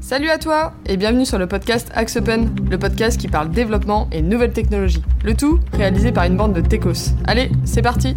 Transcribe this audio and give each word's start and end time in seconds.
Salut 0.00 0.28
à 0.30 0.38
toi 0.38 0.72
et 0.86 0.96
bienvenue 0.96 1.26
sur 1.26 1.38
le 1.38 1.46
podcast 1.46 1.90
Axe 1.94 2.16
Open, 2.16 2.50
le 2.70 2.78
podcast 2.78 3.18
qui 3.20 3.28
parle 3.28 3.50
développement 3.50 4.08
et 4.12 4.22
nouvelles 4.22 4.52
technologies. 4.52 5.02
Le 5.24 5.34
tout 5.34 5.58
réalisé 5.72 6.12
par 6.12 6.24
une 6.24 6.36
bande 6.36 6.52
de 6.52 6.60
techos. 6.60 7.12
Allez, 7.26 7.50
c'est 7.64 7.82
parti 7.82 8.14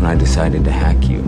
When 0.00 0.10
I 0.12 0.16
decided 0.18 0.64
to 0.64 0.70
hack 0.70 1.08
you, 1.08 1.20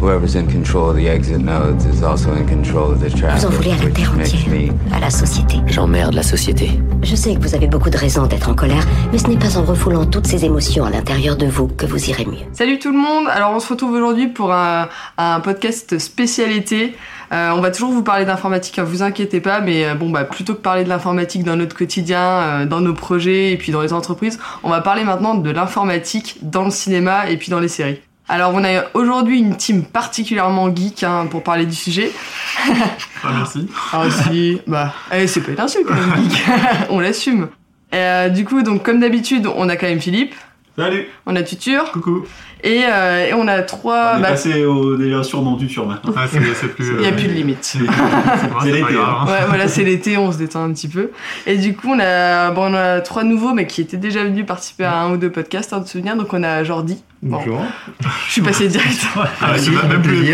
whoever's 0.00 0.36
in 0.36 0.46
control 0.46 0.90
of 0.90 0.96
the 0.96 1.08
exit 1.08 1.38
nodes 1.40 1.84
is 1.84 2.02
also 2.04 2.30
in 2.32 2.44
control 2.46 2.92
of 2.92 3.00
the 3.00 3.10
traffic, 3.14 3.40
Vous 3.40 3.46
en 3.46 3.50
voulez 3.50 3.72
à 3.72 3.84
la 3.84 3.90
terre 3.90 4.12
entière, 4.12 4.48
me 4.48 4.94
à 4.94 5.00
la 5.00 5.10
société. 5.10 5.56
J'emmerde 5.66 6.14
la 6.14 6.22
société. 6.22 6.70
Je 7.02 7.16
sais 7.16 7.34
que 7.34 7.40
vous 7.40 7.54
avez 7.54 7.66
beaucoup 7.66 7.90
de 7.90 7.96
raisons 7.98 8.26
d'être 8.26 8.48
en 8.48 8.54
colère, 8.54 8.86
mais 9.12 9.18
ce 9.18 9.26
n'est 9.26 9.38
pas 9.38 9.58
en 9.58 9.64
refoulant 9.64 10.06
toutes 10.06 10.26
ces 10.26 10.44
émotions 10.44 10.84
à 10.84 10.90
l'intérieur 10.90 11.36
de 11.36 11.46
vous 11.46 11.66
que 11.66 11.86
vous 11.86 12.08
irez 12.10 12.24
mieux. 12.26 12.46
Salut 12.52 12.78
tout 12.78 12.92
le 12.92 12.98
monde 12.98 13.26
Alors 13.30 13.50
on 13.54 13.60
se 13.60 13.68
retrouve 13.68 13.92
aujourd'hui 13.92 14.28
pour 14.28 14.52
un, 14.52 14.88
un 15.18 15.40
podcast 15.40 15.98
spécialité. 15.98 16.94
Euh, 17.32 17.50
on 17.50 17.60
va 17.60 17.70
toujours 17.70 17.92
vous 17.92 18.02
parler 18.02 18.24
d'informatique, 18.24 18.78
hein, 18.78 18.84
vous 18.84 19.02
inquiétez 19.02 19.40
pas, 19.40 19.60
mais 19.60 19.86
euh, 19.86 19.94
bon 19.94 20.10
bah 20.10 20.24
plutôt 20.24 20.54
que 20.54 20.60
parler 20.60 20.82
de 20.82 20.88
l'informatique 20.88 21.44
dans 21.44 21.54
notre 21.54 21.76
quotidien, 21.76 22.20
euh, 22.20 22.66
dans 22.66 22.80
nos 22.80 22.94
projets 22.94 23.52
et 23.52 23.56
puis 23.56 23.70
dans 23.70 23.82
les 23.82 23.92
entreprises, 23.92 24.40
on 24.64 24.70
va 24.70 24.80
parler 24.80 25.04
maintenant 25.04 25.34
de 25.34 25.50
l'informatique 25.50 26.38
dans 26.42 26.64
le 26.64 26.70
cinéma 26.70 27.30
et 27.30 27.36
puis 27.36 27.50
dans 27.50 27.60
les 27.60 27.68
séries. 27.68 28.00
Alors 28.28 28.52
on 28.54 28.64
a 28.64 28.84
aujourd'hui 28.94 29.38
une 29.38 29.56
team 29.56 29.84
particulièrement 29.84 30.74
geek 30.74 31.04
hein, 31.04 31.26
pour 31.30 31.42
parler 31.42 31.66
du 31.66 31.74
sujet. 31.74 32.10
Ah, 33.22 33.32
merci. 33.34 33.68
Ah 33.92 34.04
si, 34.08 34.60
bah, 34.66 34.94
eh, 35.12 35.26
c'est 35.26 35.40
pas 35.40 35.52
une 35.52 35.60
insulte 35.60 35.88
geek. 35.88 36.42
on 36.90 37.00
l'assume. 37.00 37.48
Euh, 37.92 38.28
du 38.28 38.44
coup, 38.44 38.62
donc 38.62 38.82
comme 38.82 39.00
d'habitude, 39.00 39.46
on 39.46 39.68
a 39.68 39.76
quand 39.76 39.88
même 39.88 40.00
Philippe, 40.00 40.34
Salut. 40.76 41.06
on 41.26 41.36
a 41.36 41.42
Tutur 41.42 41.90
Coucou. 41.92 42.24
Et, 42.62 42.82
euh, 42.84 43.26
et 43.28 43.34
on 43.34 43.46
a 43.48 43.62
trois. 43.62 44.12
On 44.14 44.18
est 44.18 44.22
bah, 44.22 44.28
passé 44.30 44.64
au 44.64 44.96
déjà 44.96 45.22
surnom 45.22 45.56
du 45.56 45.68
sur 45.68 45.86
maintenant. 45.86 46.12
Ah, 46.16 46.26
c'est 46.30 46.40
c'est 46.54 46.68
plus. 46.74 46.92
il 46.98 47.02
y 47.02 47.06
a 47.06 47.10
euh, 47.10 47.12
plus 47.12 47.26
de 47.28 47.32
limite. 47.32 47.58
C'est 47.62 48.72
l'été. 48.72 48.94
hein. 48.96 49.24
Ouais, 49.26 49.46
voilà, 49.48 49.68
c'est 49.68 49.84
l'été, 49.84 50.16
on 50.16 50.32
se 50.32 50.38
détend 50.38 50.64
un 50.64 50.72
petit 50.72 50.88
peu. 50.88 51.10
Et 51.46 51.56
du 51.56 51.74
coup, 51.74 51.88
on 51.94 51.98
a, 52.00 52.50
bon, 52.50 52.72
on 52.72 52.74
a 52.74 53.00
trois 53.00 53.24
nouveaux, 53.24 53.52
mais 53.54 53.66
qui 53.66 53.80
étaient 53.80 53.96
déjà 53.96 54.24
venus 54.24 54.46
participer 54.46 54.84
à 54.84 55.00
un 55.00 55.12
ou 55.12 55.16
deux 55.16 55.30
podcasts, 55.30 55.72
hein, 55.72 55.80
de 55.80 55.86
souvenir. 55.88 56.16
Donc, 56.16 56.32
on 56.32 56.42
a 56.42 56.62
Jordi. 56.64 57.02
Bon, 57.22 57.36
Bonjour. 57.36 57.60
je 58.26 58.32
suis 58.32 58.40
passé 58.40 58.68
direct. 58.68 59.06
Ah, 59.42 59.52
même 59.88 60.02
plus. 60.02 60.26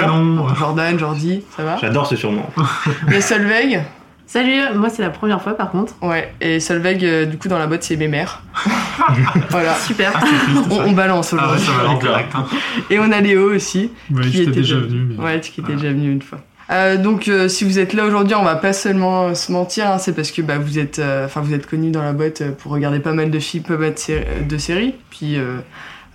Jordan, 0.59 0.99
Jordi, 0.99 1.43
ça 1.57 1.65
va? 1.65 1.77
J'adore 1.81 2.07
ce 2.07 2.15
surnom. 2.17 2.45
Il 3.09 3.15
y 3.15 3.17
a 3.17 3.21
Solveig. 3.21 3.81
Salut, 4.27 4.61
moi 4.75 4.89
c'est 4.91 5.03
la 5.03 5.11
première 5.11 5.41
fois 5.41 5.57
par 5.57 5.71
contre. 5.71 5.95
Ouais, 6.03 6.33
et 6.41 6.59
Solveig, 6.59 6.99
euh, 7.05 7.27
du 7.27 7.39
coup, 7.39 7.47
dans 7.49 7.59
la 7.59 7.67
boîte, 7.69 7.85
c'est 7.85 7.97
mes 7.97 8.09
mères. 8.09 8.43
voilà. 9.51 9.75
Super. 9.77 10.13
On, 10.71 10.81
on 10.89 10.93
balance 10.93 11.33
Ah 11.39 11.49
ouais, 11.51 11.55
aujourd'hui. 11.57 11.67
ça 12.01 12.07
direct. 12.09 12.33
hein. 12.35 12.47
Et 12.91 12.99
on 12.99 13.13
a 13.13 13.21
Léo 13.21 13.55
aussi. 13.55 13.93
Ouais, 14.11 14.23
qui 14.29 14.43
était 14.43 14.51
déjà 14.51 14.77
venu. 14.79 15.15
Mais... 15.17 15.25
Ouais, 15.25 15.41
qui 15.41 15.61
était 15.61 15.75
déjà 15.75 15.89
venu 15.91 16.11
une 16.11 16.23
fois. 16.23 16.39
Euh, 16.71 16.97
donc, 16.97 17.29
euh, 17.29 17.47
si 17.47 17.63
vous 17.63 17.79
êtes 17.79 17.93
là 17.93 18.05
aujourd'hui, 18.05 18.35
on 18.35 18.43
va 18.43 18.57
pas 18.57 18.73
seulement 18.73 19.33
se 19.37 19.53
mentir, 19.53 19.89
hein, 19.89 19.99
c'est 19.99 20.13
parce 20.13 20.33
que 20.33 20.43
bah, 20.43 20.59
vous 20.59 20.81
êtes, 20.81 20.99
euh, 20.99 21.27
enfin, 21.27 21.41
vous 21.41 21.55
êtes 21.55 21.67
connus 21.69 21.93
dans 21.93 22.03
la 22.03 22.13
boîte 22.13 22.41
euh, 22.41 22.51
pour 22.51 22.73
regarder 22.73 22.99
pas 22.99 23.13
mal 23.13 23.31
de 23.31 23.39
films, 23.39 23.63
pas 23.63 23.77
mal 23.77 23.95
de, 23.95 23.99
sé- 23.99 24.27
de 24.49 24.59
séries. 24.59 24.95
Puis, 25.11 25.37
euh, 25.39 25.59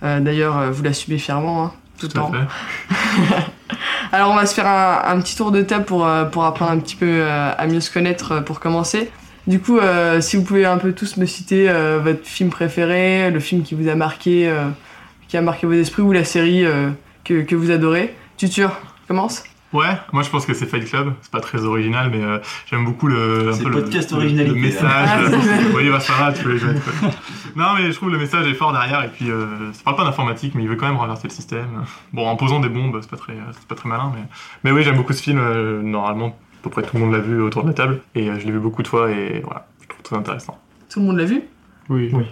euh, 0.02 0.20
d'ailleurs, 0.20 0.58
euh, 0.58 0.70
vous 0.70 0.82
l'assumez 0.82 1.16
fièrement, 1.16 1.64
hein, 1.64 1.72
tout 2.08 2.16
le 2.16 2.20
temps. 2.20 2.32
Alors, 4.12 4.30
on 4.30 4.34
va 4.34 4.46
se 4.46 4.54
faire 4.54 4.66
un, 4.66 5.02
un 5.06 5.20
petit 5.20 5.36
tour 5.36 5.52
de 5.52 5.62
table 5.62 5.84
pour, 5.84 6.06
euh, 6.06 6.24
pour 6.24 6.44
apprendre 6.44 6.72
un 6.72 6.78
petit 6.78 6.96
peu 6.96 7.06
euh, 7.08 7.52
à 7.56 7.66
mieux 7.66 7.80
se 7.80 7.90
connaître 7.90 8.32
euh, 8.32 8.40
pour 8.40 8.60
commencer. 8.60 9.10
Du 9.46 9.58
coup, 9.58 9.78
euh, 9.78 10.20
si 10.20 10.36
vous 10.36 10.42
pouvez 10.42 10.66
un 10.66 10.78
peu 10.78 10.92
tous 10.92 11.16
me 11.16 11.26
citer 11.26 11.68
euh, 11.68 11.98
votre 12.02 12.26
film 12.26 12.50
préféré, 12.50 13.30
le 13.30 13.40
film 13.40 13.62
qui 13.62 13.74
vous 13.74 13.88
a 13.88 13.94
marqué, 13.94 14.48
euh, 14.48 14.68
qui 15.28 15.36
a 15.36 15.42
marqué 15.42 15.66
vos 15.66 15.72
esprits 15.72 16.02
ou 16.02 16.12
la 16.12 16.24
série 16.24 16.64
que, 17.24 17.42
que 17.42 17.56
vous 17.56 17.70
adorez. 17.70 18.14
Tutur, 18.36 18.78
commence. 19.08 19.42
Ouais, 19.72 19.96
moi 20.12 20.22
je 20.22 20.28
pense 20.28 20.44
que 20.44 20.52
c'est 20.54 20.66
Fight 20.66 20.84
Club. 20.88 21.14
C'est 21.22 21.30
pas 21.30 21.40
très 21.40 21.64
original, 21.64 22.10
mais 22.12 22.22
euh, 22.22 22.38
j'aime 22.70 22.84
beaucoup 22.84 23.06
le. 23.08 23.48
un 23.48 23.52
C'est 23.52 23.62
peu 23.62 23.70
le 23.70 23.76
le- 23.76 23.82
podcast 23.82 24.10
le- 24.10 24.16
originalité, 24.18 24.54
Le 24.54 24.60
là. 24.60 24.66
message. 24.66 25.08
Ah, 25.08 25.18
c'est 25.30 25.74
oui, 25.76 25.88
bah 25.90 26.00
ça 26.00 26.12
va, 26.14 26.32
tu 26.32 26.42
peux 26.44 26.52
les 26.52 26.64
mettre. 26.64 26.98
quoi. 27.00 27.08
Non, 27.56 27.74
mais 27.76 27.90
je 27.90 27.96
trouve 27.96 28.10
le 28.10 28.18
message 28.18 28.46
est 28.46 28.54
fort 28.54 28.72
derrière, 28.72 29.02
et 29.04 29.08
puis 29.08 29.30
euh, 29.30 29.72
ça 29.72 29.80
parle 29.84 29.96
pas 29.96 30.04
d'informatique, 30.04 30.54
mais 30.54 30.62
il 30.62 30.68
veut 30.68 30.76
quand 30.76 30.86
même 30.86 30.96
renverser 30.98 31.26
le 31.28 31.32
système. 31.32 31.84
Bon, 32.12 32.26
en 32.28 32.36
posant 32.36 32.60
des 32.60 32.68
bombes, 32.68 32.98
c'est 33.00 33.10
pas 33.10 33.16
très, 33.16 33.34
c'est 33.52 33.66
pas 33.66 33.74
très 33.74 33.88
malin, 33.88 34.12
mais. 34.14 34.22
Mais 34.64 34.72
oui, 34.72 34.82
j'aime 34.82 34.96
beaucoup 34.96 35.12
ce 35.14 35.22
film. 35.22 35.38
euh, 35.38 35.80
normalement, 35.82 36.28
à 36.28 36.62
peu 36.62 36.70
près 36.70 36.82
tout 36.82 36.90
le 36.94 37.00
monde 37.00 37.12
l'a 37.12 37.18
vu 37.20 37.40
autour 37.40 37.62
de 37.62 37.68
la 37.68 37.74
table, 37.74 38.00
et 38.14 38.28
euh, 38.28 38.38
je 38.38 38.44
l'ai 38.44 38.52
vu 38.52 38.58
beaucoup 38.60 38.82
de 38.82 38.88
fois, 38.88 39.10
et 39.10 39.40
voilà, 39.44 39.66
je 39.80 39.88
trouve 39.88 40.02
très 40.02 40.16
intéressant. 40.16 40.58
Tout 40.90 41.00
le 41.00 41.06
monde 41.06 41.16
l'a 41.16 41.24
vu? 41.24 41.42
Oui. 41.88 42.10
Oui. 42.12 42.24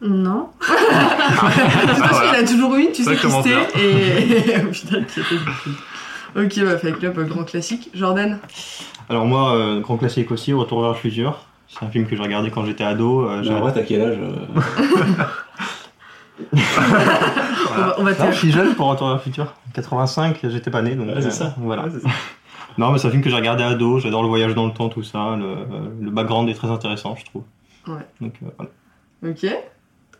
Non. 0.00 0.50
Parce 0.60 2.10
voilà. 2.10 2.30
qu'il 2.36 2.44
a 2.44 2.46
toujours 2.46 2.74
une, 2.76 2.92
tu 2.92 3.02
sais 3.04 3.16
qui 3.16 3.30
c'était. 3.30 3.80
Et 3.80 4.72
final, 4.72 5.06
qui 5.06 5.20
était 5.20 5.34
Ok, 6.36 6.58
bah, 6.64 6.78
Fight 6.78 6.98
Club, 6.98 7.18
euh, 7.18 7.24
grand 7.24 7.44
classique. 7.44 7.90
Jordan 7.94 8.38
Alors 9.08 9.24
moi, 9.24 9.54
euh, 9.56 9.80
grand 9.80 9.96
classique 9.96 10.30
aussi, 10.32 10.52
Retour 10.52 10.80
vers 10.80 10.90
le 10.90 10.96
futur. 10.96 11.38
C'est 11.68 11.84
un 11.84 11.88
film 11.90 12.06
que 12.06 12.14
j'ai 12.16 12.22
regardé 12.22 12.50
quand 12.50 12.64
j'étais 12.64 12.84
ado. 12.84 13.22
euh, 13.28 13.42
j'ai- 13.42 13.50
Mais 13.50 13.56
en 13.56 13.60
vrai, 13.60 13.72
t'as 13.72 13.82
quel 13.82 14.02
âge 14.02 14.18
euh 14.20 14.34
On 16.52 16.56
va, 17.76 17.94
on 17.98 18.02
va 18.04 18.10
Non, 18.12 18.16
te- 18.26 18.32
je 18.32 18.36
suis 18.38 18.50
jeune 18.52 18.74
pour 18.74 18.86
Retour 18.88 19.06
vers 19.08 19.16
le 19.16 19.22
futur. 19.22 19.54
85, 19.74 20.38
j'étais 20.44 20.70
pas 20.70 20.82
né, 20.82 20.94
donc 20.94 21.08
Ouais, 21.08 21.20
c'est 21.20 21.26
euh, 21.28 21.30
ça. 21.30 21.54
voilà. 21.58 21.84
Ouais, 21.84 21.90
c'est 21.92 22.00
ça. 22.00 22.08
Non, 22.78 22.90
mais 22.90 22.98
c'est 22.98 23.06
un 23.06 23.10
film 23.10 23.22
que 23.22 23.30
j'ai 23.30 23.36
regardé 23.36 23.62
ado. 23.62 24.00
J'adore 24.00 24.22
le 24.22 24.28
voyage 24.28 24.54
dans 24.54 24.66
le 24.66 24.72
temps, 24.72 24.88
tout 24.88 25.02
ça. 25.04 25.36
Le, 25.36 25.44
euh, 25.44 25.64
le 26.00 26.10
background 26.10 26.48
est 26.48 26.54
très 26.54 26.68
intéressant, 26.68 27.14
je 27.16 27.24
trouve. 27.24 27.44
Ouais. 27.86 28.02
Donc 28.20 28.34
euh, 28.42 28.46
voilà. 28.56 28.70
Ok. 29.32 29.46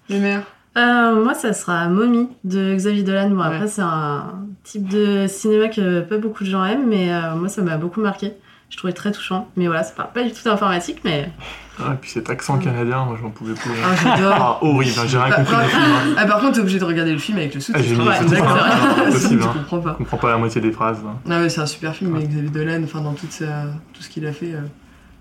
Les 0.09 0.19
mères 0.21 0.43
Euh, 0.77 1.23
moi 1.23 1.35
ça 1.35 1.53
sera 1.53 1.87
Mommy 1.89 2.29
de 2.45 2.75
Xavier 2.75 3.03
Dolan. 3.05 3.31
Bon, 3.31 3.41
Ouais. 3.41 3.47
après 3.47 3.69
c'est 3.69 3.83
un 3.83 4.35
type 4.65 4.89
de 4.89 5.27
cinéma 5.29 5.69
que 5.69 6.01
pas 6.01 6.19
beaucoup 6.19 6.43
de 6.45 6.49
gens 6.51 6.65
aiment, 6.65 6.87
mais 6.89 7.13
euh, 7.13 7.35
moi 7.37 7.49
ça 7.49 7.63
m'a 7.63 7.77
beaucoup 7.77 8.01
marqué. 8.01 8.33
Je 8.71 8.77
trouvais 8.79 8.93
très 8.93 9.13
touchant. 9.13 9.49
Mais 9.57 9.67
voilà, 9.67 9.85
ça 9.85 9.93
parle 9.95 10.11
pas 10.13 10.25
du 10.25 10.33
tout 10.33 10.43
d'informatique, 10.45 10.99
mais 11.05 11.31
Ah, 11.79 11.93
et 11.93 11.97
puis 12.01 12.11
cet 12.11 12.29
accent 12.29 12.59
canadien, 12.59 13.05
moi 13.05 13.17
j'en 13.23 13.31
pouvais 13.31 13.53
plus. 13.55 13.71
Ah, 13.85 13.95
j'adore. 14.03 14.35
Ah, 14.37 14.59
horrible, 14.65 14.99
hein, 14.99 15.05
j'ai 15.07 15.19
rien 15.19 15.33
compris 15.33 15.55
du 15.57 15.71
film. 15.71 15.83
hein. 15.85 16.15
Ah, 16.17 16.27
par 16.27 16.41
contre, 16.41 16.55
t'es 16.55 16.61
obligé 16.61 16.79
de 16.81 16.85
regarder 16.85 17.13
le 17.13 17.19
film 17.19 17.39
avec 17.39 17.55
le 17.55 17.61
Ah, 17.73 17.79
j'ai 17.79 17.95
sous-titre. 17.95 18.01
mis 18.03 18.09
Ouais, 18.09 18.25
d'accord. 18.31 18.59
hein, 18.59 18.71
hein. 19.43 19.53
comprends 19.55 19.79
pas. 19.79 19.91
Je 19.93 19.97
comprends 19.99 20.17
pas 20.17 20.31
la 20.31 20.39
moitié 20.39 20.61
des 20.61 20.73
phrases. 20.73 20.99
hein. 21.07 21.15
Ah 21.31 21.41
ouais, 21.41 21.49
c'est 21.51 21.61
un 21.61 21.67
super 21.67 21.95
film 21.95 22.17
avec 22.17 22.29
Xavier 22.31 22.51
Dolan. 22.51 22.83
Enfin, 22.83 23.01
dans 23.01 23.13
toute 23.13 23.31
sa- 23.31 23.67
tout 23.93 24.03
ce 24.03 24.09
qu'il 24.09 24.27
a 24.27 24.33
fait, 24.33 24.55
euh, 24.55 24.61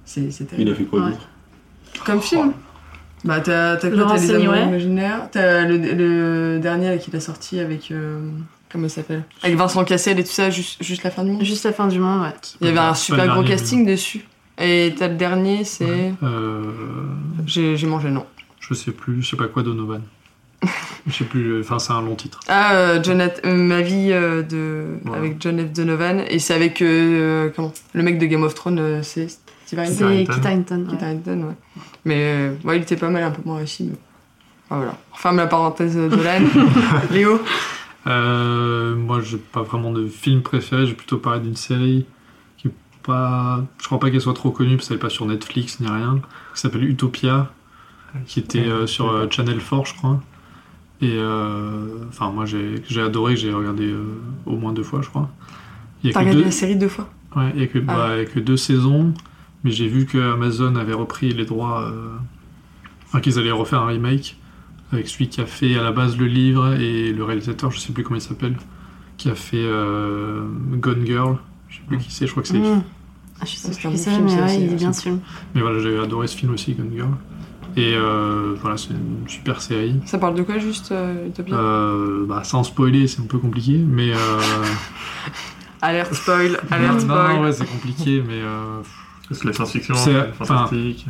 c'est 0.05 0.31
c'est 0.31 0.45
Il 0.45 0.47
terrible. 0.47 0.71
a 0.71 0.75
fait 0.75 0.83
quoi 0.85 0.99
Ouais. 1.01 1.09
d'autre? 1.11 1.27
Comme 2.05 2.21
film 2.21 2.53
Bah, 3.23 3.39
t'as 3.39 3.77
t'as 3.77 3.89
quoi 3.89 4.05
T'as 4.07 4.17
les 4.17 4.31
amours 4.31 4.55
imaginaires? 4.55 5.29
T'as 5.31 5.63
le, 5.65 5.77
le 5.77 6.59
dernier 6.59 6.89
là, 6.89 6.97
qu'il 6.97 7.15
a 7.15 7.19
sorti 7.19 7.59
avec. 7.59 7.89
euh, 7.91 8.19
comment 8.71 8.85
il 8.85 8.89
s'appelle? 8.89 9.23
Avec 9.43 9.55
Vincent 9.57 9.83
Cassel 9.85 10.19
et 10.19 10.23
tout 10.23 10.31
ça, 10.31 10.49
juste, 10.49 10.83
juste 10.83 11.03
la 11.03 11.11
fin 11.11 11.23
du 11.23 11.31
monde? 11.31 11.43
juste 11.43 11.63
la 11.65 11.73
fin 11.73 11.87
du 11.87 11.99
monde, 11.99 12.21
ouais. 12.23 12.29
Il 12.61 12.67
y 12.67 12.69
avait 12.69 12.79
un 12.79 12.93
super 12.93 13.25
gros 13.27 13.35
dernier, 13.43 13.49
casting 13.49 13.85
dessus. 13.85 14.25
Et 14.59 14.93
t'as 14.97 15.07
le 15.07 15.15
dernier, 15.15 15.63
c'est. 15.63 16.13
Euh, 16.21 16.61
J'ai 17.45 17.85
mangé 17.87 18.07
le 18.09 18.15
nom. 18.15 18.25
je 18.59 18.73
sais 18.73 18.91
plus, 18.91 19.21
je 19.21 19.29
sais 19.29 19.37
pas 19.37 19.47
quoi 19.47 19.63
Donovan. 19.63 20.01
je 21.07 21.11
sais 21.13 21.25
plus, 21.25 21.59
enfin 21.59 21.77
c'est 21.79 21.91
un 21.91 22.01
long 22.01 22.15
titre. 22.15 22.39
Ah, 22.47 22.75
euh, 22.75 23.03
Jonathan- 23.03 23.41
euh, 23.45 23.53
ma 23.55 23.81
vie 23.81 24.09
euh, 24.11 24.41
de 24.43 24.85
avec 25.13 25.35
John 25.41 25.59
F. 25.59 25.73
Donovan 25.73 26.23
et 26.29 26.39
c'est 26.39 26.53
avec 26.53 26.81
euh, 26.81 27.49
comment? 27.55 27.73
Le 27.93 28.01
mec 28.03 28.17
de 28.17 28.25
Game 28.27 28.43
of 28.43 28.53
Thrones, 28.55 28.79
euh, 28.79 28.99
c'est 29.03 29.27
Steve 29.75 29.79
Harrington. 29.79 29.95
C'est 29.99 30.03
Harrington. 30.03 30.33
Kit 30.41 30.47
Harington. 30.47 30.85
Kit 30.87 30.95
ouais. 30.95 31.03
Harington, 31.03 31.43
ouais. 31.47 31.55
Mais 32.05 32.15
euh, 32.19 32.55
ouais, 32.63 32.77
il 32.77 32.81
était 32.83 32.95
pas 32.97 33.09
mal, 33.09 33.23
un 33.23 33.31
peu 33.31 33.41
moins 33.45 33.57
réussi. 33.57 33.85
Mais... 33.85 33.97
Ah, 34.69 34.75
voilà. 34.77 34.97
On 35.13 35.15
ferme 35.17 35.37
la 35.37 35.47
parenthèse 35.47 35.95
de 35.95 36.07
Dolan. 36.09 36.41
Léo. 37.11 37.39
Euh, 38.07 38.95
moi, 38.95 39.21
j'ai 39.21 39.37
pas 39.37 39.61
vraiment 39.61 39.91
de 39.91 40.07
film 40.07 40.41
préféré, 40.41 40.85
j'ai 40.85 40.93
plutôt 40.93 41.17
parlé 41.17 41.39
d'une 41.41 41.55
série 41.55 42.05
qui 42.57 42.69
pas. 43.03 43.63
Je 43.79 43.85
crois 43.85 43.99
pas 43.99 44.09
qu'elle 44.11 44.21
soit 44.21 44.33
trop 44.33 44.51
connue 44.51 44.75
parce 44.75 44.87
qu'elle 44.87 44.97
est 44.97 44.99
pas 44.99 45.09
sur 45.09 45.25
Netflix 45.25 45.79
ni 45.79 45.87
rien. 45.87 46.19
Qui 46.53 46.59
s'appelle 46.61 46.83
Utopia, 46.83 47.51
qui 48.25 48.39
était 48.39 48.59
euh, 48.67 48.87
sur 48.87 49.09
euh, 49.11 49.27
Channel 49.29 49.59
4, 49.59 49.85
je 49.85 49.93
crois. 49.95 50.21
Et 51.01 51.17
euh, 51.17 51.87
enfin, 52.09 52.31
moi 52.31 52.45
j'ai 52.45 52.75
j'ai 52.87 53.01
adoré, 53.01 53.35
j'ai 53.35 53.51
regardé 53.53 53.87
euh, 53.87 54.03
au 54.45 54.55
moins 54.57 54.71
deux 54.73 54.83
fois, 54.83 55.01
je 55.01 55.09
crois. 55.09 55.29
T'as 56.03 56.19
regardé 56.19 56.39
deux- 56.39 56.45
la 56.45 56.51
série 56.51 56.75
deux 56.75 56.87
fois. 56.89 57.09
Ouais, 57.35 57.51
il 57.55 57.61
y 57.61 57.63
a 57.63 57.67
que, 57.67 57.79
Ah. 57.79 57.93
bah, 57.95 58.07
il 58.15 58.19
y 58.19 58.21
a 58.21 58.25
que 58.25 58.39
deux 58.39 58.57
saisons, 58.57 59.13
mais 59.63 59.71
j'ai 59.71 59.87
vu 59.87 60.05
que 60.05 60.33
Amazon 60.33 60.75
avait 60.75 60.93
repris 60.93 61.33
les 61.33 61.45
droits, 61.45 61.83
euh, 61.83 62.09
enfin 63.05 63.19
qu'ils 63.19 63.39
allaient 63.39 63.51
refaire 63.51 63.81
un 63.81 63.87
remake 63.87 64.37
avec 64.91 65.07
celui 65.07 65.27
qui 65.27 65.41
a 65.41 65.45
fait 65.45 65.75
à 65.75 65.81
la 65.81 65.91
base 65.91 66.17
le 66.17 66.27
livre 66.27 66.73
et 66.73 67.11
le 67.11 67.23
réalisateur, 67.23 67.71
je 67.71 67.79
sais 67.79 67.91
plus 67.91 68.03
comment 68.03 68.17
il 68.17 68.21
s'appelle, 68.21 68.55
qui 69.17 69.29
a 69.29 69.35
fait 69.35 69.57
euh, 69.57 70.45
Gone 70.73 71.05
Girl, 71.05 71.37
je 71.69 71.77
sais 71.77 71.81
plus 71.87 71.97
qui 71.97 72.11
c'est, 72.11 72.27
je 72.27 72.31
crois 72.31 72.43
que 72.43 72.49
c'est. 72.49 72.59
Mmh. 72.59 72.83
Ah, 73.41 73.45
je 73.45 73.55
sais 73.55 73.73
C'est 73.73 73.79
plus 73.79 73.87
un 73.87 73.91
qui 73.91 73.97
bon 73.97 74.03
c'est, 74.03 74.11
film, 74.11 74.25
mais 74.25 74.35
ouais, 74.35 74.43
aussi, 74.43 74.65
il 74.65 74.73
est 74.73 74.75
bien 74.75 74.93
sûr. 74.93 75.17
Mais 75.55 75.61
voilà, 75.61 75.79
j'ai 75.79 75.97
adoré 75.97 76.27
ce 76.27 76.37
film 76.37 76.53
aussi, 76.53 76.73
Gone 76.73 76.91
Girl. 76.93 77.11
Et 77.75 77.95
euh, 77.95 78.55
voilà, 78.61 78.77
c'est 78.77 78.91
une 78.91 79.27
super 79.27 79.61
série. 79.61 79.99
Ça 80.05 80.19
parle 80.19 80.35
de 80.35 80.43
quoi 80.43 80.59
juste 80.59 80.91
euh, 80.91 81.27
Utopia? 81.27 81.55
Euh, 81.55 82.25
bah, 82.27 82.43
sans 82.43 82.63
spoiler, 82.63 83.07
c'est 83.07 83.21
un 83.21 83.25
peu 83.25 83.39
compliqué, 83.39 83.77
mais. 83.77 84.11
Euh... 84.13 84.39
Alerte 85.81 86.13
spoil, 86.13 86.57
alerte 86.71 86.93
non, 86.93 86.99
spoil. 86.99 87.41
ouais, 87.41 87.51
c'est 87.51 87.65
compliqué, 87.65 88.23
mais. 88.25 88.39
C'est 89.31 89.45
la 89.45 89.53
science-fiction, 89.53 89.95
fantastique. 90.33 91.05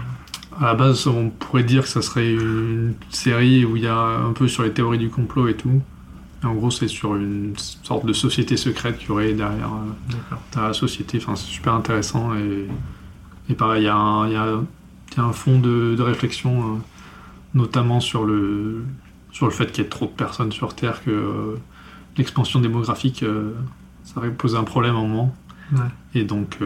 À 0.60 0.66
la 0.68 0.74
base, 0.76 1.08
on 1.08 1.30
pourrait 1.32 1.64
dire 1.64 1.82
que 1.84 1.90
ça 1.90 2.02
serait 2.02 2.32
une 2.34 2.94
série 3.10 3.66
où 3.66 3.76
il 3.76 3.84
y 3.84 3.88
a 3.88 3.98
un 3.98 4.34
peu 4.34 4.48
sur 4.48 4.64
les 4.64 4.72
théories 4.72 5.00
du 5.00 5.10
complot 5.10 5.48
et 5.48 5.56
tout. 5.56 5.82
Et 6.44 6.46
en 6.46 6.54
gros, 6.54 6.70
c'est 6.70 6.88
sur 6.88 7.16
une 7.16 7.54
sorte 7.58 8.06
de 8.06 8.14
société 8.14 8.56
secrète 8.58 8.98
qu'il 9.00 9.08
y 9.10 9.12
aurait 9.12 9.34
derrière, 9.34 9.72
euh, 9.74 10.36
la 10.68 10.74
société. 10.74 11.18
Enfin, 11.18 11.36
c'est 11.36 11.48
super 11.48 11.74
intéressant. 11.74 12.36
Et, 12.36 12.68
et 13.50 13.54
pareil, 13.56 13.84
il 13.84 13.86
y, 13.86 13.90
a 13.90 13.96
un- 13.96 14.28
il 14.28 14.32
y 14.32 14.36
y 14.36 15.20
a 15.20 15.24
un 15.24 15.34
fond 15.34 15.60
de, 15.60 15.96
de 15.96 16.02
réflexion, 16.04 16.62
euh, 16.62 16.78
notamment 17.56 18.00
sur 18.00 18.26
le, 18.26 18.84
sur 19.32 19.46
le 19.48 19.52
fait 19.52 19.72
qu'il 19.72 19.84
y 19.84 19.88
ait 19.88 19.90
trop 19.90 20.06
de 20.06 20.12
personnes 20.12 20.52
sur 20.52 20.76
Terre, 20.76 21.04
que 21.04 21.10
euh, 21.12 21.56
l'expansion 22.18 22.60
démographique, 22.60 23.24
ça 24.04 24.18
aurait 24.20 24.30
posé 24.32 24.56
un 24.58 24.64
problème 24.66 24.96
à 24.96 25.00
un 25.00 25.08
moment. 25.08 25.36
Ouais. 25.72 25.80
Et 26.14 26.24
donc, 26.26 26.58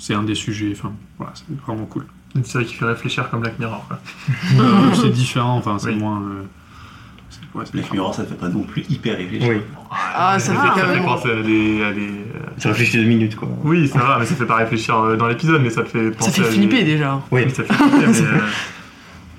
c'est 0.00 0.14
un 0.14 0.24
des 0.24 0.34
sujets. 0.34 0.72
Enfin, 0.76 0.92
voilà, 1.18 1.32
c'est 1.36 1.44
vraiment 1.64 1.84
cool. 1.86 2.06
Une 2.34 2.44
série 2.44 2.64
qui 2.64 2.74
fait 2.74 2.84
réfléchir 2.86 3.28
comme 3.30 3.40
Black 3.40 3.58
Mirror. 3.58 3.84
Quoi. 3.86 3.98
Euh, 4.58 4.94
c'est 4.94 5.10
différent, 5.10 5.56
enfin, 5.58 5.78
c'est 5.78 5.90
Oui. 5.90 5.96
moins. 5.96 6.20
euh, 6.22 7.58
ouais, 7.58 7.64
Black. 7.72 7.92
Mirror, 7.92 8.14
ça 8.14 8.24
fait 8.24 8.34
pas 8.34 8.48
non 8.48 8.62
plus 8.62 8.84
hyper 8.88 9.16
réfléchir. 9.16 9.48
Oui. 9.48 9.56
Ah, 9.90 10.38
ça 10.38 10.52
fait 10.54 10.60
dire, 10.62 10.74
ça 10.76 10.92
fait 10.94 11.00
penser 11.04 11.30
à 11.30 11.42
des. 11.42 11.82
à 11.84 11.92
des, 11.92 12.00
euh, 12.08 12.48
Tu 12.58 12.68
réfléchis 12.68 12.96
deux 12.98 13.04
minutes, 13.04 13.36
quoi. 13.36 13.48
Oui, 13.64 13.88
c'est 13.92 13.98
vrai, 13.98 14.16
mais 14.18 14.26
ça 14.26 14.34
fait 14.36 14.46
pas 14.46 14.56
réfléchir 14.56 14.96
euh, 14.98 15.16
dans 15.16 15.26
l'épisode, 15.28 15.60
mais 15.62 15.70
ça 15.70 15.82
te 15.82 15.88
fait 15.88 16.10
Ça 16.12 16.16
penser 16.18 16.42
fait 16.42 16.48
à 16.48 16.50
flipper 16.52 16.84
des... 16.84 16.92
déjà. 16.92 17.20
Oui. 17.30 17.42
Oui, 17.44 17.50
ça 17.50 17.64
fait 17.64 17.74
flipper, 17.74 18.06
mais. 18.06 18.20
euh, 18.22 18.38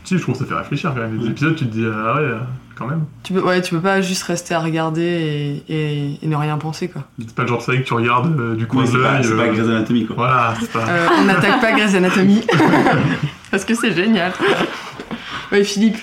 Si, 0.04 0.18
je 0.18 0.22
trouve 0.22 0.36
que 0.36 0.40
ça 0.42 0.46
fait 0.46 0.56
réfléchir 0.56 0.94
quand 0.94 1.02
même. 1.02 1.18
Les 1.20 1.28
épisodes, 1.30 1.56
tu 1.56 1.66
te 1.66 1.72
dis, 1.72 1.86
ah 1.86 2.16
ouais, 2.16 2.20
euh, 2.22 2.40
quand 2.82 2.88
même. 2.88 3.06
Tu 3.24 3.34
peux, 3.34 3.42
ouais, 3.42 3.62
tu 3.62 3.72
peux 3.76 3.80
pas 3.82 4.02
juste 4.02 4.24
rester 4.24 4.54
à 4.54 4.60
regarder 4.60 5.64
et, 5.68 5.74
et- 5.74 6.20
et 6.22 6.28
ne 6.28 6.36
rien 6.36 6.58
penser 6.58 6.88
quoi. 6.90 7.04
C'est 7.20 7.34
pas 7.36 7.44
le 7.44 7.48
genre 7.48 7.60
de 7.60 7.64
série 7.64 7.82
que 7.84 7.88
tu 7.88 7.94
regardes 7.94 8.38
euh, 8.40 8.56
du 8.56 8.66
coin 8.68 8.82
Oui, 8.84 8.88
de 8.88 8.92
c'est 8.98 9.02
pas, 9.04 9.14
l'œil. 9.14 9.24
c'est 9.24 9.32
euh, 9.34 9.38
pas 9.38 9.48
Grey's 9.48 9.68
Anatomy, 9.70 10.06
quoi. 10.06 10.16
Voilà, 10.18 10.54
c'est 10.60 10.72
pas. 10.72 10.88
Euh, 10.88 11.08
on 11.20 11.26
n'attaque 11.26 11.62
pas 11.62 11.72
Grey's 11.74 11.96
Anatomy 11.96 12.42
parce 13.52 13.64
que 13.66 13.76
c'est 13.76 13.94
génial. 13.94 14.34
Oui, 15.52 15.64
Philippe. 15.64 15.98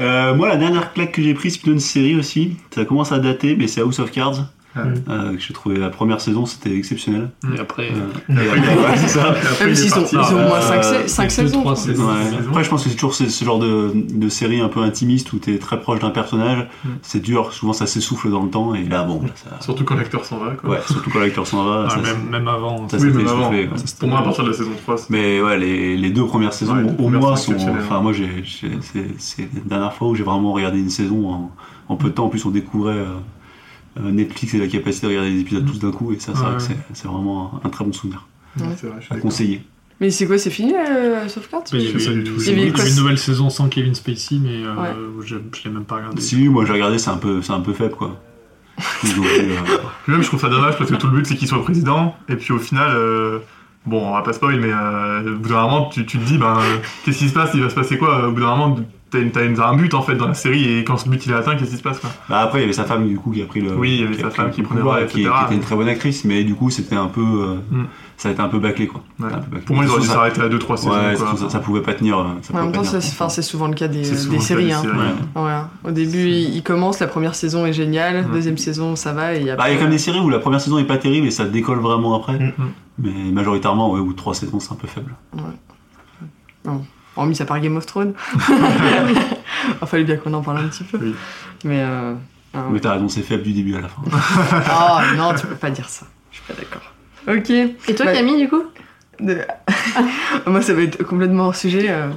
Euh, 0.00 0.34
moi, 0.34 0.48
la 0.48 0.56
dernière 0.56 0.92
claque 0.92 1.12
que 1.12 1.22
j'ai 1.22 1.34
prise, 1.34 1.52
c'est 1.54 1.58
plutôt 1.60 1.74
une 1.74 1.80
série 1.80 2.16
aussi. 2.16 2.56
Ça 2.74 2.84
commence 2.84 3.12
à 3.12 3.18
dater, 3.18 3.54
mais 3.56 3.68
c'est 3.68 3.80
House 3.80 3.98
of 4.00 4.10
Cards. 4.10 4.46
Euh, 4.76 5.34
que 5.34 5.40
j'ai 5.40 5.54
trouvé 5.54 5.76
la 5.76 5.88
première 5.88 6.20
saison, 6.20 6.46
c'était 6.46 6.74
exceptionnel. 6.76 7.30
Et 7.56 7.60
après, 7.60 7.90
Euh, 7.92 8.32
et 8.42 8.48
après, 8.48 8.58
ouais, 8.60 8.96
c'est 8.96 9.08
ça. 9.08 9.28
Et 9.28 9.46
après, 9.46 9.66
Même 9.66 9.74
s'ils 9.74 9.92
ont, 9.94 10.00
parti. 10.00 10.16
ils 10.16 10.34
ont 10.34 10.44
au 10.44 10.48
moins 10.48 10.58
Euh, 10.72 11.06
5 11.06 11.24
deux, 11.24 11.28
saisons. 11.30 11.64
Ouais. 11.64 11.74
Après, 12.48 12.64
je 12.64 12.70
pense 12.70 12.82
que 12.82 12.88
c'est 12.90 12.94
toujours 12.96 13.14
ce, 13.14 13.28
ce 13.28 13.44
genre 13.44 13.58
de, 13.60 13.92
de 13.94 14.28
série 14.28 14.60
un 14.60 14.68
peu 14.68 14.80
intimiste 14.80 15.32
où 15.32 15.38
t'es 15.38 15.58
très 15.58 15.80
proche 15.80 16.00
d'un 16.00 16.10
personnage. 16.10 16.66
Mm. 16.84 16.88
C'est 17.02 17.20
dur, 17.20 17.52
souvent 17.52 17.72
ça 17.72 17.86
s'essouffle 17.86 18.30
dans 18.30 18.42
le 18.42 18.50
temps. 18.50 18.74
Et 18.74 18.82
là, 18.84 19.04
bon, 19.04 19.22
là, 19.22 19.28
ça... 19.34 19.60
Surtout 19.60 19.84
quand 19.84 19.94
l'acteur 19.94 20.24
s'en 20.24 20.38
va, 20.38 20.52
quoi. 20.52 20.70
ouais, 20.70 20.80
surtout 20.88 21.10
quand 21.10 21.20
l'acteur 21.20 21.46
s'en 21.46 21.64
va. 21.64 21.84
Ah, 21.86 21.90
ça, 21.90 21.96
même, 22.00 22.28
même 22.30 22.48
avant. 22.48 22.88
ça 22.88 22.96
oui, 22.96 23.02
s'était 23.12 23.22
mais 23.22 23.30
avant. 23.30 23.50
quoi. 23.50 23.76
Pour 24.00 24.08
moi, 24.08 24.18
à 24.18 24.22
partir 24.22 24.44
de 24.44 24.48
la 24.50 24.56
saison 24.56 24.70
3, 24.82 24.96
c'est. 24.98 25.10
Mais 25.10 25.40
ouais, 25.40 25.56
les, 25.58 25.96
les 25.96 26.10
deux 26.10 26.26
premières 26.26 26.52
saisons, 26.52 26.74
Ouais, 26.76 26.90
au 26.98 27.08
moins, 27.10 27.36
sont. 27.36 27.54
Enfin, 27.54 28.00
moi, 28.00 28.12
j'ai, 28.12 28.28
c'est, 29.20 29.42
la 29.42 29.60
dernière 29.66 29.92
fois 29.92 30.08
où 30.08 30.14
j'ai 30.16 30.24
vraiment 30.24 30.52
regardé 30.52 30.78
une 30.80 30.90
saison 30.90 31.28
en, 31.30 31.50
en 31.88 31.96
peu 31.96 32.08
de 32.08 32.14
temps. 32.14 32.24
En 32.26 32.28
plus, 32.28 32.44
on 32.44 32.50
découvrait 32.50 32.94
euh, 32.94 33.04
euh, 33.04 33.18
Netflix 34.00 34.54
et 34.54 34.58
la 34.58 34.66
capacité 34.66 35.06
de 35.06 35.12
regarder 35.12 35.30
les 35.30 35.40
épisodes 35.40 35.66
tous 35.66 35.78
d'un 35.78 35.90
coup. 35.92 36.12
Et 36.12 36.18
ça, 36.18 36.32
c'est, 36.34 36.40
vrai 36.40 36.50
Ouais. 36.52 36.56
que 36.56 36.62
c'est, 36.62 36.76
c'est 36.94 37.08
vraiment 37.08 37.60
un, 37.62 37.66
un 37.66 37.70
très 37.70 37.84
bon 37.84 37.92
souvenir 37.92 38.26
Ouais, 38.58 38.66
c'est 38.76 38.86
vrai, 38.86 38.96
je 39.00 39.06
suis 39.06 39.14
à 39.14 39.18
conseiller. 39.18 39.62
Mais 40.00 40.10
c'est 40.10 40.26
quoi, 40.26 40.38
c'est 40.38 40.50
fini 40.50 40.72
la 40.72 41.28
sauvegarde? 41.28 41.68
Il 41.72 41.82
y 41.82 41.88
avait, 41.88 42.68
une 42.90 42.96
nouvelle 42.96 43.18
saison 43.18 43.48
sans 43.50 43.68
Kevin 43.68 43.94
Spacey, 43.94 44.38
mais 44.42 44.64
euh, 44.64 44.74
Ouais. 44.74 44.90
je, 45.24 45.36
je 45.52 45.64
l'ai 45.64 45.70
même 45.70 45.84
pas 45.84 45.96
regardé. 45.96 46.20
Si, 46.20 46.48
moi, 46.48 46.64
j'ai 46.66 46.72
regardé, 46.72 46.98
c'est 46.98 47.10
un 47.10 47.16
peu, 47.16 47.42
c'est 47.42 47.52
un 47.52 47.60
peu 47.60 47.72
faible, 47.72 47.94
quoi. 47.94 48.20
Euh, 49.04 49.58
même, 50.08 50.22
je 50.22 50.26
trouve 50.26 50.40
ça 50.40 50.48
dommage 50.48 50.76
parce 50.76 50.90
que 50.90 50.96
tout 50.96 51.06
le 51.06 51.12
but, 51.18 51.26
c'est 51.26 51.36
qu'il 51.36 51.46
soit 51.48 51.62
président. 51.62 52.16
Et 52.28 52.36
puis 52.36 52.52
au 52.52 52.58
final, 52.58 52.90
euh, 52.94 53.38
bon, 53.86 54.08
on 54.08 54.12
va 54.14 54.22
pas 54.22 54.32
spoil, 54.32 54.58
mais 54.60 54.72
euh, 54.72 55.34
au 55.34 55.38
bout 55.38 55.48
d'un 55.48 55.62
moment, 55.62 55.88
tu, 55.90 56.04
tu 56.06 56.18
te 56.18 56.24
dis, 56.24 56.38
ben, 56.38 56.58
euh, 56.58 56.78
qu'est-ce 57.04 57.18
qui 57.18 57.28
se 57.28 57.34
passe? 57.34 57.50
Il 57.54 57.62
va 57.62 57.70
se 57.70 57.74
passer 57.76 57.96
quoi? 57.98 58.26
Au 58.28 58.32
bout 58.32 58.40
d'un 58.40 58.56
moment, 58.56 58.76
t'as, 59.32 59.44
une- 59.44 59.60
un 59.60 59.74
but 59.76 59.94
en 59.94 60.02
fait 60.02 60.14
dans 60.16 60.28
la 60.28 60.34
série, 60.34 60.78
et 60.78 60.84
quand 60.84 60.96
ce 60.96 61.08
but 61.08 61.24
il 61.26 61.32
est 61.32 61.34
atteint, 61.34 61.56
qu'est-ce 61.56 61.70
qui 61.70 61.76
se 61.76 61.82
passe 61.82 61.98
quoi 62.00 62.10
Bah 62.28 62.40
après, 62.40 62.58
il 62.58 62.62
y 62.62 62.64
avait 62.64 62.72
sa 62.72 62.84
femme 62.84 63.06
du 63.08 63.16
coup 63.16 63.30
qui 63.30 63.42
a 63.42 63.46
pris 63.46 63.60
le. 63.60 63.74
Oui, 63.74 63.96
il 63.96 64.00
y 64.00 64.04
avait 64.04 64.20
sa 64.22 64.30
femme 64.30 64.50
qui 64.50 64.62
prenait 64.62 64.78
le 64.80 64.82
pouvoir 64.82 64.96
relais, 64.98 65.06
qui, 65.08 65.20
etc. 65.22 65.34
qui 65.40 65.44
était 65.46 65.54
une 65.54 65.60
très 65.60 65.76
bonne 65.76 65.88
actrice, 65.88 66.24
mais 66.24 66.44
du 66.44 66.54
coup, 66.54 66.70
c'était 66.70 66.96
un 66.96 67.06
peu. 67.08 67.20
euh, 67.22 67.54
Mm. 67.70 67.84
Ça 68.16 68.28
a 68.28 68.32
été 68.32 68.40
un 68.40 68.48
peu 68.48 68.60
bâclé 68.60 68.86
quoi. 68.86 69.02
Ouais. 69.18 69.26
Un 69.26 69.38
peu 69.38 69.50
bâclé. 69.50 69.60
Pour 69.66 69.74
moi, 69.74 69.84
ils 69.84 69.90
auraient 69.90 70.00
dû 70.00 70.06
s'arrêter 70.06 70.40
à 70.40 70.48
2-3 70.48 70.76
saisons. 70.76 70.92
Ouais, 70.92 71.14
quoi. 71.18 71.34
ça, 71.36 71.50
ça 71.50 71.58
pouvait 71.58 71.80
pas 71.82 71.94
tenir. 71.94 72.24
Ça 72.42 72.54
En 72.56 72.62
même 72.62 72.72
temps, 72.72 72.84
c'est 72.84 72.98
enfin, 72.98 73.28
c'est 73.28 73.42
souvent 73.42 73.66
le 73.66 73.74
cas 73.74 73.88
des, 73.88 74.02
cas 74.02 74.14
séries. 74.38 74.66
des 74.66 74.72
hein. 74.72 74.80
séries. 74.82 74.96
Ouais. 75.34 75.60
Au 75.82 75.90
début, 75.90 76.28
il 76.28 76.54
il 76.54 76.62
commence, 76.62 77.00
la 77.00 77.08
première 77.08 77.34
saison 77.34 77.66
est 77.66 77.72
géniale, 77.72 78.24
Mm. 78.28 78.32
deuxième 78.32 78.56
saison 78.56 78.94
ça 78.94 79.12
va, 79.12 79.34
et 79.34 79.40
Bah, 79.56 79.68
il 79.68 79.72
y 79.72 79.74
a 79.74 79.76
quand 79.76 79.82
même 79.82 79.90
des 79.90 79.98
séries 79.98 80.20
où 80.20 80.30
la 80.30 80.38
première 80.38 80.60
saison 80.60 80.78
est 80.78 80.84
pas 80.84 80.96
terrible 80.96 81.26
et 81.26 81.32
ça 81.32 81.44
décolle 81.44 81.80
vraiment 81.80 82.14
après. 82.14 82.38
Mm. 82.38 82.52
Mais 83.00 83.32
majoritairement, 83.32 83.90
ouais, 83.92 83.98
au 83.98 84.04
bout 84.04 84.12
de 84.12 84.16
trois 84.18 84.34
saisons, 84.34 84.60
c'est 84.60 84.70
un 84.72 84.76
peu 84.76 84.86
faible. 84.86 85.12
Hormis 87.16 87.40
à 87.40 87.44
part 87.44 87.60
Game 87.60 87.76
of 87.76 87.86
Thrones. 87.86 88.14
Il 89.80 89.86
fallait 89.86 90.04
bien 90.04 90.16
qu'on 90.16 90.32
en 90.34 90.42
parle 90.42 90.58
un 90.58 90.68
petit 90.68 90.84
peu. 90.84 90.98
Oui. 91.00 91.14
Mais. 91.64 91.80
Euh... 91.80 92.14
ah. 92.54 92.64
Mais 92.70 92.80
t'as 92.80 92.98
c'est 93.08 93.22
faible 93.22 93.42
du 93.42 93.52
début 93.52 93.76
à 93.76 93.80
la 93.80 93.88
fin. 93.88 94.02
Ah 94.68 95.02
non, 95.16 95.32
tu 95.34 95.46
peux 95.46 95.54
pas 95.54 95.70
dire 95.70 95.88
ça. 95.88 96.06
Je 96.30 96.36
suis 96.38 96.44
pas 96.46 96.54
d'accord. 96.54 96.82
Ok. 97.28 97.50
Et 97.50 97.94
toi, 97.94 98.06
Bah, 98.06 98.12
Camille, 98.12 98.38
du 98.38 98.48
coup? 98.48 98.62
De- 99.20 99.40
Moi, 100.46 100.60
ça 100.62 100.74
va 100.74 100.82
être 100.82 101.02
complètement 101.04 101.44
hors 101.46 101.54
sujet. 101.56 101.86
euh. 101.88 102.08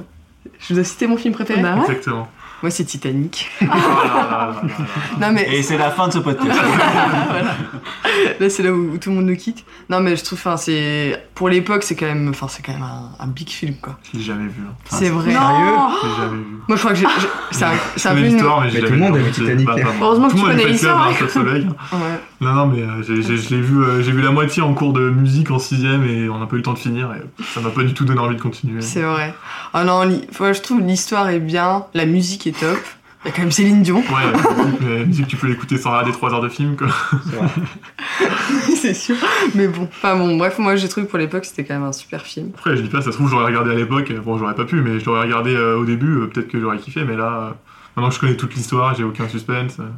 Je 0.60 0.74
vous 0.74 0.80
ai 0.80 0.84
cité 0.84 1.06
mon 1.06 1.16
film 1.16 1.32
préféré. 1.34 1.62
Bah 1.62 1.74
ouais. 1.76 1.80
Exactement. 1.82 2.28
Moi, 2.62 2.70
c'est 2.70 2.84
Titanic. 2.84 3.50
Oh 3.62 3.64
là 3.66 3.74
là 3.76 3.82
là 3.84 4.28
là 4.30 4.62
là. 5.20 5.26
non, 5.28 5.32
mais 5.32 5.48
Et 5.56 5.62
c'est 5.62 5.78
la 5.78 5.90
fin 5.90 6.08
de 6.08 6.12
ce 6.14 6.18
podcast. 6.18 6.58
Voilà. 7.30 7.54
Là, 8.40 8.50
c'est 8.50 8.62
là 8.62 8.72
où, 8.72 8.92
où 8.94 8.98
tout 8.98 9.10
le 9.10 9.16
monde 9.16 9.26
nous 9.26 9.36
quitte. 9.36 9.64
Non, 9.90 10.00
mais 10.00 10.16
je 10.16 10.24
trouve, 10.24 10.38
enfin, 10.38 10.56
c'est 10.56 11.22
pour 11.34 11.48
l'époque, 11.48 11.82
c'est 11.82 11.94
quand 11.94 12.06
même, 12.06 12.28
enfin, 12.28 12.46
c'est 12.48 12.62
quand 12.64 12.72
même 12.72 12.82
un, 12.82 13.10
un 13.20 13.26
big 13.26 13.48
film, 13.48 13.74
quoi. 13.80 13.98
Je 14.12 14.18
l'ai 14.18 14.24
jamais 14.24 14.46
vu. 14.46 14.62
hein. 14.66 14.72
Ah, 14.90 14.96
c'est 14.98 15.10
vrai. 15.10 15.26
L'ai 15.26 15.32
jamais 15.32 16.36
vu. 16.36 16.56
Moi, 16.66 16.76
je 16.76 16.78
crois 16.78 16.92
que 16.92 16.98
j'ai, 16.98 17.06
c'est 17.52 17.64
un, 17.64 17.72
Je 17.72 17.78
c'est 18.00 18.08
un 18.08 18.14
peu 18.14 18.20
une. 18.20 18.26
l'histoire, 18.26 18.60
mais, 18.62 18.70
tout 18.80 18.92
le 18.92 18.96
monde 18.96 19.16
a 19.16 19.18
vu. 19.18 19.30
Titanic. 19.30 19.66
Bah, 19.66 19.74
moi. 19.82 19.92
Heureusement 20.00 20.28
que 20.28 20.34
tu 20.34 20.42
connais 20.42 20.66
l'histoire, 20.66 21.08
hein. 21.08 21.12
Non, 22.40 22.52
non, 22.54 22.66
mais 22.66 22.82
euh, 22.82 23.02
je 23.02 23.54
l'ai 23.54 23.60
vu, 23.60 23.82
euh, 23.82 24.00
j'ai 24.02 24.12
vu 24.12 24.22
la 24.22 24.30
moitié 24.30 24.62
en 24.62 24.72
cours 24.72 24.92
de 24.92 25.10
musique 25.10 25.50
en 25.50 25.58
sixième 25.58 26.04
et 26.04 26.28
on 26.28 26.38
n'a 26.38 26.46
pas 26.46 26.54
eu 26.54 26.58
le 26.58 26.62
temps 26.62 26.72
de 26.74 26.78
finir 26.78 27.10
et 27.12 27.44
ça 27.44 27.60
m'a 27.60 27.70
pas 27.70 27.82
du 27.82 27.94
tout 27.94 28.04
donné 28.04 28.20
envie 28.20 28.36
de 28.36 28.40
continuer. 28.40 28.80
C'est 28.80 29.02
vrai. 29.02 29.34
Ah 29.74 29.82
non, 29.84 30.02
je 30.08 30.60
trouve 30.60 30.80
l'histoire 30.80 31.28
est 31.30 31.40
bien, 31.40 31.84
la 31.94 32.06
musique 32.06 32.46
est 32.48 32.58
top. 32.58 32.78
Il 33.24 33.28
y 33.28 33.30
a 33.30 33.34
quand 33.34 33.42
même 33.42 33.50
Céline 33.50 33.82
Dion, 33.82 33.98
Ouais, 33.98 34.04
la 34.24 34.32
musique, 34.32 34.80
la 34.80 35.04
musique, 35.04 35.26
tu 35.26 35.36
peux 35.36 35.48
l'écouter 35.48 35.76
sans 35.76 35.90
regarder 35.90 36.12
3 36.12 36.34
heures 36.34 36.40
de 36.40 36.48
film, 36.48 36.76
quoi. 36.76 36.86
c'est 38.76 38.94
sûr. 38.94 39.16
Mais 39.56 39.66
bon, 39.66 39.88
enfin 39.90 40.16
bon, 40.16 40.36
bref, 40.36 40.58
moi, 40.60 40.76
j'ai 40.76 40.88
trouvé 40.88 41.04
que 41.06 41.10
pour 41.10 41.18
l'époque, 41.18 41.44
c'était 41.44 41.64
quand 41.64 41.74
même 41.74 41.82
un 41.82 41.92
super 41.92 42.22
film. 42.22 42.52
Après, 42.54 42.76
je 42.76 42.82
dis 42.82 42.88
pas, 42.88 43.00
ça 43.02 43.10
se 43.10 43.16
trouve, 43.16 43.28
j'aurais 43.28 43.46
regardé 43.46 43.72
à 43.72 43.74
l'époque, 43.74 44.12
bon, 44.24 44.38
j'aurais 44.38 44.54
pas 44.54 44.64
pu, 44.64 44.76
mais 44.82 45.00
je 45.00 45.04
l'aurais 45.04 45.22
regardé 45.22 45.52
euh, 45.54 45.78
au 45.78 45.84
début, 45.84 46.14
euh, 46.14 46.26
peut-être 46.28 46.46
que 46.46 46.60
j'aurais 46.60 46.78
kiffé, 46.78 47.02
mais 47.04 47.16
là, 47.16 47.24
euh, 47.24 47.50
maintenant 47.96 48.08
que 48.08 48.14
je 48.14 48.20
connais 48.20 48.36
toute 48.36 48.54
l'histoire, 48.54 48.94
j'ai 48.94 49.02
aucun 49.04 49.28
suspense, 49.28 49.78
euh, 49.80 49.88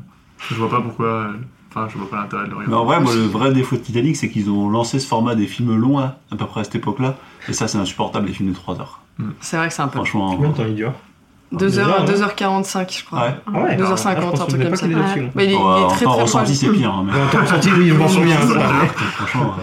je 0.48 0.54
vois 0.54 0.70
pas 0.70 0.80
pourquoi, 0.80 1.06
euh, 1.06 1.32
enfin, 1.70 1.88
je 1.92 1.98
vois 1.98 2.08
pas 2.08 2.16
l'intérêt 2.16 2.44
de 2.44 2.50
le 2.50 2.56
regarder. 2.56 2.70
Mais 2.70 2.80
en 2.80 2.86
vrai, 2.86 3.00
moi, 3.00 3.14
le 3.14 3.20
vrai 3.20 3.52
défaut 3.52 3.76
de 3.76 3.82
Titanic, 3.82 4.16
c'est 4.16 4.30
qu'ils 4.30 4.48
ont 4.48 4.70
lancé 4.70 4.98
ce 4.98 5.06
format 5.06 5.34
des 5.34 5.46
films 5.46 5.76
longs, 5.76 5.98
là, 5.98 6.18
à 6.32 6.36
peu 6.36 6.46
près 6.46 6.62
à 6.62 6.64
cette 6.64 6.76
époque-là. 6.76 7.18
Et 7.48 7.52
ça, 7.52 7.68
c'est 7.68 7.78
insupportable, 7.78 8.28
les 8.28 8.32
films 8.32 8.48
de 8.48 8.54
3 8.54 8.80
heures. 8.80 9.02
C'est 9.40 9.58
vrai 9.58 9.68
que 9.68 9.74
c'est 9.74 9.82
un 9.82 9.88
peu. 9.88 9.98
Franchement. 9.98 10.34
Combien 10.34 10.48
de 10.48 10.56
temps 10.56 10.64
il 10.66 10.74
dure 10.74 10.86
2h, 10.86 10.86
heures, 10.86 10.92
non 10.92 11.09
2h45, 11.52 12.98
je 12.98 13.04
crois. 13.04 13.20
Ouais. 13.22 13.34
Ah 13.46 13.50
ouais 13.58 13.76
2h50, 13.76 14.06
alors, 14.08 14.36
je 14.36 14.42
un 14.42 14.46
truc 14.46 14.62
comme 14.62 14.76
ça. 14.76 14.86
Ouais. 14.86 14.92
il 15.36 15.40
est, 15.42 15.46
il 15.46 15.56
Bon, 15.56 15.76
est 15.78 15.84
en 15.84 15.88
très 15.88 16.04
très 16.06 16.22
ressenti, 16.22 16.52
proche. 16.52 16.70
c'est 16.72 16.78
pire. 16.78 16.90
hein, 16.94 17.04
mais- 17.06 17.12
Bon, 17.12 17.18
t'as 17.32 17.40
ressenti, 17.40 17.70
oui, 17.76 17.88
je 17.88 17.94
m'en 17.94 18.08
souviens. 18.08 18.40
ça. 18.40 18.60
Franchement, 19.16 19.56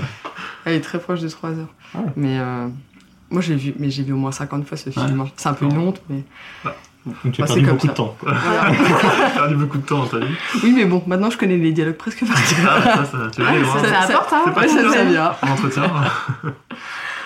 Elle 0.65 0.74
est 0.75 0.82
très 0.82 1.00
proche 1.00 1.22
de 1.22 1.29
3 1.29 1.51
heures. 1.51 1.67
Ah 1.96 2.00
ouais. 2.00 2.12
Mais 2.17 2.38
euh, 2.39 2.67
moi, 3.29 3.41
j'ai 3.41 3.56
vu, 3.56 3.74
mais 3.79 3.89
j'ai 3.89 4.03
vu 4.03 4.12
au 4.13 4.17
moins 4.17 4.32
50 4.34 4.67
fois 4.67 4.77
ce 4.77 4.89
film. 4.89 5.22
hein. 5.22 5.27
C'est 5.38 5.48
un 5.50 5.53
peu 5.53 5.65
une 5.65 5.77
honte, 5.77 6.01
mais. 6.10 6.24
Donc 7.24 7.32
tu 7.32 7.41
as 7.41 7.46
Bah, 7.46 7.53
c'est 7.53 7.62
perdu 7.62 7.65
comme 7.65 7.75
beaucoup 7.75 7.88
ça. 7.88 7.94
de 7.94 7.98
temps. 7.98 8.17
perdu 9.36 9.56
beaucoup 9.56 9.77
de 9.77 9.84
temps 9.86 10.00
dans 10.00 10.06
ta 10.08 10.20
vie. 10.20 10.25
oui, 10.62 10.74
mais 10.75 10.84
bon, 10.84 11.01
maintenant 11.08 11.29
je 11.29 11.38
connais 11.38 11.56
les 11.56 11.72
dialogues 11.72 11.96
presque 11.96 12.25
par 12.27 12.36
cœur. 12.36 12.58
Ah, 12.70 12.82
ça, 12.84 13.06
ça, 13.06 13.17
tu 13.34 13.41
vois, 13.41 13.51
Ouais, 13.53 13.60
loin. 13.62 13.79
ça, 13.82 13.88
ça 13.88 14.00
apporte, 14.17 14.34
hein 14.34 14.41
C'est 14.46 14.53
pas 14.53 14.67
ça, 15.72 15.84
hein. 15.86 16.51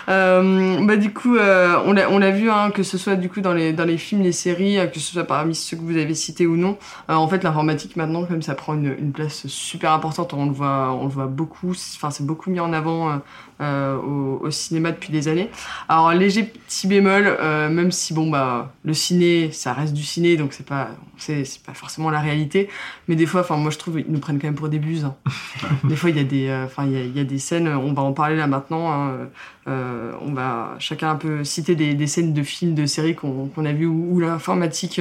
Euh, 0.09 0.85
bah 0.85 0.95
du 0.97 1.13
coup, 1.13 1.35
euh, 1.35 1.77
on 1.85 1.93
l'a 1.93 2.31
vu, 2.31 2.49
hein, 2.49 2.71
que 2.71 2.83
ce 2.83 2.97
soit 2.97 3.15
du 3.15 3.29
coup 3.29 3.41
dans 3.41 3.53
les 3.53 3.73
dans 3.73 3.85
les 3.85 3.97
films, 3.97 4.21
les 4.21 4.31
séries, 4.31 4.79
euh, 4.79 4.87
que 4.87 4.99
ce 4.99 5.13
soit 5.13 5.23
parmi 5.23 5.55
ceux 5.55 5.77
que 5.77 5.81
vous 5.81 5.97
avez 5.97 6.15
cités 6.15 6.47
ou 6.47 6.57
non. 6.57 6.77
en 7.07 7.27
fait, 7.27 7.43
l'informatique 7.43 7.95
maintenant, 7.95 8.25
comme 8.25 8.41
ça 8.41 8.55
prend 8.55 8.73
une, 8.73 8.95
une 8.97 9.11
place 9.11 9.47
super 9.47 9.91
importante, 9.93 10.33
on 10.33 10.45
le 10.45 10.51
voit, 10.51 10.93
on 10.93 11.03
le 11.03 11.09
voit 11.11 11.27
beaucoup. 11.27 11.73
c'est 11.73 12.25
beaucoup 12.25 12.49
mis 12.49 12.59
en 12.59 12.73
avant 12.73 13.21
euh, 13.61 13.95
au, 13.97 14.39
au 14.45 14.51
cinéma 14.51 14.91
depuis 14.91 15.11
des 15.11 15.27
années. 15.27 15.49
Alors 15.87 16.11
léger 16.13 16.43
petit 16.43 16.87
bémol, 16.87 17.25
euh, 17.27 17.69
même 17.69 17.91
si 17.91 18.13
bon 18.13 18.29
bah 18.29 18.73
le 18.83 18.93
ciné, 18.93 19.51
ça 19.51 19.73
reste 19.73 19.93
du 19.93 20.03
ciné, 20.03 20.35
donc 20.37 20.53
c'est 20.53 20.65
pas 20.65 20.89
c'est 21.17 21.43
pas 21.65 21.73
forcément 21.73 22.09
la 22.09 22.19
réalité. 22.19 22.69
Mais 23.07 23.15
des 23.15 23.25
fois, 23.25 23.41
enfin 23.41 23.57
moi 23.57 23.69
je 23.71 23.77
trouve 23.77 23.99
ils 23.99 24.05
nous 24.09 24.19
prennent 24.19 24.39
quand 24.39 24.47
même 24.47 24.55
pour 24.55 24.69
des 24.69 24.79
buses. 24.79 25.05
hein. 25.05 25.15
des 25.83 25.95
fois 25.95 26.09
il 26.09 26.17
y 26.17 26.19
a 26.19 26.23
des, 26.23 26.47
euh, 26.47 26.65
enfin 26.65 26.85
il 26.85 26.91
y 26.93 26.97
a, 26.97 27.01
il 27.03 27.15
y 27.15 27.19
a 27.19 27.23
des 27.23 27.39
scènes, 27.39 27.67
on 27.67 27.93
va 27.93 28.01
en 28.01 28.13
parler 28.13 28.35
là 28.35 28.47
maintenant. 28.47 28.91
hein, 28.91 29.29
on 29.67 30.33
va 30.33 30.75
chacun 30.79 31.11
un 31.11 31.15
peu 31.15 31.43
citer 31.43 31.75
des, 31.75 31.93
des 31.93 32.07
scènes 32.07 32.33
de 32.33 32.43
films, 32.43 32.73
de 32.75 32.85
séries 32.85 33.15
qu'on 33.15 33.65
a 33.65 33.71
vues 33.73 33.85
où, 33.85 34.07
où 34.15 34.19
l'informatique 34.19 34.99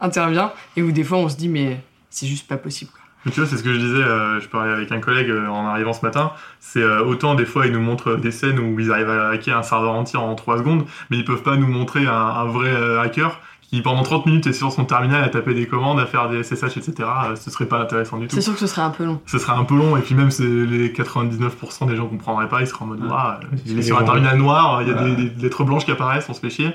intervient 0.00 0.52
et 0.76 0.82
où 0.82 0.90
des 0.92 1.04
fois 1.04 1.18
on 1.18 1.28
se 1.28 1.36
dit 1.36 1.48
mais 1.48 1.80
c'est 2.10 2.26
juste 2.26 2.48
pas 2.48 2.56
possible. 2.56 2.90
Quoi. 2.90 2.99
Mais 3.26 3.32
tu 3.32 3.40
vois, 3.40 3.48
c'est 3.48 3.56
ce 3.56 3.62
que 3.62 3.72
je 3.74 3.78
disais, 3.78 4.02
euh, 4.02 4.40
je 4.40 4.48
parlais 4.48 4.72
avec 4.72 4.90
un 4.92 5.00
collègue 5.00 5.28
euh, 5.30 5.46
en 5.48 5.66
arrivant 5.66 5.92
ce 5.92 6.04
matin, 6.04 6.32
c'est 6.58 6.82
euh, 6.82 7.04
autant 7.04 7.34
des 7.34 7.44
fois 7.44 7.66
ils 7.66 7.72
nous 7.72 7.80
montrent 7.80 8.16
des 8.16 8.30
scènes 8.30 8.58
où 8.58 8.80
ils 8.80 8.90
arrivent 8.90 9.10
à 9.10 9.28
hacker 9.28 9.58
un 9.58 9.62
serveur 9.62 9.92
entier 9.92 10.18
en 10.18 10.34
3 10.34 10.58
secondes, 10.58 10.84
mais 11.10 11.18
ils 11.18 11.24
peuvent 11.24 11.42
pas 11.42 11.56
nous 11.56 11.66
montrer 11.66 12.06
un, 12.06 12.12
un 12.12 12.44
vrai 12.46 12.70
euh, 12.70 13.00
hacker 13.02 13.38
qui 13.62 13.82
pendant 13.82 14.02
30 14.02 14.26
minutes 14.26 14.46
est 14.48 14.52
sur 14.52 14.72
son 14.72 14.84
terminal 14.84 15.22
à 15.22 15.28
taper 15.28 15.54
des 15.54 15.66
commandes, 15.68 16.00
à 16.00 16.06
faire 16.06 16.28
des 16.28 16.42
SSH, 16.42 16.76
etc., 16.78 16.94
euh, 17.30 17.36
ce 17.36 17.50
serait 17.52 17.66
pas 17.66 17.78
intéressant 17.78 18.18
du 18.18 18.26
tout. 18.26 18.34
C'est 18.34 18.40
sûr 18.42 18.54
que 18.54 18.58
ce 18.58 18.66
serait 18.66 18.82
un 18.82 18.90
peu 18.90 19.04
long. 19.04 19.20
Ce 19.26 19.38
serait 19.38 19.52
un 19.52 19.62
peu 19.62 19.76
long, 19.76 19.96
et 19.96 20.00
puis 20.00 20.16
même 20.16 20.32
c'est- 20.32 20.42
les 20.42 20.90
99% 20.92 21.86
des 21.86 21.94
gens 21.94 22.06
comprendraient 22.08 22.48
pas, 22.48 22.62
ils 22.62 22.66
seraient 22.66 22.82
en 22.82 22.86
mode, 22.86 23.04
Ouah, 23.04 23.38
il 23.66 23.78
est 23.78 23.82
sur 23.82 23.96
un 23.98 24.02
terminal 24.02 24.38
noir, 24.38 24.82
il 24.82 24.88
y 24.88 24.90
a 24.90 24.94
des, 24.94 25.14
des 25.14 25.42
lettres 25.42 25.62
blanches 25.62 25.84
qui 25.84 25.92
apparaissent, 25.92 26.28
on 26.28 26.34
se 26.34 26.40
fait 26.40 26.50
chier. 26.50 26.74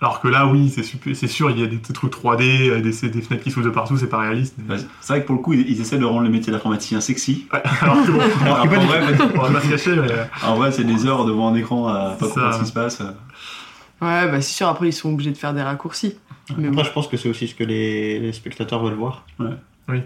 Alors 0.00 0.20
que 0.20 0.28
là, 0.28 0.46
oui, 0.46 0.70
c'est 0.72 0.82
super- 0.84 1.14
c'est 1.16 1.26
sûr, 1.26 1.50
il 1.50 1.58
y 1.58 1.64
a 1.64 1.66
des 1.66 1.78
trucs 1.80 2.12
3D, 2.12 2.68
euh, 2.70 2.80
des, 2.80 3.08
des 3.08 3.20
fenêtres 3.22 3.42
qui 3.42 3.50
s'ouvrent 3.50 3.66
de 3.66 3.70
partout, 3.70 3.96
c'est 3.96 4.06
pas 4.08 4.18
réaliste. 4.18 4.54
C'est 5.00 5.12
vrai 5.12 5.22
que 5.22 5.26
pour 5.26 5.34
le 5.36 5.42
coup, 5.42 5.52
ils, 5.54 5.68
ils 5.68 5.80
essaient 5.80 5.98
de 5.98 6.04
rendre 6.04 6.22
le 6.22 6.30
métier 6.30 6.52
d'informaticien 6.52 7.00
sexy. 7.00 7.46
Alors 7.80 8.04
que 8.04 8.10
bon, 8.12 8.20
Alors 8.44 8.60
qu'en 8.62 8.80
vrai, 8.86 9.00
on 9.34 9.40
va 9.42 9.50
pas 9.50 9.60
se 9.60 9.68
cacher, 9.70 9.96
mais. 9.96 10.08
en 10.46 10.54
vrai, 10.54 10.70
c'est 10.72 10.84
des 10.84 11.04
heures 11.06 11.24
devant 11.24 11.48
un 11.48 11.54
écran 11.56 11.88
à 11.88 12.10
pas 12.18 12.26
comprendre 12.26 12.54
ce 12.54 12.60
qui 12.60 12.66
se 12.66 12.72
passe. 12.72 13.00
Ouais, 14.00 14.28
bah 14.30 14.40
c'est 14.40 14.52
sûr, 14.54 14.68
après 14.68 14.88
ils 14.88 14.92
sont 14.92 15.12
obligés 15.12 15.32
de 15.32 15.36
faire 15.36 15.52
des 15.52 15.62
raccourcis. 15.62 16.14
Mais 16.56 16.68
Après, 16.68 16.76
bon. 16.82 16.84
je 16.84 16.92
pense 16.92 17.08
que 17.08 17.16
c'est 17.16 17.28
aussi 17.28 17.48
ce 17.48 17.54
que 17.56 17.64
les, 17.64 18.20
les 18.20 18.32
spectateurs 18.32 18.80
veulent 18.82 18.94
voir. 18.94 19.24
Oui, 19.40 20.00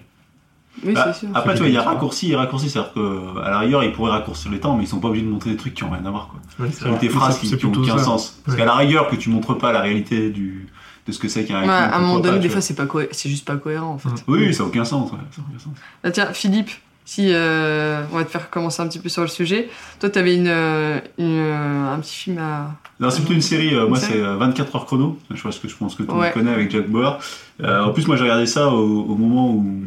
Bah, 0.84 1.12
c'est 1.12 1.20
sûr. 1.26 1.28
après, 1.34 1.52
tu 1.54 1.58
vois, 1.60 1.68
il 1.68 1.74
y 1.74 1.76
a 1.76 1.82
raccourci 1.82 2.32
et 2.32 2.36
raccourci, 2.36 2.68
c'est-à-dire 2.70 2.92
qu'à 2.94 3.50
la 3.50 3.58
rigueur, 3.58 3.84
ils 3.84 3.92
pourraient 3.92 4.10
raccourcir 4.12 4.50
les 4.50 4.58
temps, 4.60 4.76
mais 4.76 4.84
ils 4.84 4.88
sont 4.88 5.00
pas 5.00 5.08
obligés 5.08 5.24
de 5.24 5.30
montrer 5.30 5.50
des 5.50 5.56
trucs 5.56 5.74
qui 5.74 5.84
ont 5.84 5.90
rien 5.90 6.04
à 6.04 6.10
voir. 6.10 6.28
Quoi. 6.28 6.40
Oui, 6.60 6.68
c'est 6.72 6.86
Ou 6.86 6.90
vrai. 6.90 6.98
des 6.98 7.08
phrases 7.08 7.38
qui, 7.38 7.46
c'est 7.46 7.56
qui 7.58 7.66
ont 7.66 7.70
plutôt 7.70 7.86
aucun 7.88 7.98
ça. 7.98 8.04
sens. 8.04 8.40
Parce 8.44 8.56
Ouais. 8.56 8.60
qu'à 8.62 8.66
la 8.66 8.74
rigueur, 8.74 9.08
que 9.08 9.16
tu 9.16 9.28
montres 9.30 9.56
pas 9.58 9.72
la 9.72 9.80
réalité 9.80 10.30
du, 10.30 10.66
de 11.06 11.12
ce 11.12 11.18
que 11.18 11.28
c'est 11.28 11.44
qu'un 11.44 11.62
Ouais, 11.62 11.68
à 11.68 11.96
un 11.96 12.00
moment 12.00 12.20
donné, 12.20 12.36
pas, 12.36 12.42
des 12.42 12.48
tu 12.48 12.52
fois, 12.52 12.60
c'est 12.62 12.74
pas 12.74 12.86
c'est 13.12 13.28
juste 13.28 13.44
pas 13.46 13.56
cohérent 13.56 13.90
en 13.92 13.98
fait. 13.98 14.08
Oui, 14.28 14.52
ça 14.54 14.62
n'a 14.62 14.68
aucun 14.70 14.84
sens. 14.84 15.12
ouais, 15.12 15.18
ça 15.30 15.42
a 15.42 15.44
aucun 15.50 15.58
sens. 15.58 15.72
Ah, 16.04 16.10
tiens, 16.10 16.32
Philippe, 16.32 16.70
si 17.04 17.28
euh, 17.32 18.02
on 18.12 18.16
va 18.16 18.24
te 18.24 18.30
faire 18.30 18.48
commencer 18.48 18.80
un 18.82 18.86
petit 18.88 18.98
peu 19.00 19.08
sur 19.08 19.22
le 19.22 19.28
sujet. 19.28 19.68
Toi, 20.00 20.08
t'avais 20.10 20.34
une, 20.36 20.46
euh, 20.48 20.98
une, 21.18 21.38
euh, 21.38 21.94
un 21.94 21.98
petit 21.98 22.14
film 22.14 22.38
à. 22.38 22.70
Non, 23.00 23.10
c'est 23.10 23.18
plutôt 23.20 23.34
une 23.34 23.42
série, 23.42 23.74
euh, 23.74 23.82
Une 23.84 23.88
moi 23.88 23.98
c'est 23.98 24.16
euh, 24.20 24.36
24 24.36 24.76
heures 24.76 24.86
chrono, 24.86 25.18
je 25.32 25.42
pense 25.42 25.58
que 25.58 25.68
je 25.68 25.76
pense 25.76 25.96
que 25.96 26.04
tout 26.04 26.12
le 26.12 26.18
Ouais. 26.18 26.26
monde 26.26 26.34
connaît 26.34 26.52
avec 26.54 26.70
Jack 26.70 26.88
Bauer. 26.88 27.18
Euh, 27.62 27.82
en 27.84 27.90
plus 27.92 28.06
moi 28.06 28.16
j'ai 28.16 28.22
regardé 28.22 28.46
ça 28.46 28.68
au, 28.68 29.02
au 29.02 29.14
moment 29.16 29.50
où, 29.50 29.82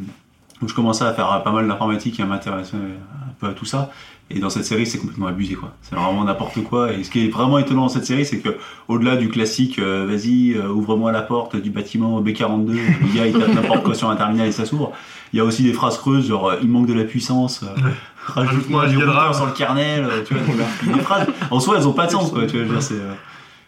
où 0.62 0.68
je 0.68 0.74
commençais 0.74 1.04
à 1.06 1.14
faire 1.14 1.32
euh, 1.32 1.40
pas 1.40 1.52
mal 1.52 1.68
d'informatique 1.68 2.20
et 2.20 2.24
à 2.24 2.26
m'intéresser 2.26 2.76
un 2.78 3.34
peu 3.40 3.48
à 3.48 3.54
tout 3.54 3.66
ça. 3.66 3.92
Et 4.32 4.40
dans 4.40 4.50
cette 4.50 4.66
série 4.66 4.88
c'est 4.88 4.98
complètement 4.98 5.28
abusé 5.28 5.54
quoi. 5.54 5.74
C'est 5.84 5.96
vraiment 5.96 6.24
n'importe 6.24 6.64
quoi. 6.64 6.92
Et 6.94 7.04
ce 7.04 7.12
qui 7.12 7.26
est 7.26 7.30
vraiment 7.30 7.60
étonnant 7.60 7.84
dans 7.84 7.90
cette 7.90 8.06
série 8.06 8.26
c'est 8.26 8.40
que 8.40 8.58
au-delà 8.88 9.18
du 9.18 9.30
classique 9.30 9.78
euh, 9.78 10.08
vas-y 10.10 10.54
euh, 10.56 10.70
ouvre-moi 10.70 11.12
la 11.12 11.22
porte 11.22 11.56
du 11.56 11.70
bâtiment 11.70 12.20
B42, 12.22 12.72
le 12.72 13.16
gars 13.16 13.28
il 13.28 13.34
tape 13.38 13.54
n'importe 13.54 13.84
quoi 13.84 13.94
sur 13.94 14.10
un 14.10 14.16
terminal 14.16 14.48
et 14.48 14.52
ça 14.52 14.66
s'ouvre. 14.66 14.94
Il 15.32 15.38
y 15.38 15.40
a 15.40 15.44
aussi 15.46 15.62
des 15.64 15.74
phrases 15.74 15.98
creuses 16.00 16.28
genre 16.28 16.50
euh, 16.50 16.56
il 16.64 16.70
manque 16.70 16.88
de 16.88 16.94
la 16.94 17.04
puissance. 17.04 17.62
euh, 17.64 17.90
Rajoute-moi 18.28 18.88
du 18.88 18.98
routeur 18.98 19.36
sur 19.36 19.46
le 19.46 19.52
kernel, 19.52 20.04
euh, 20.10 20.24
tu 20.26 20.34
vois, 20.34 20.44
des, 20.88 20.94
des 20.94 21.00
phrases. 21.02 21.28
En 21.52 21.60
soi, 21.60 21.76
elles 21.78 21.88
ont 21.88 21.94
pas 21.94 22.08
de 22.08 22.12
sens, 22.12 22.32
quoi. 22.32 22.48
Tu 22.48 22.58
vois, 22.58 22.62
je 22.62 22.70
veux 22.70 22.74
dire, 22.74 22.82
c'est, 22.82 22.96
euh, 22.96 23.14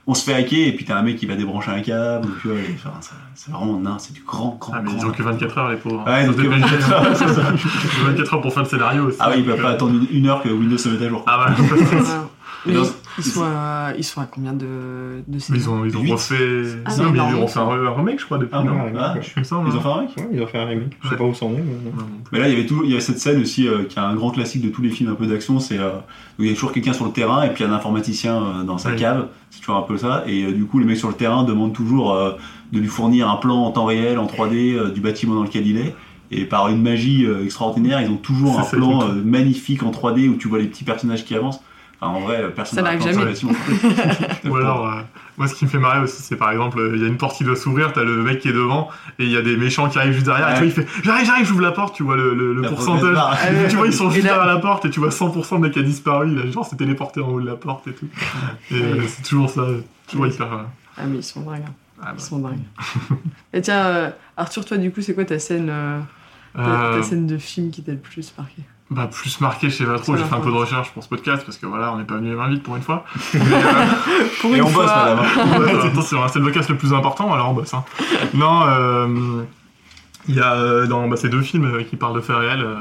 on 0.10 0.14
se 0.14 0.24
fait 0.24 0.34
hacker 0.34 0.68
et 0.68 0.72
puis 0.72 0.86
t'as 0.86 0.98
un 0.98 1.02
mec 1.02 1.18
qui 1.18 1.26
va 1.26 1.36
débrancher 1.36 1.70
un 1.72 1.82
câble, 1.82 2.30
tu 2.42 2.48
vois, 2.48 2.58
et, 2.58 2.76
enfin, 2.76 2.96
ça- 3.02 3.12
c'est 3.36 3.52
vraiment 3.52 3.78
nain, 3.80 3.98
c'est 4.00 4.14
du 4.14 4.24
grand, 4.24 4.58
grand, 4.60 4.74
Ah, 4.76 4.82
mais 4.82 4.90
grand 4.92 5.00
ils 5.00 5.06
ont 5.06 5.12
que 5.12 5.22
24 5.22 5.58
heures, 5.58 5.70
les 5.70 5.78
pauvres. 5.78 6.04
Ouais, 6.08 6.24
ils 6.24 6.30
ont 6.30 6.34
que 6.34 6.38
se 6.38 6.44
dépêche. 6.44 6.62
24 6.62 6.92
heures, 6.94 7.16
c'est 7.18 7.28
ça. 7.34 7.42
24 8.06 8.34
heures 8.34 8.42
pour 8.42 8.54
faire 8.54 8.64
le 8.64 8.70
scénario 8.70 9.04
aussi. 9.08 9.18
Ah 9.20 9.30
oui, 9.32 9.36
il 9.40 9.46
va 9.46 9.58
pas 9.58 9.70
attendre 9.72 10.00
une, 10.10 10.28
heure 10.28 10.42
que 10.42 10.50
Windows 10.50 10.78
se 10.78 10.90
mette 10.90 11.02
à 11.02 11.10
jour. 11.10 11.24
Ah 11.28 11.46
bah, 11.46 11.56
Non, 12.66 12.84
ils, 13.18 13.24
sont 13.24 13.44
à, 13.44 13.94
ils 13.98 14.04
sont 14.04 14.22
à 14.22 14.26
combien 14.26 14.54
de, 14.54 15.24
de 15.28 15.40
saisons 15.40 15.84
ils 15.86 15.96
ont, 15.98 16.04
ils 16.04 16.12
ont 16.12 16.14
refait. 16.14 16.36
Ah, 16.86 16.96
non, 16.98 17.12
mais 17.12 17.18
ils 17.18 17.36
ont 17.36 17.42
refait 17.46 17.60
un, 17.60 17.64
un 17.86 17.92
remake, 17.94 18.20
je 18.20 18.26
crois, 18.26 18.38
depuis. 18.38 18.56
Ah, 18.56 18.64
non 18.64 18.72
ouais, 18.74 18.94
ah, 18.98 19.16
semble. 19.44 19.70
Ils 19.70 19.76
ont 19.76 19.82
fait 19.82 19.90
un 19.90 19.98
Ouais, 20.02 20.08
ils 20.34 20.42
ont 20.42 20.48
fait 20.48 20.58
un 20.60 20.66
remake. 20.66 20.98
Je 21.02 21.08
sais 21.08 21.14
Ouais. 21.14 21.18
pas 21.20 21.24
où 21.26 21.34
c'en 21.34 21.50
est. 21.52 21.58
mais- 21.58 21.92
Non, 21.92 21.98
non. 21.98 22.04
Mais 22.32 22.40
là, 22.40 22.48
il 22.48 22.54
y 22.54 22.58
avait 22.58 22.66
tout, 22.66 22.82
il 22.84 22.92
y 22.92 22.98
a 22.98 23.02
cette 23.02 23.20
scène 23.20 23.42
aussi 23.42 23.68
euh, 23.68 23.84
qui 23.86 23.98
est 23.98 24.02
un 24.02 24.16
grand 24.16 24.32
classique 24.32 24.62
de 24.64 24.70
tous 24.70 24.82
les 24.82 24.90
films 24.90 25.10
un 25.12 25.16
peu 25.16 25.28
d'action, 25.28 25.60
c'est 25.60 25.78
euh, 25.80 25.92
où 26.40 26.44
il 26.44 26.48
y 26.50 26.52
a 26.52 26.54
toujours 26.54 26.72
quelqu'un 26.72 26.94
sur 26.94 27.06
le 27.06 27.12
terrain 27.12 27.44
et 27.44 27.50
puis 27.50 27.64
un 27.64 27.72
informaticien 27.72 28.36
euh, 28.36 28.64
dans 28.64 28.78
sa 28.78 28.92
Oui. 28.92 28.98
cave, 28.98 29.28
c'est 29.50 29.60
toujours 29.60 29.78
un 29.78 29.82
peu 29.84 29.98
ça. 29.98 30.24
Et 30.28 30.44
euh, 30.44 30.52
du 30.54 30.66
coup, 30.66 30.80
le 30.80 30.86
mec 30.86 30.98
sur 30.98 31.08
le 31.10 31.16
terrain 31.16 31.44
demande 31.44 31.74
toujours 31.74 32.14
euh, 32.14 32.32
de 32.74 32.80
lui 32.80 32.88
fournir 32.88 33.30
un 33.30 33.38
plan 33.38 33.56
en 33.64 33.72
temps 33.72 33.86
réel, 33.86 34.20
en 34.20 34.26
3D 34.28 34.76
euh, 34.76 34.90
du 34.92 35.02
bâtiment 35.02 35.36
dans 35.36 35.44
lequel 35.44 35.66
il 35.68 35.78
est. 35.78 35.96
Et 36.30 36.44
par 36.44 36.68
une 36.68 36.82
magie 36.82 37.26
euh, 37.26 37.46
extraordinaire, 37.46 38.02
ils 38.02 38.10
ont 38.10 38.18
toujours 38.18 38.60
un 38.60 38.64
ça, 38.64 38.76
plan 38.76 39.02
euh, 39.02 39.14
magnifique 39.24 39.82
en 39.84 39.92
3D 39.92 40.28
où 40.28 40.36
tu 40.36 40.50
vois 40.50 40.60
les 40.60 40.68
petits 40.68 40.84
personnages 40.84 41.24
qui 41.24 41.34
avancent. 41.36 41.62
Enfin, 42.00 42.14
en 42.14 42.20
vrai, 42.22 42.52
personne 42.56 42.78
Ça 42.78 42.82
n'a 42.84 43.00
jamais. 43.00 43.34
Ou 44.50 44.56
alors, 44.56 44.88
euh, 44.88 45.02
moi, 45.38 45.48
ce 45.48 45.56
qui 45.56 45.66
me 45.66 45.70
fait 45.70 45.80
marrer 45.80 46.00
aussi, 46.02 46.22
c'est 46.22 46.36
par 46.36 46.52
exemple, 46.52 46.80
euh, 46.80 46.92
il 46.96 47.02
y 47.02 47.06
a 47.06 47.08
une 47.08 47.18
porte 47.18 47.36
qui 47.38 47.44
doit 47.44 47.56
s'ouvrir, 47.56 47.92
t'as 47.94 48.04
le 48.04 48.22
mec 48.24 48.40
qui 48.40 48.50
est 48.50 48.54
devant, 48.54 48.90
et 49.20 49.24
il 49.26 49.32
y 49.32 49.38
a 49.38 49.42
des 49.42 49.58
méchants 49.58 49.90
qui 49.90 49.98
arrivent 49.98 50.14
juste 50.14 50.26
derrière, 50.26 50.50
et 50.50 50.54
tu 50.54 50.58
vois, 50.60 50.66
il 50.68 50.72
fait 50.72 50.88
J'arrive, 51.04 51.26
j'arrive, 51.26 51.46
j'ouvre 51.48 51.62
la 51.62 51.72
porte, 51.72 51.96
tu 51.96 52.04
vois 52.04 52.16
le, 52.16 52.34
le- 52.54 52.62
pourcentage. 52.70 53.16
ouais. 53.18 53.68
tu 53.70 53.76
vois, 53.76 53.88
ils 53.88 53.94
sont 53.94 54.10
juste 54.12 54.24
derrière 54.26 54.46
la 54.46 54.58
porte, 54.60 54.86
et 54.86 54.90
tu 54.92 55.00
vois 55.00 55.10
100% 55.10 55.56
de 55.56 55.62
mec 55.62 55.74
qui 55.74 55.80
a 55.80 55.84
disparu, 55.84 56.32
il 56.32 56.40
a 56.40 56.52
genre 56.52 56.66
s'est 56.66 56.76
téléporté 56.76 57.20
en 57.22 57.30
haut 57.30 57.42
de 57.42 57.46
la 57.48 57.56
porte 57.56 57.88
et 57.88 57.94
tout. 57.94 58.08
Et 58.72 58.76
euh, 58.82 59.02
c'est 59.08 59.24
toujours 59.24 59.50
ça, 59.50 59.66
toujours 60.08 60.28
hyper. 60.28 60.54
euh, 60.54 60.58
Ah, 60.98 61.02
mais 61.08 61.18
ils 61.18 61.24
sont 61.24 61.42
dingues. 61.42 61.64
hein. 61.68 61.74
ah, 62.02 62.06
bah. 62.06 62.14
Ils 62.18 62.22
sont 62.24 62.38
dingues. 62.40 62.60
Et 63.54 63.62
tiens, 63.62 63.86
euh, 63.86 64.10
Arthur, 64.38 64.66
toi, 64.66 64.78
du 64.78 64.92
coup, 64.92 65.02
c'est 65.02 65.14
quoi 65.16 65.26
ta 65.26 65.40
scène, 65.40 65.70
euh, 65.72 66.00
ta, 66.58 66.62
Euh, 66.70 66.98
ta 66.98 67.04
scène 67.04 67.26
de 67.28 67.38
film 67.38 67.72
qui 67.72 67.82
t'a 67.84 67.94
le 67.94 67.98
plus 68.00 68.34
marqué 68.38 68.62
Bah, 68.90 69.08
plus 69.12 69.40
marqué, 69.42 69.70
je 69.70 69.76
sais 69.76 69.86
pas 69.86 69.98
trop, 70.00 70.16
j'ai 70.18 70.24
fait 70.24 70.36
un 70.36 70.40
peu 70.40 70.50
de 70.52 70.56
recherche 70.56 70.92
pour 70.92 71.04
ce 71.04 71.10
podcast, 71.10 71.44
parce 71.46 71.58
que 71.58 71.66
voilà, 71.66 71.92
on 71.94 71.98
n'est 71.98 72.04
pas 72.06 72.16
venu 72.16 72.30
les 72.30 72.36
mains 72.36 72.50
vides 72.50 72.64
pour 72.64 72.76
une 72.76 72.82
fois. 72.82 73.04
Mais, 73.34 73.40
euh, 73.42 73.86
Pour 74.42 74.56
Et 74.56 74.62
on 74.62 74.66
bosse, 74.66 74.74
fois. 74.74 74.86
madame. 74.86 75.20
hein. 75.38 75.60
Ouais, 75.60 75.74
hein, 75.74 76.28
c'est 76.32 76.40
le 76.40 76.46
podcast 76.46 76.70
le 76.70 76.78
plus 76.78 76.94
important, 76.94 77.34
alors 77.34 77.50
on 77.50 77.54
bosse. 77.54 77.74
hein. 77.74 77.84
Non, 78.34 78.62
euh, 78.68 79.44
il 80.28 80.36
y 80.36 80.40
a 80.42 80.54
euh, 80.56 80.88
dans 80.88 81.08
bah, 81.08 81.16
ces 81.18 81.30
deux 81.30 81.42
films 81.42 81.66
euh, 81.66 81.84
qui 81.84 81.96
parlent 81.96 82.16
de 82.16 82.22
faits 82.22 82.36
réels, 82.38 82.62
euh, 82.62 82.76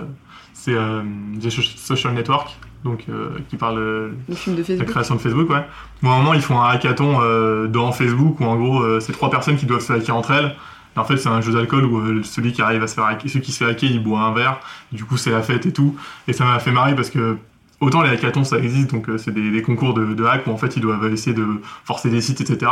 c'est 0.53 0.75
euh, 0.75 1.03
The 1.43 1.51
Social 1.51 2.13
Network, 2.15 2.57
donc 2.85 3.05
euh, 3.09 3.31
qui 3.49 3.57
parle 3.57 3.77
de 3.77 4.11
Le 4.29 4.35
film 4.35 4.55
de 4.57 4.61
la 4.61 4.67
Facebook. 4.67 4.89
création 4.89 5.15
de 5.17 5.21
Facebook, 5.21 5.51
ouais. 5.51 5.65
Où 6.03 6.09
à 6.09 6.13
un 6.15 6.19
moment 6.19 6.35
ils 6.35 6.41
font 6.43 6.61
un 6.61 6.69
hackathon 6.69 7.19
euh, 7.21 7.67
dans 7.67 7.91
Facebook 7.93 8.39
où 8.41 8.45
en 8.45 8.57
gros 8.57 8.81
euh, 8.81 9.01
c'est 9.01 9.13
trois 9.13 9.31
personnes 9.31 9.57
qui 9.57 9.67
doivent 9.67 9.81
se 9.83 9.93
hacker 9.93 10.15
entre 10.17 10.31
elles. 10.33 10.55
En 10.97 11.05
fait 11.05 11.17
c'est 11.17 11.29
un 11.29 11.41
jeu 11.41 11.53
d'alcool 11.53 11.85
où 11.85 11.99
euh, 11.99 12.23
celui 12.23 12.53
qui 12.53 12.63
arrive 12.63 12.83
à 12.83 12.87
se 12.87 12.95
faire 12.95 13.05
hacker, 13.05 13.31
celui 13.31 13.45
qui 13.45 13.53
se 13.53 13.59
fait 13.59 13.71
hacker 13.71 13.91
il 13.91 14.03
boit 14.03 14.21
un 14.21 14.33
verre. 14.33 14.61
Du 14.93 15.05
coup 15.05 15.17
c'est 15.17 15.31
la 15.31 15.43
fête 15.43 15.67
et 15.67 15.73
tout. 15.73 15.97
Et 16.29 16.33
ça 16.33 16.45
m'a 16.45 16.59
fait 16.59 16.73
marrer 16.73 16.95
parce 16.95 17.11
que 17.11 17.37
autant 17.81 18.03
les 18.03 18.11
hackathons 18.11 18.45
ça 18.45 18.59
existe 18.59 18.91
donc 18.91 19.09
euh, 19.09 19.19
c'est 19.19 19.33
des, 19.33 19.63
concours 19.63 19.93
de, 19.95 20.25
hack 20.25 20.47
où 20.47 20.51
en 20.51 20.57
fait 20.57 20.77
ils 20.77 20.83
doivent 20.83 21.13
essayer 21.13 21.37
de 21.37 21.47
forcer 21.85 22.11
des 22.11 22.21
sites 22.21 22.41
etc. 22.41 22.71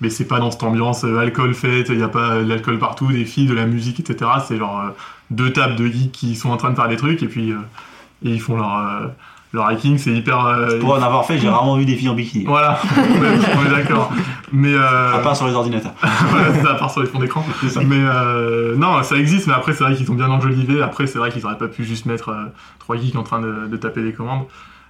Mais 0.00 0.10
c'est 0.10 0.26
pas 0.26 0.38
dans 0.38 0.50
cette 0.50 0.62
ambiance 0.62 1.04
euh, 1.04 1.18
alcool 1.18 1.54
fête, 1.54 1.88
il 1.90 1.98
y 1.98 2.02
a 2.02 2.08
pas 2.08 2.38
de 2.38 2.48
l'alcool 2.48 2.78
partout, 2.78 3.08
des 3.08 3.24
filles, 3.24 3.46
de 3.46 3.54
la 3.54 3.66
musique 3.66 4.00
etc. 4.00 4.30
C'est 4.46 4.56
genre 4.56 4.82
deux 5.30 5.52
tables 5.52 5.76
de 5.76 5.86
geeks 5.86 6.12
qui 6.12 6.36
sont 6.36 6.50
en 6.50 6.56
train 6.56 6.70
de 6.70 6.76
faire 6.76 6.88
des 6.88 6.96
trucs 6.96 7.22
et 7.22 7.28
puis 7.28 7.50
et 7.50 8.30
ils 8.30 8.40
font 8.40 8.56
leur 8.56 9.10
leur 9.56 9.66
hacking 9.66 9.98
c'est 9.98 10.12
hyper 10.12 10.44
euh, 10.46 10.78
Pour 10.78 10.90
en 10.94 11.02
avoir 11.02 11.26
fait, 11.26 11.38
j'ai 11.38 11.48
rarement 11.48 11.76
vu 11.76 11.84
des 11.84 11.96
filles 11.96 12.08
en 12.08 12.14
bikini. 12.14 12.44
voilà, 12.44 12.78
on 12.96 13.66
est 13.66 13.70
d'accord. 13.70 14.12
Mais 14.52 14.72
euh, 14.72 15.14
À 15.14 15.18
part 15.18 15.36
sur 15.36 15.46
les 15.48 15.54
ordinateurs. 15.54 15.92
voilà, 16.30 16.54
c'est 16.54 16.62
ça, 16.62 16.70
à 16.72 16.74
part 16.76 16.90
sur 16.90 17.00
les 17.02 17.08
fonds 17.08 17.18
d'écran. 17.18 17.44
Mais 17.84 17.96
euh, 18.00 18.76
non, 18.76 19.02
ça 19.02 19.16
existe, 19.16 19.46
mais 19.48 19.54
après 19.54 19.72
c'est 19.72 19.82
vrai 19.84 19.94
qu'ils 19.96 20.10
ont 20.10 20.14
bien 20.14 20.30
enjolivé. 20.30 20.80
Après 20.82 21.06
c'est 21.08 21.18
vrai 21.18 21.30
qu'ils 21.30 21.44
auraient 21.44 21.58
pas 21.58 21.68
pu 21.68 21.84
juste 21.84 22.06
mettre 22.06 22.28
euh, 22.28 22.44
trois 22.78 22.96
geeks 22.96 23.16
en 23.16 23.22
train 23.24 23.40
de, 23.40 23.66
de 23.66 23.76
taper 23.76 24.02
des 24.02 24.12
commandes. 24.12 24.44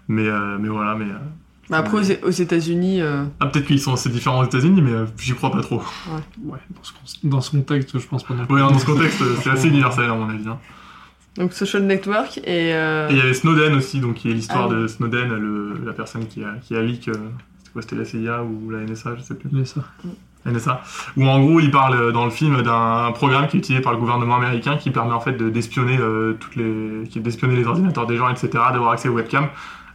Mais 0.08 0.26
euh, 0.28 0.56
mais 0.60 0.68
voilà, 0.68 0.94
mais 0.94 1.06
euh, 1.06 1.16
Bah, 1.70 1.78
après, 1.78 1.96
aux, 1.98 2.26
aux 2.28 2.30
États-Unis, 2.30 3.00
euh, 3.02 3.24
ah, 3.40 3.46
peut-être 3.46 3.66
qu'ils 3.66 3.80
sont 3.80 3.92
assez 3.94 4.08
différents 4.08 4.40
aux 4.40 4.44
États-Unis, 4.44 4.82
mais 4.82 4.92
euh, 4.92 5.04
j'y 5.18 5.32
crois 5.32 5.50
pas 5.50 5.62
trop. 5.62 5.82
Ouais, 6.44 6.58
dans 6.70 6.82
ce, 6.82 6.92
con- 6.92 6.98
dans 7.24 7.40
ce 7.40 7.50
contexte, 7.50 7.98
je 7.98 8.06
pense 8.06 8.22
pas 8.22 8.34
non 8.34 8.46
plus. 8.46 8.54
Ouais, 8.54 8.60
dans 8.60 8.78
ce 8.78 8.86
contexte, 8.86 9.20
c'est 9.42 9.50
assez 9.50 9.66
universel 9.68 10.04
à 10.10 10.14
mon 10.14 10.28
avis. 10.28 10.46
hein. 10.48 10.58
Donc 11.38 11.52
Social 11.52 11.82
Network 11.84 12.38
et. 12.38 12.72
euh, 12.74 13.08
Et 13.08 13.12
il 13.12 13.18
y 13.18 13.20
avait 13.20 13.34
Snowden 13.34 13.74
aussi, 13.74 14.00
donc 14.00 14.14
qui 14.14 14.30
est 14.30 14.34
l'histoire 14.34 14.68
Ah 14.70 14.74
de 14.74 14.86
Snowden, 14.86 15.28
le, 15.34 15.74
la 15.84 15.92
personne 15.92 16.26
qui 16.26 16.42
a 16.44 16.54
qui 16.62 16.76
a 16.76 16.82
leak. 16.82 17.08
euh, 17.08 17.12
c'était 17.58 17.72
quoi, 17.72 17.82
c'était 17.82 17.96
la 17.96 18.04
CIA 18.04 18.42
ou 18.44 18.70
la 18.70 18.78
NSA, 18.80 19.16
je 19.16 19.22
sais 19.22 19.34
plus. 19.34 19.48
Mais 19.52 19.64
ça. 19.64 19.82
NSA, 20.46 20.80
où 21.16 21.26
en 21.26 21.40
gros 21.40 21.58
il 21.58 21.72
parle 21.72 21.94
euh, 21.96 22.12
dans 22.12 22.24
le 22.24 22.30
film 22.30 22.62
d'un 22.62 23.10
programme 23.12 23.48
qui 23.48 23.56
est 23.56 23.60
utilisé 23.60 23.82
par 23.82 23.92
le 23.92 23.98
gouvernement 23.98 24.36
américain 24.36 24.76
qui 24.76 24.90
permet 24.90 25.12
en 25.12 25.18
fait 25.20 25.32
de 25.32 25.50
d'espionner 25.50 25.98
euh, 25.98 26.34
toutes 26.38 26.54
les 26.54 27.02
qui 27.10 27.18
d'espionner 27.20 27.56
les 27.56 27.66
ordinateurs 27.66 28.06
des 28.06 28.16
gens 28.16 28.28
etc 28.30 28.48
d'avoir 28.72 28.92
accès 28.92 29.08
aux 29.08 29.14
webcams 29.14 29.48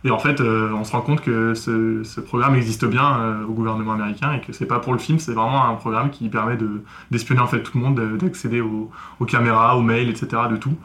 et 0.03 0.11
en 0.11 0.19
fait 0.19 0.41
euh, 0.41 0.71
on 0.73 0.83
se 0.83 0.91
rend 0.91 0.99
compte 0.99 1.21
que 1.21 1.53
ce, 1.53 2.03
ce 2.03 2.19
programme 2.19 2.55
existe 2.55 2.83
bien 2.83 3.17
euh, 3.21 3.45
au 3.45 3.53
gouvernement 3.53 3.93
américain 3.93 4.33
et 4.33 4.41
que 4.41 4.51
c'est 4.51 4.65
pas 4.65 4.79
pour 4.79 4.91
le 4.91 4.99
film 4.99 5.19
c'est 5.19 5.31
vraiment 5.31 5.63
un 5.69 5.75
programme 5.75 6.09
qui 6.09 6.27
permet 6.27 6.57
de 6.57 6.83
d'espionner 7.11 7.39
en 7.39 7.47
fait 7.47 7.63
tout 7.63 7.77
le 7.77 7.83
monde 7.85 7.95
de- 7.95 8.17
d'accéder 8.17 8.59
aux, 8.59 8.91
aux 9.21 9.25
caméras 9.25 9.77
aux 9.77 9.81
mails 9.81 10.09
etc 10.09 10.27
de 10.51 10.57
tout 10.57 10.75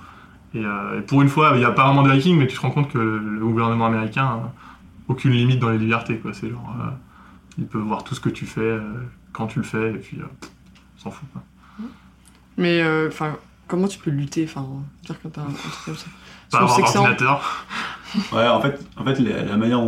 et, 0.56 0.64
euh, 0.64 0.98
et 0.98 1.02
pour 1.02 1.22
une 1.22 1.28
fois 1.28 1.52
il 1.54 1.58
n'y 1.58 1.64
a 1.64 1.70
pas 1.70 1.84
vraiment 1.84 2.02
de 2.02 2.10
hacking 2.10 2.38
mais 2.38 2.46
tu 2.46 2.56
te 2.56 2.60
rends 2.60 2.70
compte 2.70 2.90
que 2.90 2.98
le, 2.98 3.18
le 3.18 3.40
gouvernement 3.40 3.86
américain 3.86 4.24
a 4.24 4.52
aucune 5.08 5.32
limite 5.32 5.60
dans 5.60 5.70
les 5.70 5.78
libertés 5.78 6.18
quoi 6.18 6.32
c'est 6.32 6.50
genre 6.50 6.74
euh, 6.80 6.90
il 7.58 7.66
peut 7.66 7.78
voir 7.78 8.04
tout 8.04 8.14
ce 8.14 8.20
que 8.20 8.28
tu 8.28 8.46
fais 8.46 8.60
euh, 8.60 8.80
quand 9.32 9.46
tu 9.46 9.58
le 9.58 9.64
fais, 9.64 9.90
et 9.90 9.98
puis 9.98 10.18
euh, 10.18 10.24
on 10.96 11.00
s'en 11.00 11.10
fout. 11.10 11.28
Quoi. 11.32 11.42
Mais, 12.56 12.80
euh, 12.82 13.08
enfin, 13.08 13.36
comment 13.66 13.88
tu 13.88 13.98
peux 13.98 14.10
lutter 14.10 14.44
Enfin, 14.44 14.66
dire 15.04 15.16
quand 15.22 15.30
t'as 15.30 15.42
un, 15.42 15.52
truc 15.52 15.84
comme 15.84 15.96
ça? 15.96 16.06
Pas 16.50 16.58
avoir 16.58 16.92
d'ordinateur. 16.92 17.66
Ouais, 18.32 18.46
en 18.48 18.60
fait, 18.60 18.78
en 18.96 19.04
fait 19.04 19.18
la, 19.20 19.42
la 19.42 19.56
manière 19.56 19.80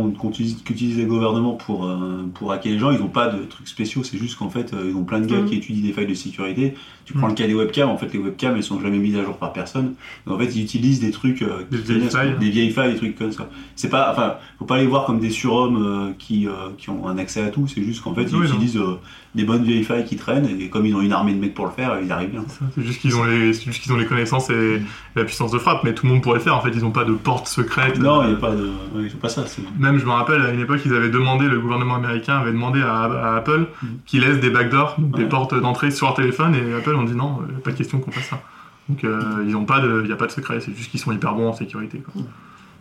qu'utilisent 0.65 0.97
les 0.97 1.05
gouvernements 1.05 1.53
pour, 1.53 1.85
euh, 1.85 2.25
pour 2.33 2.51
hacker 2.51 2.71
les 2.73 2.79
gens, 2.79 2.91
ils 2.91 2.99
n'ont 2.99 3.07
pas 3.07 3.27
de 3.27 3.43
trucs 3.45 3.67
spéciaux, 3.67 4.03
c'est 4.03 4.17
juste 4.17 4.37
qu'en 4.37 4.49
fait, 4.49 4.73
euh, 4.73 4.89
ils 4.89 4.95
ont 4.95 5.03
plein 5.03 5.19
de 5.19 5.25
gars 5.25 5.37
Mhm. 5.41 5.45
qui 5.49 5.55
étudient 5.55 5.83
des 5.87 5.93
failles 5.93 6.07
de 6.07 6.13
sécurité. 6.13 6.73
Tu 7.05 7.13
prends 7.13 7.23
Mhm. 7.27 7.29
le 7.33 7.35
cas 7.35 7.47
des 7.47 7.55
webcams, 7.55 7.89
en 7.89 7.97
fait, 7.97 8.13
les 8.13 8.19
webcams, 8.19 8.55
elles 8.55 8.63
sont 8.63 8.79
jamais 8.81 8.99
mises 8.99 9.17
à 9.17 9.23
jour 9.23 9.37
par 9.37 9.51
personne. 9.53 9.93
Donc, 10.27 10.35
en 10.35 10.39
fait, 10.39 10.55
ils 10.55 10.61
utilisent 10.63 10.99
des 10.99 11.11
trucs, 11.11 11.41
euh, 11.41 11.63
Des 11.71 11.77
vieilles 11.77 12.09
failles. 12.09 12.35
des 12.39 12.49
vieilles 12.49 12.71
failles, 12.71 12.91
des 12.93 12.97
trucs 12.97 13.17
comme 13.17 13.31
ça. 13.31 13.49
C'est 13.75 13.89
pas, 13.89 14.11
enfin, 14.11 14.35
faut 14.59 14.65
pas 14.65 14.77
les 14.77 14.85
voir 14.85 15.05
comme 15.05 15.19
des 15.19 15.31
surhommes 15.31 15.83
euh, 15.83 16.11
qui, 16.19 16.47
euh, 16.47 16.51
qui 16.77 16.89
ont 16.89 17.07
un 17.07 17.17
accès 17.17 17.41
à 17.41 17.47
tout, 17.49 17.67
c'est 17.67 17.81
juste 17.83 18.01
qu'en 18.03 18.13
fait, 18.13 18.23
ils 18.23 18.35
Oui, 18.35 18.45
utilisent 18.47 18.77
euh, 18.77 18.99
des 19.33 19.43
bonnes 19.43 19.63
vieilles 19.63 19.83
failles 19.83 20.05
qui 20.05 20.17
traînent, 20.17 20.47
et 20.59 20.69
comme 20.69 20.85
ils 20.85 20.95
ont 20.95 21.01
une 21.01 21.13
armée 21.13 21.33
de 21.33 21.39
mecs 21.39 21.53
pour 21.53 21.65
le 21.65 21.71
faire, 21.71 21.97
ils 22.03 22.11
arrivent 22.11 22.31
bien. 22.31 22.43
C'est 22.75 22.83
juste 22.83 23.01
qu'ils 23.01 23.15
ont 23.15 23.23
les, 23.23 23.53
c'est 23.53 23.65
juste 23.65 23.81
qu'ils 23.81 23.91
ont 23.93 23.97
les 23.97 24.05
connaissances 24.05 24.49
et 24.49 24.81
la 25.15 25.23
puissance 25.23 25.51
de 25.51 25.57
frappe, 25.59 25.83
mais 25.83 25.93
tout 25.93 26.05
le 26.05 26.11
monde 26.13 26.21
pourrait 26.21 26.37
le 26.39 26.43
faire. 26.43 26.55
En 26.55 26.61
fait, 26.61 26.71
ils 26.73 26.81
n'ont 26.81 26.91
pas 26.91 27.05
de 27.05 27.13
porte 27.13 27.47
secrète. 27.47 27.97
Non, 27.99 28.08
il 28.21 28.25
Euh, 28.25 28.27
n'y 28.29 28.33
a 28.33 28.37
pas 28.37 28.51
de, 28.51 28.63
ouais, 28.63 29.03
ils 29.03 29.09
font 29.09 29.17
pas 29.17 29.29
ça. 29.29 29.43
Même, 29.77 29.97
je 29.97 30.05
me 30.05 30.11
rappelle, 30.11 30.41
à 30.41 30.51
une 30.51 30.59
époque, 30.59 30.81
ils 30.85 30.93
avaient 30.93 31.09
demandé, 31.09 31.47
le 31.47 31.59
gouvernement 31.59 31.95
américain 31.95 32.37
avait 32.37 32.51
demandé 32.51 32.81
à, 32.81 33.03
à 33.03 33.35
Apple 33.37 33.67
qu'ils 34.05 34.21
laissent 34.21 34.39
des 34.39 34.49
backdoors, 34.49 34.95
donc 34.99 35.15
des 35.15 35.23
Ouais. 35.23 35.29
portes 35.29 35.53
d'entrée 35.59 35.91
sur 35.91 36.07
leur 36.07 36.15
téléphone, 36.15 36.55
et 36.55 36.73
Apple 36.75 36.95
ont 36.95 37.03
dit 37.03 37.15
non, 37.15 37.39
pas 37.63 37.71
de 37.71 37.77
question 37.77 37.99
qu'on 37.99 38.11
fasse 38.11 38.27
ça. 38.29 38.41
Donc, 38.87 39.03
euh, 39.03 39.21
ils 39.47 39.55
ont 39.55 39.65
pas 39.65 39.79
de, 39.81 40.01
il 40.03 40.07
n'y 40.07 40.13
a 40.13 40.15
pas 40.15 40.25
de 40.27 40.31
secret, 40.31 40.59
c'est 40.61 40.75
juste 40.75 40.89
qu'ils 40.91 40.99
sont 40.99 41.11
hyper 41.11 41.33
bons 41.35 41.49
en 41.49 41.53
sécurité. 41.53 41.99
Quoi. 41.99 42.21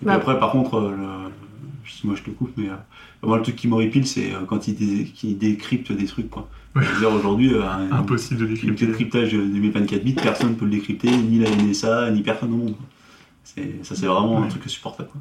Et 0.03 0.05
puis 0.07 0.15
après, 0.15 0.39
par 0.39 0.51
contre, 0.53 0.77
euh, 0.77 0.91
le... 0.97 2.09
moi 2.09 2.15
je 2.17 2.23
te 2.23 2.31
coupe, 2.31 2.53
mais 2.57 2.69
euh, 2.71 2.75
moi 3.27 3.37
le 3.37 3.43
truc 3.43 3.57
qui 3.57 3.69
m'horripile, 3.69 4.07
c'est 4.07 4.33
euh, 4.33 4.39
quand 4.47 4.69
ils, 4.69 4.75
dé- 4.75 5.05
qu'ils 5.15 5.37
décryptent 5.37 5.93
des 5.93 6.07
trucs. 6.07 6.31
Quoi. 6.31 6.49
Ouais. 6.77 6.83
Aujourd'hui, 7.19 7.53
euh, 7.55 7.63
un, 7.63 7.91
Impossible 7.99 8.41
de 8.41 8.47
décrypter. 8.47 8.87
décryptage 8.87 9.33
de 9.33 9.39
2024 9.39 10.05
bits, 10.05 10.13
personne 10.15 10.51
ne 10.51 10.55
peut 10.55 10.65
le 10.65 10.71
décrypter, 10.71 11.11
ni 11.11 11.41
la 11.41 11.51
NSA, 11.51 12.11
ni 12.13 12.23
personne 12.23 12.53
au 12.53 12.57
monde. 12.57 12.77
quoi. 12.77 12.87
C'est, 13.55 13.83
ça, 13.83 13.95
c'est 13.95 14.07
vraiment 14.07 14.43
un 14.43 14.49
truc 14.49 14.63
insupportable. 14.67 15.09
Quoi. 15.11 15.21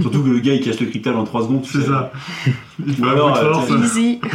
Surtout 0.02 0.22
que 0.22 0.28
le 0.28 0.38
gars 0.40 0.52
il 0.54 0.60
cache 0.62 0.78
le 0.80 0.86
cryptage 0.86 1.16
en 1.16 1.24
3 1.24 1.42
secondes. 1.44 1.62
tu 1.62 1.72
C'est 1.72 1.80
sais. 1.80 1.86
ça. 1.88 2.12
Faut 2.44 3.02
Ou 3.02 3.04
alors, 3.06 3.36
euh, 3.38 3.78
Easy. 3.82 4.20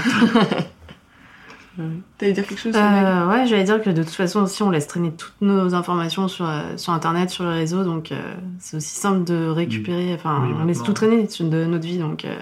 T'allais 2.20 2.34
dire 2.34 2.46
quelque 2.46 2.60
chose 2.60 2.76
Euh, 2.76 3.28
ouais, 3.30 3.48
j'allais 3.48 3.64
dire 3.64 3.82
que 3.82 3.90
de 3.90 4.04
toute 4.04 4.14
façon 4.14 4.42
aussi 4.44 4.62
on 4.62 4.70
laisse 4.70 4.86
traîner 4.88 5.12
toutes 5.12 5.34
nos 5.42 5.74
informations 5.74 6.28
sur, 6.28 6.48
euh, 6.48 6.78
sur 6.78 6.94
internet, 6.94 7.32
sur 7.32 7.46
les 7.46 7.54
réseaux, 7.56 7.84
donc 7.84 8.12
euh, 8.12 8.36
c'est 8.60 8.78
aussi 8.78 8.96
simple 8.96 9.24
de 9.24 9.48
récupérer, 9.48 10.14
enfin 10.14 10.44
Oui, 10.46 10.54
on 10.60 10.66
laisse 10.66 10.84
tout 10.84 10.94
traîner 10.94 11.24
de 11.24 11.66
notre 11.66 11.86
vie, 11.86 11.98
donc 11.98 12.26
euh, 12.26 12.36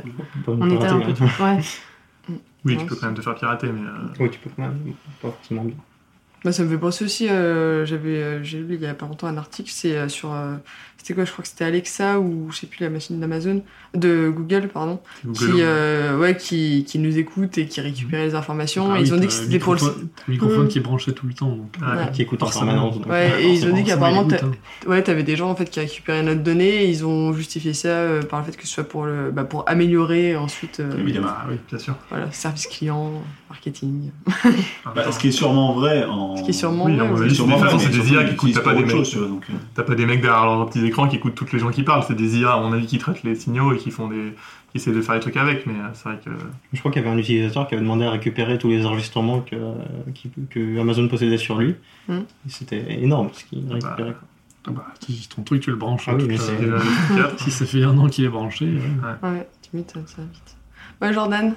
Pas 0.45 0.51
on 0.51 0.69
était 0.69 0.85
un 0.87 0.99
peu... 0.99 1.13
pirater, 1.13 1.43
Ouais. 1.43 1.59
Oui, 2.65 2.77
tu 2.77 2.85
peux 2.85 2.95
quand 2.95 3.07
même 3.07 3.15
te 3.15 3.21
faire 3.21 3.33
pirater, 3.35 3.67
mais. 3.71 3.81
euh, 3.81 3.85
hein. 3.89 4.11
Oui, 4.19 4.29
tu 4.29 4.37
peux 4.39 4.49
quand 4.55 4.61
même. 4.63 4.77
Pas 5.21 5.29
forcément 5.31 5.63
bien. 5.63 5.75
Bah, 6.43 6.51
ça 6.51 6.63
me 6.63 6.69
fait 6.69 6.77
penser 6.77 7.05
aussi, 7.05 7.29
euh, 7.29 7.85
j'avais, 7.85 8.17
euh, 8.17 8.43
j'ai 8.43 8.57
lu 8.59 8.73
il 8.75 8.81
y 8.81 8.87
a 8.87 8.95
pas 8.95 9.05
longtemps 9.05 9.27
un 9.27 9.37
article, 9.37 9.69
c'est 9.71 9.95
euh, 9.95 10.09
sur, 10.09 10.33
euh, 10.33 10.55
c'était 10.97 11.13
quoi, 11.13 11.23
je 11.23 11.31
crois 11.31 11.43
que 11.43 11.47
c'était 11.49 11.65
Alexa 11.65 12.19
ou 12.19 12.47
je 12.51 12.57
sais 12.57 12.65
plus 12.67 12.83
la 12.83 12.89
machine 12.89 13.19
d'Amazon, 13.19 13.61
de 13.93 14.29
Google 14.35 14.67
pardon, 14.73 14.99
Google, 15.23 15.37
qui, 15.37 15.51
euh, 15.59 16.17
ouais, 16.17 16.35
qui, 16.37 16.83
qui 16.87 16.97
nous 16.97 17.17
écoute 17.19 17.59
et 17.59 17.67
qui 17.67 17.79
récupérait 17.81 18.25
les 18.25 18.33
informations. 18.35 18.87
Ah 18.91 18.95
et 18.97 19.01
oui, 19.01 19.07
ils 19.07 19.13
ont 19.13 19.17
dit 19.17 19.27
que 19.27 19.33
c'était 19.33 19.59
pour 19.59 19.73
le, 19.75 19.79
microphone- 19.81 20.07
un 20.27 20.31
microphone 20.31 20.61
Mhm. 20.63 20.67
qui 20.69 20.77
est 20.79 20.81
branché 20.81 21.11
tout 21.13 21.27
le 21.27 21.33
temps. 21.33 21.49
Donc, 21.55 21.75
Ouais. 21.79 21.87
euh, 21.87 22.05
Qui 22.07 22.21
écoute 22.23 22.41
en 22.41 22.49
permanence. 22.49 22.95
Ouais, 23.07 23.43
et 23.43 23.47
ils 23.53 23.65
ont 23.67 23.73
dit 23.75 23.83
qu'apparemment, 23.83 24.27
ouais, 24.87 25.03
t'avais 25.03 25.23
des 25.23 25.35
gens 25.35 25.49
en 25.51 25.55
fait 25.55 25.69
qui 25.69 25.79
récupéraient 25.79 26.23
notre 26.23 26.41
donnée 26.41 26.85
et 26.85 26.89
ils 26.89 27.05
ont 27.05 27.33
justifié 27.33 27.73
ça 27.75 27.87
euh, 27.89 28.23
par 28.23 28.39
le 28.39 28.45
fait 28.45 28.57
que 28.57 28.65
ce 28.67 28.73
soit 28.73 28.83
pour 28.83 29.05
le, 29.05 29.29
bah, 29.31 29.43
pour 29.43 29.67
améliorer 29.69 30.35
ensuite, 30.35 30.79
euh, 30.79 30.97
Évidemment. 30.99 31.27
Bah 31.27 31.45
oui, 31.49 31.55
bien 31.69 31.77
sûr. 31.79 31.95
voilà, 32.09 32.31
service 32.31 32.65
client, 32.67 33.11
marketing. 33.49 34.09
Bah, 34.95 35.11
ce 35.11 35.19
qui 35.19 35.27
est 35.29 35.31
sûrement 35.31 35.73
vrai 35.73 36.05
en. 36.05 36.30
Ce 36.37 36.43
qui 36.43 36.49
est 36.49 36.53
sûrement 36.53 36.85
Oui, 36.85 36.95
vrai, 36.95 37.27
est 37.27 37.29
sûrement 37.29 37.57
De 37.57 37.61
toute 37.61 37.71
façon, 37.71 37.77
vrai, 37.77 37.93
c'est 37.93 37.99
des 38.01 38.11
IA 38.13 38.23
qui 38.25 38.35
coûtent, 38.35 38.53
t'as 38.53 38.61
pas 38.61 38.73
des 38.73 38.87
chose, 38.89 38.99
mecs. 38.99 39.09
tu 39.09 39.17
vois, 39.17 39.27
donc, 39.27 39.45
euh, 39.49 39.53
T'as 39.75 39.83
pas 39.83 39.95
des 39.95 40.05
mecs 40.05 40.21
derrière 40.21 40.45
leurs 40.45 40.65
petits 40.69 40.85
écrans 40.85 41.07
qui 41.07 41.15
écoutent 41.17 41.35
toutes 41.35 41.51
les 41.53 41.59
gens 41.59 41.69
qui 41.71 41.83
parlent, 41.83 42.03
c'est 42.07 42.15
des 42.15 42.39
IA, 42.39 42.53
à 42.53 42.59
mon 42.59 42.71
avis, 42.73 42.85
qui 42.85 42.97
traitent 42.97 43.23
les 43.23 43.35
signaux 43.35 43.73
et 43.73 43.77
qui 43.77 43.91
font 43.91 44.07
des. 44.07 44.33
qui 44.71 44.77
essaient 44.77 44.91
de 44.93 45.01
faire 45.01 45.15
des 45.15 45.21
trucs 45.21 45.37
avec, 45.37 45.65
mais 45.67 45.73
euh, 45.73 45.87
c'est 45.93 46.09
vrai 46.09 46.19
que. 46.23 46.29
Je 46.73 46.79
crois 46.79 46.91
qu'il 46.91 47.01
y 47.01 47.05
avait 47.05 47.13
un 47.13 47.17
utilisateur 47.19 47.67
qui 47.67 47.75
avait 47.75 47.83
demandé 47.83 48.05
à 48.05 48.11
récupérer 48.11 48.57
tous 48.57 48.69
les 48.69 48.85
enregistrements 48.85 49.41
que, 49.41 49.55
qui- 50.13 50.31
que 50.49 50.79
Amazon 50.79 51.07
possédait 51.07 51.37
sur 51.37 51.57
lui. 51.57 51.75
Hmm. 52.07 52.19
C'était 52.47 53.01
énorme 53.01 53.29
ce 53.33 53.43
qu'il 53.45 53.65
récupérait. 53.71 54.13
quoi. 54.13 54.27
Ah 54.67 54.71
bah, 54.71 54.85
ton 55.35 55.41
truc, 55.41 55.61
tu 55.63 55.71
le 55.71 55.75
branches. 55.75 56.03
Ah 56.07 56.13
oui, 56.15 56.25
mais 56.27 56.37
la-. 57.17 57.31
Si 57.37 57.49
ça 57.49 57.65
fait 57.65 57.83
un 57.83 57.97
an 57.97 58.07
qu'il 58.07 58.25
est 58.25 58.29
branché. 58.29 58.65
ouais. 58.65 59.29
Ouais, 59.29 59.49
tu 59.61 59.75
m'étonnes, 59.75 60.05
ça 60.05 60.17
va 60.21 60.27
vite. 60.31 60.55
Ouais, 61.01 61.13
Jordan. 61.13 61.53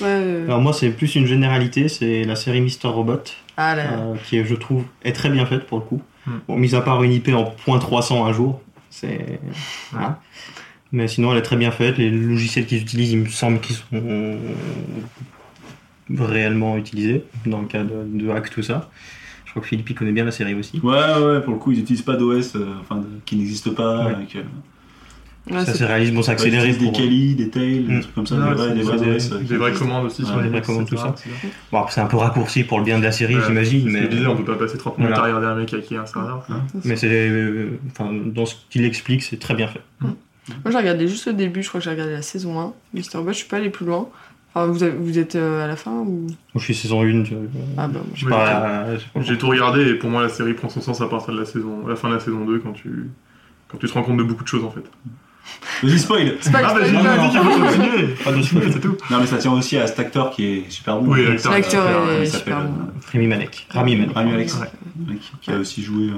Ouais. 0.00 0.06
euh, 0.06 0.44
Alors 0.46 0.60
moi 0.60 0.72
c'est 0.72 0.90
plus 0.90 1.14
une 1.14 1.26
généralité, 1.26 1.88
c'est 1.88 2.24
la 2.24 2.34
série 2.36 2.60
Mister 2.60 2.88
Robot, 2.88 3.22
Ah 3.56 3.76
là. 3.76 3.92
euh, 3.92 4.14
qui 4.28 4.44
je 4.44 4.54
trouve 4.54 4.84
est 5.04 5.12
très 5.12 5.28
bien 5.30 5.46
faite 5.46 5.66
pour 5.66 5.78
le 5.78 5.84
coup. 5.84 6.02
Hmm. 6.26 6.38
Bon, 6.48 6.56
mis 6.56 6.74
à 6.74 6.80
part 6.80 7.02
une 7.02 7.12
IP 7.12 7.28
en 7.34 7.54
.300 7.66 8.24
un 8.26 8.32
jour, 8.32 8.60
c'est... 8.90 9.38
Voilà. 9.92 10.20
Mais 10.92 11.08
sinon 11.08 11.32
elle 11.32 11.38
est 11.38 11.42
très 11.42 11.56
bien 11.56 11.70
faite, 11.70 11.98
les 11.98 12.10
logiciels 12.10 12.66
qu'ils 12.66 12.82
utilisent 12.82 13.12
il 13.12 13.18
me 13.20 13.28
semble 13.28 13.60
qu'ils 13.60 13.76
sont 13.76 14.38
réellement 16.18 16.76
utilisés 16.76 17.24
dans 17.46 17.60
le 17.60 17.66
cas 17.66 17.82
de, 17.84 18.04
de 18.06 18.30
hack 18.30 18.50
tout 18.50 18.62
ça. 18.62 18.90
Je 19.44 19.50
crois 19.50 19.62
que 19.62 19.68
Philippe 19.68 19.90
il 19.90 19.94
connaît 19.94 20.12
bien 20.12 20.24
la 20.24 20.30
série 20.32 20.54
aussi. 20.54 20.80
Ouais, 20.80 20.92
ouais, 20.94 21.40
pour 21.42 21.52
le 21.52 21.58
coup, 21.58 21.72
ils 21.72 21.78
n'utilisent 21.78 22.02
pas 22.02 22.16
d'OS 22.16 22.56
euh, 22.56 22.74
enfin, 22.80 22.96
de- 22.96 23.06
qui 23.26 23.36
n'existe 23.36 23.70
pas. 23.74 24.06
Ouais. 24.06 24.14
avec, 24.14 24.34
euh, 24.36 24.42
Ouais, 25.50 25.58
ça 25.60 25.72
c'est- 25.72 25.78
c'est 25.78 25.86
réaliste, 25.86 26.14
bon 26.14 26.20
utilisent 26.22 26.78
pour... 26.78 26.92
des 26.92 26.98
Kali, 26.98 27.34
des 27.34 27.48
Tails, 27.48 27.80
des 27.84 27.92
Mm. 27.94 28.00
trucs 28.00 28.14
comme 28.14 28.26
ça, 28.26 28.36
Ouais, 28.36 28.48
des 28.50 28.54
vrais, 28.54 28.74
des 28.74 28.82
vrais 28.82 28.98
des- 28.98 29.16
OS. 29.16 29.32
euh, 29.32 29.38
qui 29.40 29.44
Des 29.46 29.56
vraies 29.56 29.72
commandes 29.72 30.06
aussi 30.06 30.24
sur 30.24 30.36
Ouais, 30.36 30.42
les 30.42 30.48
des 30.48 30.48
vraies 30.50 30.62
commandes, 30.62 30.86
tout 30.88 30.96
ça. 30.96 31.14
Bon 31.72 31.78
après 31.80 31.92
c'est 31.92 32.00
un 32.00 32.06
peu 32.06 32.16
raccourci 32.16 32.62
pour 32.62 32.78
le 32.78 32.84
bien 32.84 32.98
de 32.98 33.02
la 33.04 33.10
série 33.12 33.34
Ouais, 33.36 33.42
j'imagine, 33.46 33.90
C'est 33.90 34.00
mais... 34.02 34.08
disais, 34.08 34.26
on 34.26 34.36
peut 34.36 34.44
pas 34.44 34.54
passer 34.56 34.78
30 34.78 34.98
minutes 34.98 35.14
Voilà. 35.16 35.24
à 35.34 35.36
regarder 35.36 35.46
un 35.48 35.60
mec 35.64 35.74
hacker 35.74 36.00
un 36.02 36.06
serveur. 36.06 36.44
Ouais. 36.48 36.56
Mais 36.84 36.94
c'est, 36.96 37.08
euh, 37.10 37.70
enfin, 37.90 38.12
dans 38.12 38.46
ce 38.46 38.54
qu'il 38.70 38.84
explique, 38.84 39.22
c'est 39.24 39.38
très 39.40 39.54
bien 39.54 39.66
fait. 39.66 39.80
Moi, 40.00 40.12
j'ai 40.70 40.76
regardé 40.78 41.08
juste 41.08 41.26
le 41.26 41.32
début, 41.32 41.62
je 41.62 41.68
crois 41.68 41.80
que 41.80 41.84
j'ai 41.84 41.90
regardé 41.90 42.12
la 42.12 42.22
saison 42.22 42.60
1. 42.60 42.72
Mister 42.94 43.18
Robot, 43.18 43.32
je 43.32 43.38
suis 43.38 43.48
pas 43.48 43.56
allé 43.56 43.70
plus 43.70 43.86
loin. 43.86 44.08
Enfin, 44.54 44.66
vous, 44.66 44.82
avez- 44.82 44.92
vous 44.96 45.18
êtes 45.18 45.34
euh, 45.34 45.64
à 45.64 45.66
la 45.66 45.76
fin 45.76 45.90
ou? 45.92 46.26
Moi, 46.26 46.34
je 46.56 46.64
suis 46.64 46.74
saison 46.74 47.02
1, 47.02 47.24
je, 47.24 47.34
Ah 47.78 47.88
bah, 47.88 48.00
moi, 48.00 48.02
je 48.14 48.26
sais 48.26 49.06
Oui. 49.16 49.22
J'ai 49.24 49.38
tout 49.38 49.46
regardé 49.48 49.82
et 49.88 49.94
pour 49.94 50.10
moi 50.10 50.22
la 50.22 50.28
série 50.28 50.52
prend 50.54 50.68
son 50.68 50.80
sens 50.80 51.00
à 51.00 51.08
partir 51.08 51.32
de 51.34 51.38
la 51.40 51.46
saison, 51.46 51.86
la 51.86 51.96
fin 51.96 52.08
de 52.10 52.14
la 52.14 52.20
saison 52.20 52.44
2 52.44 52.58
quand 52.60 52.72
tu 52.72 53.08
quand 53.68 53.78
tu 53.78 53.86
te 53.86 53.92
rends 53.94 54.02
compte 54.02 54.18
de 54.18 54.22
beaucoup 54.22 54.42
de 54.44 54.48
choses 54.48 54.62
en 54.64 54.70
fait. 54.70 54.82
Vas-y, 55.82 55.98
spoil 55.98 56.34
C'est 56.40 56.52
pas 56.52 56.60
Ah 56.64 56.68
spoil, 56.70 56.82
vas-y, 56.82 56.96
spoil. 56.98 57.16
vas-y, 57.18 57.30
qu'il 57.30 57.40
faut 57.40 57.60
continuer. 57.60 58.06
Pas 58.24 58.32
de 58.32 58.42
spoil. 58.42 58.72
c'est 58.72 58.80
tout. 58.80 58.96
Non, 59.10 59.18
mais 59.20 59.26
ça 59.26 59.38
tient 59.38 59.52
aussi 59.52 59.76
à 59.78 59.86
cet 59.86 59.98
acteur 60.00 60.30
qui 60.30 60.44
est 60.44 60.70
super 60.70 60.98
bon. 61.00 61.12
Oui, 61.12 61.20
Euh, 61.20 61.30
l'acteur, 61.30 61.52
L'acteur 61.52 62.10
est 62.10 62.22
il 62.24 62.30
super 62.30 62.58
s'appelle, 62.58 62.70
bon. 62.72 62.92
Rami 63.12 63.26
Malek. 63.26 63.66
Rami 63.70 63.96
Malek. 63.96 64.14
Rami 64.14 64.32
Alex, 64.32 64.58
Ouais. 64.60 65.16
qui 65.40 65.50
a 65.50 65.56
aussi 65.58 65.82
joué. 65.82 66.04
euh, 66.10 66.14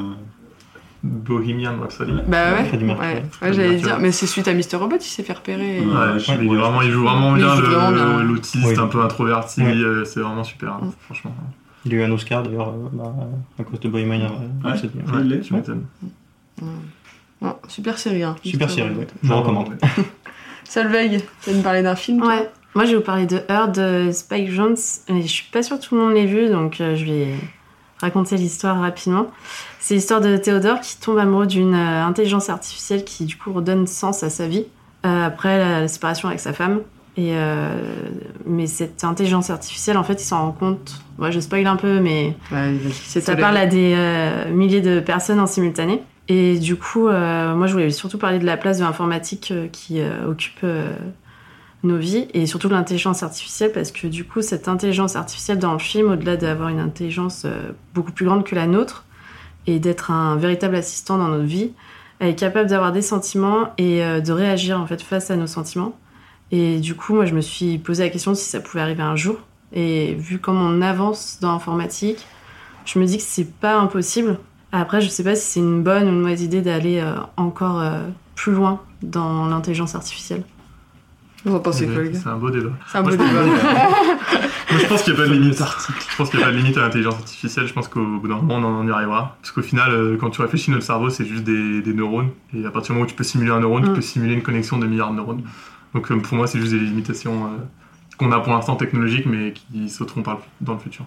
Bohemian 1.03 1.79
Rhapsody. 1.81 2.13
Ouais. 2.13 2.23
Bah 2.27 2.55
ouais, 2.55 2.65
Freddie 2.65 2.85
ouais, 2.85 2.89
Mercury. 2.95 3.09
ouais, 3.15 3.23
Freddie 3.31 3.57
j'allais 3.57 3.69
Mercury. 3.73 3.91
dire, 3.93 3.99
mais 4.01 4.11
c'est 4.13 4.27
suite 4.27 4.49
à 4.49 4.55
Mister 4.55 4.77
Robot, 4.79 4.97
il 4.97 5.03
s'est 5.03 5.23
fait 5.23 5.35
repérer. 5.35 5.79
et- 5.79 5.83
je- 5.83 5.87
ouais, 5.87 6.39
il, 6.41 6.47
est 6.47 6.49
ouais. 6.49 6.57
vraiment, 6.57 6.81
il 6.81 6.91
joue 6.91 7.03
vraiment 7.03 7.37
il 7.37 7.43
bien 7.45 7.55
joue 7.57 7.61
vraiment 7.63 7.91
le- 7.91 7.97
bien. 7.97 8.23
l'autiste 8.23 8.67
Oui. 8.67 8.79
un 8.79 8.87
peu 8.87 9.03
introverti, 9.03 9.61
euh, 9.63 10.05
c'est 10.07 10.21
vraiment 10.21 10.45
super, 10.45 10.79
Mm. 10.83 10.93
franchement. 11.05 11.35
Il 11.85 11.93
a 11.93 11.97
eu 11.99 12.03
un 12.05 12.11
Oscar 12.11 12.43
d'ailleurs 12.43 12.69
euh, 12.71 12.89
bah, 12.95 13.13
à 13.59 13.65
cause 13.65 13.81
de 13.81 13.89
Bohemian 13.91 14.15
euh, 14.23 14.29
Ouais. 14.29 14.71
Rhapsody. 14.71 14.95
Ouais, 14.97 15.21
il 15.21 15.29
l'est, 15.29 15.41
tu 15.41 15.53
ouais. 15.53 15.59
m'étonnes. 15.61 15.85
Non, 17.45 17.57
super 17.69 17.99
série. 17.99 18.23
Hein, 18.23 18.37
Super 18.43 18.71
série, 18.71 18.91
ouais. 18.95 19.07
Je 19.23 19.29
vous 19.29 19.37
recommande. 19.37 19.77
Solveig, 20.69 21.21
tu 21.43 21.51
vas 21.51 21.57
nous 21.57 21.63
parler 21.63 21.83
d'un 21.83 21.95
film 21.97 22.23
Ouais. 22.23 22.49
Moi, 22.75 22.85
je 22.87 22.91
vais 22.91 22.97
vous 22.97 23.03
parler 23.03 23.27
de 23.27 23.41
Her 23.49 23.69
de 23.69 24.11
Spike 24.13 24.51
Jones. 24.51 24.77
Et 25.09 25.23
je 25.23 25.27
suis 25.29 25.45
pas 25.53 25.63
sûre 25.63 25.79
que 25.79 25.85
tout 25.85 25.95
le 25.95 26.01
monde 26.01 26.15
l'ait 26.15 26.27
vu, 26.27 26.49
donc 26.51 26.81
euh, 26.81 26.97
je 26.97 27.05
vais 27.05 27.29
raconter 28.01 28.37
l'histoire 28.37 28.81
rapidement. 28.81 29.29
C'est 29.79 29.95
l'histoire 29.95 30.21
de 30.21 30.37
Théodore 30.37 30.81
qui 30.81 30.99
tombe 30.99 31.19
amoureux 31.19 31.47
d'une 31.47 31.75
euh, 31.75 32.05
intelligence 32.05 32.49
artificielle 32.51 33.05
qui, 33.05 33.27
du 33.27 33.37
coup, 33.37 33.53
redonne 33.53 33.87
sens 33.87 34.23
à 34.25 34.31
sa 34.31 34.49
vie 34.49 34.67
euh, 35.07 35.27
après 35.27 35.59
la, 35.59 35.81
la 35.83 35.89
séparation 35.89 36.29
avec 36.29 36.41
sa 36.41 36.53
femme. 36.53 36.81
Et 37.17 37.31
euh, 37.37 37.69
mais 38.45 38.67
cette 38.67 39.05
intelligence 39.05 39.49
artificielle, 39.51 39.97
en 39.97 40.03
fait, 40.03 40.15
il 40.21 40.25
s'en 40.25 40.41
rend 40.47 40.51
compte. 40.53 41.01
Moi, 41.19 41.31
je 41.31 41.39
spoil 41.39 41.65
un 41.69 41.77
peu, 41.77 42.01
mais 42.01 42.35
Ouais, 42.51 42.75
ça 43.07 43.37
parle 43.37 43.57
à 43.57 43.67
des 43.67 43.95
euh, 43.97 44.51
milliers 44.51 44.81
de 44.81 44.99
personnes 44.99 45.39
en 45.39 45.47
simultané. 45.47 46.03
Et 46.29 46.59
du 46.59 46.77
coup, 46.77 47.09
euh, 47.09 47.55
moi, 47.55 47.67
je 47.67 47.73
voulais 47.73 47.91
surtout 47.91 48.19
parler 48.19 48.39
de 48.39 48.47
la 48.47 48.57
place 48.57 48.79
de 48.79 48.85
l'informatique 48.85 49.51
euh, 49.51 49.69
qui 49.69 50.01
euh, 50.01 50.27
occupe 50.27 50.65
nos 51.83 51.99
vies 51.99 52.29
et 52.33 52.47
surtout 52.47 52.69
de 52.69 52.73
l'intelligence 52.73 53.23
artificielle 53.23 53.71
parce 53.73 53.93
que 53.93 54.07
du 54.07 54.25
coup, 54.25 54.41
cette 54.41 54.69
intelligence 54.69 55.17
artificielle 55.17 55.59
dans 55.59 55.75
le 55.75 55.79
film, 55.79 56.11
au-delà 56.11 56.37
d'avoir 56.37 56.71
une 56.71 56.81
intelligence 56.81 57.47
beaucoup 57.93 58.11
plus 58.11 58.25
grande 58.25 58.45
que 58.45 58.55
la 58.55 58.67
nôtre 58.67 59.05
et 59.67 59.79
d'être 59.79 60.11
un 60.11 60.37
véritable 60.37 60.77
assistant 60.77 61.19
dans 61.19 61.29
notre 61.29 61.45
vie, 61.45 61.73
elle 62.21 62.29
est 62.29 62.35
capable 62.37 62.71
d'avoir 62.71 62.91
des 62.91 63.03
sentiments 63.03 63.75
et 63.77 63.99
de 63.99 64.33
réagir 64.33 64.81
en 64.81 64.87
fait 64.87 65.03
face 65.03 65.31
à 65.31 65.37
nos 65.37 65.47
sentiments. 65.47 65.95
Et 66.51 66.79
du 66.79 66.95
coup, 66.95 67.15
moi, 67.15 67.27
je 67.27 67.35
me 67.35 67.43
suis 67.43 67.77
posé 67.77 68.03
la 68.03 68.09
question 68.09 68.35
si 68.35 68.49
ça 68.49 68.61
pouvait 68.61 68.81
arriver 68.81 69.03
un 69.03 69.17
jour. 69.17 69.37
Et 69.75 70.15
vu 70.15 70.39
comment 70.39 70.63
on 70.63 70.81
avance 70.81 71.37
dans 71.43 71.53
l'informatique, 71.53 72.25
je 72.87 72.99
me 72.99 73.05
dis 73.05 73.19
que 73.19 73.25
c'est 73.25 73.53
pas 73.61 73.77
impossible. 73.77 74.39
Après, 74.77 75.01
je 75.01 75.09
sais 75.09 75.23
pas 75.23 75.35
si 75.37 75.47
c'est 75.53 75.61
une 75.61 75.83
bonne 75.83 76.05
ou 76.07 76.09
une 76.11 76.21
mauvaise 76.21 76.43
idée 76.43 76.61
d'aller 76.63 76.99
euh, 77.01 77.15
encore 77.37 77.81
euh, 77.81 78.01
plus 78.35 78.53
loin 78.53 78.81
dans 79.03 79.47
l'intelligence 79.47 79.95
artificielle. 79.95 80.43
Vous 81.45 81.55
en 81.55 81.61
pensez 81.61 81.87
quoi, 81.87 82.03
les 82.03 82.11
gars 82.11 82.19
C'est 82.21 82.29
un 82.29 82.37
beau 82.39 82.51
débat. 82.51 82.71
C'est 82.91 82.99
un 82.99 83.03
beau 83.03 83.11
je 83.11 83.17
pense- 83.17 83.29
débat. 83.29 83.43
Moi, 84.71 84.81
je 84.81 84.87
pense 84.87 85.03
qu'il 85.03 85.13
n'y 85.13 85.21
a 85.21 85.23
pas 85.23 85.29
de 85.29 85.35
limite. 85.35 85.59
Je 85.59 86.17
pense 86.17 86.31
qu'il 86.31 86.39
n'y 86.39 86.43
a 86.43 86.47
pas 86.49 86.53
de 86.53 86.57
limite 86.57 86.77
à 86.79 86.81
l'intelligence 86.81 87.15
artificielle. 87.17 87.67
Je 87.69 87.73
pense 87.75 87.87
qu'au 87.87 88.05
bout 88.19 88.27
d'un 88.27 88.37
moment, 88.37 88.57
on 88.57 88.81
en 88.81 88.89
y 88.89 88.91
arrivera. 88.91 89.37
Parce 89.43 89.53
qu'au 89.53 89.61
final, 89.63 89.91
euh, 89.93 90.17
quand 90.17 90.31
tu 90.31 90.41
réfléchis, 90.41 90.71
notre 90.71 90.85
cerveau, 90.85 91.11
c'est 91.11 91.27
juste 91.27 91.45
des, 91.45 91.83
des 91.83 91.93
neurones. 91.95 92.31
Et 92.57 92.65
à 92.65 92.71
partir 92.71 92.89
du 92.89 92.93
moment 92.95 93.05
où 93.05 93.09
tu 93.09 93.15
peux 93.15 93.25
simuler 93.25 93.53
un 93.53 93.61
neurone, 93.61 93.85
tu 93.85 93.91
Mm. 93.91 93.95
peux 93.95 94.01
simuler 94.01 94.35
une 94.35 94.43
connexion 94.43 94.79
de 94.79 94.87
milliards 94.87 95.11
de 95.11 95.17
neurones. 95.17 95.43
Donc 95.95 96.11
pour 96.23 96.35
moi, 96.37 96.47
c'est 96.47 96.59
juste 96.59 96.73
des 96.73 96.81
limitations 96.81 97.45
euh, 97.45 97.49
qu'on 98.19 98.33
a 98.33 98.41
pour 98.41 98.53
l'instant 98.55 98.75
technologiques, 98.77 99.27
mais 99.27 99.53
qui 99.53 99.89
sauteront 99.91 100.23
par 100.23 100.37
le- 100.37 100.41
dans 100.67 100.73
le 100.73 100.79
futur. 100.81 101.05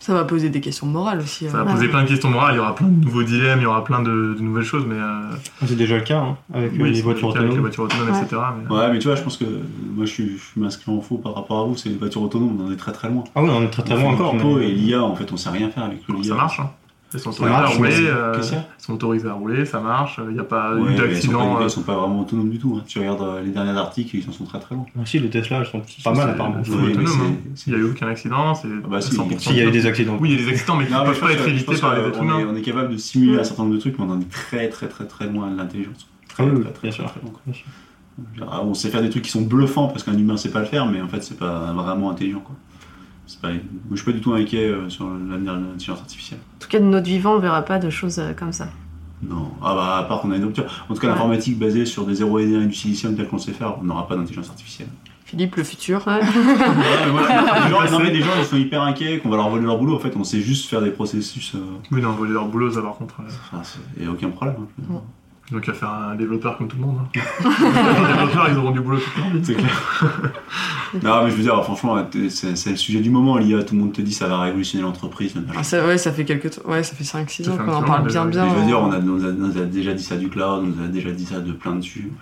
Ça 0.00 0.14
va 0.14 0.24
poser 0.24 0.48
des 0.48 0.60
questions 0.60 0.86
morales 0.86 1.18
aussi. 1.20 1.48
Ça 1.48 1.58
euh. 1.58 1.64
va 1.64 1.72
poser 1.72 1.88
plein 1.88 2.02
de 2.04 2.08
questions 2.08 2.30
morales. 2.30 2.54
Il 2.54 2.58
y 2.58 2.60
aura 2.60 2.74
plein 2.74 2.86
de 2.86 3.04
nouveaux 3.04 3.24
dilemmes, 3.24 3.58
il 3.58 3.64
y 3.64 3.66
aura 3.66 3.82
plein 3.84 4.00
de, 4.00 4.34
de 4.34 4.40
nouvelles 4.40 4.64
choses, 4.64 4.84
mais 4.86 4.94
euh, 4.94 5.30
C'est 5.66 5.76
déjà 5.76 5.96
le 5.96 6.02
cas, 6.02 6.18
hein, 6.20 6.36
avec 6.54 6.72
euh, 6.72 6.76
oui, 6.82 6.92
les 6.92 7.02
voitures 7.02 7.28
le 7.28 7.34
cas 7.34 7.40
avec 7.40 7.50
les 7.52 7.58
autonomes. 7.58 7.60
voitures 7.60 7.84
autonomes, 7.84 8.10
Ouais. 8.14 8.22
etc. 8.22 8.42
mais- 8.70 8.74
Ouais, 8.76 8.92
mais 8.92 8.98
tu 9.00 9.08
vois, 9.08 9.16
je 9.16 9.22
pense 9.22 9.36
que 9.36 9.44
moi 9.44 10.04
je 10.06 10.10
suis, 10.10 10.38
je 10.38 10.60
m'inscris 10.60 10.90
en 10.92 11.00
faux 11.00 11.18
par 11.18 11.34
rapport 11.34 11.60
à 11.60 11.64
vous, 11.64 11.76
c'est 11.76 11.88
les 11.88 11.96
voitures 11.96 12.22
autonomes, 12.22 12.56
on 12.60 12.66
en 12.68 12.72
est 12.72 12.76
très 12.76 12.92
très 12.92 13.08
loin. 13.08 13.24
Ah 13.34 13.42
oui, 13.42 13.50
on 13.52 13.62
est 13.62 13.68
très 13.70 13.82
très 13.82 13.96
loin 14.00 14.12
encore. 14.12 14.34
mais- 14.34 14.68
Et 14.68 14.72
l'IA, 14.72 15.02
en 15.02 15.14
fait, 15.16 15.30
on 15.32 15.36
sait 15.36 15.50
rien 15.50 15.68
faire 15.70 15.84
avec 15.84 15.98
le 16.08 16.14
Ça 16.16 16.20
l'IA. 16.22 16.34
marche, 16.34 16.60
hein. 16.60 16.70
Elles 17.14 17.20
sont 17.20 17.30
autorisées 17.30 17.54
à 17.54 17.66
rouler, 17.66 18.06
euh, 18.06 18.42
sont 18.76 18.92
autorisées 18.92 19.28
à 19.28 19.32
rouler, 19.32 19.64
ça 19.64 19.80
marche, 19.80 20.20
il 20.28 20.34
n'y 20.34 20.38
a 20.40 20.44
pas 20.44 20.74
Ouais, 20.74 20.94
sont 20.94 21.02
d'accident. 21.02 21.56
euh, 21.58 21.62
elles 21.64 21.70
sont 21.70 21.82
pas 21.82 21.94
vraiment 21.96 22.20
autonomes 22.20 22.50
du 22.50 22.58
tout. 22.58 22.76
hein. 22.78 22.84
Tu 22.86 22.98
regardes 22.98 23.22
euh, 23.22 23.40
les 23.42 23.50
derniers 23.50 23.70
articles, 23.78 24.14
ils 24.14 24.28
en 24.28 24.32
sont 24.32 24.44
très 24.44 24.60
très 24.60 24.74
loin. 24.74 24.84
Ah, 24.94 25.06
si, 25.06 25.18
les 25.18 25.30
Tesla, 25.30 25.60
elles 25.60 25.66
sont 25.66 25.80
pas 26.04 26.12
mal 26.12 26.30
apparemment. 26.30 26.56
Oui, 26.68 26.74
mais 26.78 26.88
autonome, 26.90 27.36
c'est- 27.54 27.70
hein. 27.70 27.74
n'y 27.74 27.82
a 27.82 27.86
eu 27.86 27.90
aucun 27.90 28.08
accident, 28.08 28.54
c'est 28.54 28.68
Ah 28.84 28.88
bah 28.90 29.00
si, 29.00 29.14
100%. 29.14 29.38
Si, 29.38 29.50
il 29.50 29.56
y 29.56 29.60
a 29.62 29.64
eu 29.64 29.70
des 29.70 29.86
accidents. 29.86 30.18
Oui, 30.20 30.32
il 30.32 30.38
y 30.38 30.42
a 30.42 30.44
des 30.44 30.50
accidents, 30.52 30.76
mais 30.76 30.86
qui 30.86 30.92
ne 30.92 30.98
peuvent 30.98 31.18
pas 31.20 31.32
être 31.32 31.48
évités 31.48 31.76
par 31.76 31.94
les 31.94 32.02
êtres 32.08 32.22
humains. 32.22 32.46
On 32.46 32.54
est 32.56 32.60
capable 32.62 32.92
de 32.92 32.98
simuler 32.98 33.38
un 33.40 33.44
certain 33.44 33.62
nombre 33.62 33.74
de 33.76 33.80
trucs, 33.80 33.98
mais 33.98 34.04
on 34.04 34.10
en 34.10 34.20
est 34.20 34.30
très 34.30 34.68
très 34.68 34.88
très 34.88 35.06
très 35.06 35.28
loin 35.28 35.50
de 35.50 35.56
l'intelligence. 35.56 36.06
Très, 36.28 36.44
Ah 36.44 36.70
très, 36.74 36.90
très. 36.90 37.04
Genre, 38.36 38.64
On 38.66 38.74
sait 38.74 38.88
faire 38.90 39.00
des 39.02 39.10
trucs 39.10 39.22
qui 39.24 39.30
sont 39.30 39.42
bluffants 39.42 39.88
parce 39.88 40.02
qu'un 40.02 40.16
humain 40.18 40.36
sait 40.36 40.50
pas 40.50 40.60
le 40.60 40.66
faire, 40.66 40.86
mais 40.86 41.00
en 41.00 41.08
fait 41.08 41.22
c'est 41.22 41.38
pas 41.38 41.72
vraiment 41.72 42.10
intelligent. 42.10 42.40
Quoi. 42.40 42.56
C'est 43.28 43.40
Pas... 43.40 43.48
Moi, 43.50 43.60
je 43.92 43.96
suis 43.96 44.04
pas 44.04 44.12
du 44.12 44.20
tout 44.20 44.32
inquiet 44.32 44.66
euh, 44.68 44.88
sur 44.88 45.04
l'avenir 45.08 45.54
de 45.54 45.60
l'intelligence 45.66 46.00
artificielle. 46.00 46.40
En 46.56 46.58
tout 46.58 46.68
cas, 46.68 46.80
de 46.80 46.84
notre 46.84 47.06
vivant, 47.06 47.34
on 47.34 47.38
verra 47.38 47.62
pas 47.62 47.78
de 47.78 47.90
choses 47.90 48.18
euh, 48.18 48.32
comme 48.32 48.52
ça. 48.52 48.68
Non, 49.22 49.50
ah 49.62 49.74
bah 49.74 49.96
à 49.98 50.02
part 50.04 50.20
qu'on 50.20 50.30
a 50.32 50.36
une 50.36 50.44
rupture. 50.44 50.64
En 50.88 50.94
tout 50.94 51.00
cas, 51.00 51.08
Ouais. 51.08 51.12
l'informatique 51.12 51.58
basée 51.58 51.84
sur 51.86 52.06
des 52.06 52.14
zéro 52.16 52.38
et 52.38 52.46
du 52.66 52.72
silicium 52.74 53.14
tel 53.16 53.28
qu'on 53.28 53.38
sait 53.38 53.52
faire, 53.52 53.76
on 53.80 53.84
n'aura 53.84 54.06
pas 54.08 54.16
d'intelligence 54.16 54.48
artificielle. 54.48 54.88
Philippe, 55.24 55.56
le 55.56 55.64
futur. 55.64 56.06
Ouais. 56.06 56.20
Ouais, 56.22 56.24
mais 57.04 57.12
moi, 57.12 57.22
les 57.22 57.70
gens, 57.70 57.90
non, 57.90 57.98
mais 57.98 58.10
les 58.10 58.22
gens 58.22 58.30
ils 58.38 58.44
sont 58.46 58.56
hyper 58.56 58.80
inquiets 58.82 59.18
qu'on 59.18 59.28
va 59.28 59.36
leur 59.36 59.50
voler 59.50 59.64
leur 59.66 59.76
boulot. 59.78 59.96
En 59.96 59.98
fait, 59.98 60.16
on 60.16 60.24
sait 60.24 60.40
juste 60.40 60.70
faire 60.70 60.80
des 60.80 60.90
processus. 60.90 61.54
euh, 61.54 61.58
Oui, 61.90 62.00
non, 62.00 62.12
voler 62.12 62.32
leur 62.32 62.46
boulot, 62.46 62.70
ça 62.70 62.80
par 62.80 62.94
contre. 62.96 63.16
euh, 63.20 63.24
Enfin, 63.52 63.62
a 64.02 64.10
aucun 64.10 64.30
problème. 64.30 64.56
hein. 64.90 65.00
Donc, 65.50 65.62
il 65.66 65.70
va 65.70 65.72
faire 65.72 65.88
un 65.90 66.14
développeur 66.14 66.58
comme 66.58 66.68
tout 66.68 66.76
le 66.76 66.82
monde. 66.82 66.98
hein. 67.00 67.08
les 68.04 68.12
développeurs, 68.12 68.48
ils 68.50 68.56
auront 68.58 68.70
du 68.70 68.80
boulot 68.80 68.98
toute 68.98 69.16
leur 69.16 69.30
vie. 69.30 69.40
C'est 69.42 69.54
clair. 69.54 70.02
non, 71.02 71.24
mais 71.24 71.30
je 71.30 71.36
veux 71.36 71.42
dire, 71.42 71.62
franchement, 71.64 71.96
c'est 72.28 72.54
c'est 72.56 72.70
le 72.70 72.76
sujet 72.76 73.00
du 73.00 73.08
moment. 73.10 73.38
L'IA, 73.38 73.62
tout 73.62 73.74
le 73.74 73.80
monde 73.80 73.92
te 73.92 74.02
dit 74.02 74.12
ça 74.12 74.28
va 74.28 74.40
révolutionner 74.40 74.82
l'entreprise. 74.82 75.34
le. 75.34 75.42
Ah, 75.56 75.62
ça, 75.62 75.86
ouais, 75.86 75.96
ça 75.96 76.12
fait 76.12 76.24
quelques 76.26 76.50
temps. 76.50 76.68
Ouais, 76.70 76.82
ça 76.82 76.94
fait 76.94 77.04
5-6 77.04 77.44
Ça 77.44 77.52
ans 77.52 77.56
qu'on 77.56 77.72
en 77.72 77.82
parle 77.82 78.06
bien 78.08 78.26
bien. 78.26 78.44
Mais 78.44 78.50
je 78.50 78.54
veux 78.56 78.66
dire, 78.66 78.78
hein. 78.78 78.90
on, 78.90 78.92
a, 78.92 78.98
on 78.98 79.24
a- 79.24 79.52
on 79.56 79.62
a 79.62 79.64
déjà 79.64 79.94
dit 79.94 80.02
ça 80.02 80.16
du 80.16 80.28
cloud, 80.28 80.64
on 80.64 80.66
nous 80.66 80.84
a 80.84 80.88
déjà 80.88 81.10
dit 81.12 81.24
ça 81.24 81.40
de 81.40 81.52
plein 81.52 81.76
dessus. 81.76 82.12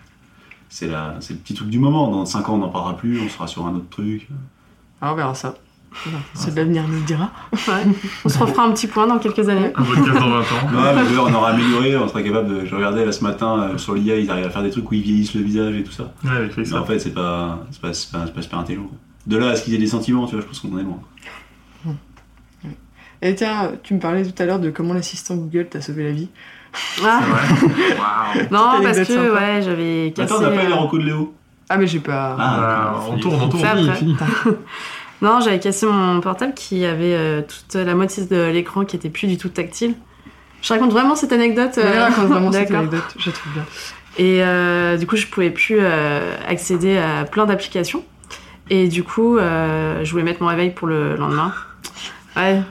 C'est 0.68 0.86
la- 0.88 1.16
c'est 1.20 1.32
le 1.34 1.40
petit 1.40 1.54
truc 1.54 1.68
du 1.68 1.78
moment. 1.80 2.10
Dans 2.10 2.26
5 2.26 2.48
ans, 2.48 2.54
on 2.54 2.58
n'en 2.58 2.68
parlera 2.68 2.96
plus, 2.96 3.20
on 3.20 3.28
sera 3.28 3.46
sur 3.48 3.66
un 3.66 3.74
autre 3.74 3.88
truc. 3.90 4.28
Ah, 5.00 5.12
on 5.12 5.16
verra 5.16 5.34
ça. 5.34 5.54
Voilà. 6.04 6.18
C'est 6.34 6.54
l'avenir 6.54 6.86
nous 6.86 6.94
le 6.96 7.00
dira. 7.00 7.30
Ouais. 7.52 7.84
On 8.24 8.28
se 8.28 8.38
refera 8.38 8.64
un 8.64 8.72
petit 8.72 8.86
point 8.86 9.06
dans 9.06 9.18
quelques 9.18 9.48
années. 9.48 9.72
Un 9.74 9.82
podcast 9.82 10.12
dans 10.18 10.28
20 10.30 10.38
ans. 10.40 10.42
Ouais, 10.74 11.02
mais 11.10 11.18
on 11.18 11.34
aura 11.34 11.50
amélioré, 11.50 11.96
on 11.96 12.06
sera 12.08 12.22
capable 12.22 12.48
de. 12.48 12.66
Je 12.66 12.74
regardais 12.74 13.04
là 13.04 13.12
ce 13.12 13.22
matin 13.24 13.58
euh, 13.72 13.78
sur 13.78 13.94
l'IA, 13.94 14.16
ils 14.18 14.30
arrivent 14.30 14.46
à 14.46 14.50
faire 14.50 14.62
des 14.62 14.70
trucs 14.70 14.90
où 14.90 14.94
ils 14.94 15.02
vieillissent 15.02 15.34
le 15.34 15.42
visage 15.42 15.74
et 15.74 15.82
tout 15.84 15.92
ça. 15.92 16.12
Ouais, 16.24 16.30
avec 16.36 16.56
les 16.56 16.64
Mais 16.64 16.74
en 16.74 16.84
fait, 16.84 16.98
c'est 16.98 17.14
pas, 17.14 17.60
c'est 17.70 17.80
pas, 17.80 17.92
c'est 17.94 18.10
pas, 18.12 18.22
c'est 18.26 18.34
pas 18.34 18.42
super 18.42 18.58
intelligent. 18.58 18.90
De 19.26 19.36
là 19.36 19.48
à 19.50 19.56
ce 19.56 19.64
qu'ils 19.64 19.74
aient 19.74 19.78
des 19.78 19.86
sentiments, 19.86 20.26
tu 20.26 20.34
vois, 20.34 20.42
je 20.42 20.46
pense 20.46 20.60
qu'on 20.60 20.74
en 20.74 20.78
est 20.78 20.82
loin. 20.82 21.00
Et 23.22 23.34
tiens, 23.34 23.72
tu 23.82 23.94
me 23.94 23.98
parlais 23.98 24.24
tout 24.24 24.40
à 24.42 24.46
l'heure 24.46 24.58
de 24.60 24.70
comment 24.70 24.92
l'assistant 24.92 25.36
Google 25.36 25.68
t'a 25.70 25.80
sauvé 25.80 26.04
la 26.04 26.12
vie. 26.12 26.28
Ah. 27.02 27.20
Wow. 27.96 28.42
Non, 28.50 28.82
parce 28.82 28.98
que 28.98 29.04
sympa. 29.04 29.32
ouais, 29.32 29.62
j'avais 29.62 30.12
cassé. 30.14 30.32
Attends, 30.34 30.44
on 30.44 30.50
n'a 30.50 30.56
pas 30.56 30.64
eu 30.64 30.68
les 30.68 30.72
euh, 30.74 30.98
de 30.98 31.04
Léo? 31.06 31.34
Ah, 31.68 31.78
mais 31.78 31.86
j'ai 31.86 32.00
pas. 32.00 32.36
Ah, 32.38 32.94
Euh, 33.08 33.12
on 33.12 33.18
tourne, 33.18 33.40
on 33.40 33.48
tourne. 33.48 33.64
Fini, 33.64 33.90
fini. 33.94 34.16
Non, 35.22 35.40
j'avais 35.40 35.58
cassé 35.58 35.86
mon 35.86 36.20
portable 36.20 36.54
qui 36.54 36.84
avait 36.84 37.14
euh, 37.14 37.42
toute 37.42 37.74
la 37.74 37.94
moitié 37.94 38.24
de 38.24 38.50
l'écran 38.50 38.84
qui 38.84 38.96
était 38.96 39.08
plus 39.08 39.26
du 39.26 39.38
tout 39.38 39.48
tactile. 39.48 39.94
Je 40.66 40.72
raconte 40.72 40.90
vraiment 40.90 41.14
cette 41.14 41.32
anecdote. 41.32 41.76
Ouais, 41.76 41.84
euh, 41.84 42.04
raconte 42.04 42.26
vraiment 42.26 42.50
cette 42.50 42.70
anecdote, 42.72 43.14
je 43.18 43.30
trouve 43.30 43.52
bien. 43.52 43.64
Et 44.18 44.42
euh, 44.42 44.96
du 44.96 45.06
coup, 45.06 45.14
je 45.16 45.26
pouvais 45.26 45.50
plus 45.50 45.76
euh, 45.78 46.34
accéder 46.48 46.98
à 46.98 47.24
plein 47.24 47.46
d'applications. 47.46 48.04
Et 48.68 48.88
du 48.88 49.04
coup, 49.04 49.38
je 49.38 50.10
voulais 50.10 50.24
mettre 50.24 50.42
mon 50.42 50.48
réveil 50.48 50.70
pour 50.70 50.88
le 50.88 51.14
lendemain. 51.14 51.54
Ouais, 52.36 52.62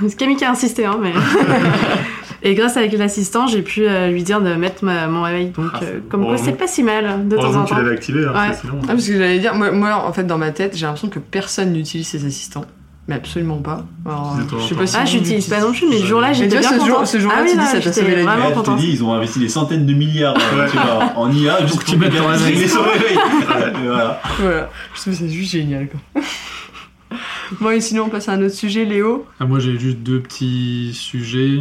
c'est 0.00 0.16
Camille 0.16 0.36
qui 0.36 0.44
a 0.44 0.50
insisté, 0.50 0.84
hein, 0.84 0.98
mais. 1.00 1.12
Et 2.46 2.54
grâce 2.54 2.76
avec 2.76 2.92
l'assistant, 2.92 3.46
j'ai 3.46 3.62
pu 3.62 3.86
euh, 3.88 4.08
lui 4.10 4.22
dire 4.22 4.40
de 4.42 4.52
mettre 4.54 4.84
ma- 4.84 5.06
mon 5.06 5.22
réveil. 5.22 5.46
Donc, 5.48 5.70
Ah, 5.72 5.80
euh, 5.82 6.00
comme 6.10 6.24
quoi, 6.26 6.36
c'est 6.36 6.52
pas 6.52 6.66
si 6.66 6.82
mal 6.82 7.26
de 7.26 7.36
temps 7.36 7.54
en 7.54 7.62
que 7.62 7.68
tu 7.68 7.74
temps. 7.74 7.80
l'avais 7.80 7.94
activé, 7.94 8.24
hein, 8.26 8.30
parce 8.34 8.60
que 8.60 8.66
Ouais. 8.66 8.70
sinon. 8.72 8.80
Ah, 8.84 8.86
parce 8.88 9.06
que 9.06 9.12
j'allais 9.14 9.38
dire, 9.38 9.54
moi, 9.54 9.70
moi, 9.72 10.04
en 10.06 10.12
fait, 10.12 10.24
dans 10.24 10.36
ma 10.36 10.50
tête, 10.50 10.76
j'ai 10.76 10.84
l'impression 10.84 11.08
que 11.08 11.18
personne 11.18 11.72
n'utilise 11.72 12.06
ses 12.06 12.26
assistants. 12.26 12.66
Mais 13.08 13.14
absolument 13.16 13.58
pas. 13.58 13.84
Alors, 14.06 14.36
temps 14.50 14.58
je 14.58 14.62
sais 14.64 14.74
temps. 14.74 14.80
pas 14.80 14.86
si 14.86 14.96
Ah, 14.98 15.04
j'utilise 15.04 15.46
pas 15.46 15.60
non 15.60 15.72
plus, 15.72 15.86
mais 15.90 15.98
ce 15.98 16.06
jour-là, 16.06 16.32
j'étais 16.34 16.58
bien 16.58 16.70
jour- 16.78 16.86
contente. 16.88 17.06
ce 17.06 17.18
jour-là, 17.18 17.36
ah 17.38 17.42
tu 17.44 17.48
oui, 17.48 17.52
dis, 17.52 17.58
là, 17.58 17.66
ça 17.66 17.80
t'a 17.80 17.92
sauvé 17.92 18.16
la 18.16 18.22
je 18.54 18.60
te 18.60 18.76
dis, 18.78 18.90
ils 18.92 19.04
ont 19.04 19.12
investi 19.14 19.38
des 19.40 19.48
centaines 19.48 19.84
de 19.86 19.92
milliards 19.94 20.34
euh, 20.36 20.68
tu 20.70 20.76
vois, 20.76 21.12
en 21.16 21.30
IA 21.32 21.60
juste 21.62 21.74
Pour 21.76 21.84
que 21.84 21.90
tu 21.90 21.96
mettes 21.98 22.14
ton 22.16 22.26
réveil. 22.26 22.66
voilà. 23.84 24.20
Voilà, 24.38 24.70
je 24.94 25.00
trouve 25.00 25.14
ça 25.14 25.26
juste 25.28 25.52
génial, 25.52 25.88
quoi. 25.88 26.22
bon, 27.60 27.70
et 27.70 27.80
sinon, 27.80 28.04
on 28.04 28.08
passe 28.08 28.28
à 28.28 28.32
un 28.32 28.42
autre 28.42 28.54
sujet, 28.54 28.84
Léo. 28.84 29.26
Ah, 29.40 29.44
moi 29.44 29.58
j'ai 29.60 29.78
juste 29.78 29.98
deux 29.98 30.20
petits 30.20 30.90
sujets. 30.94 31.60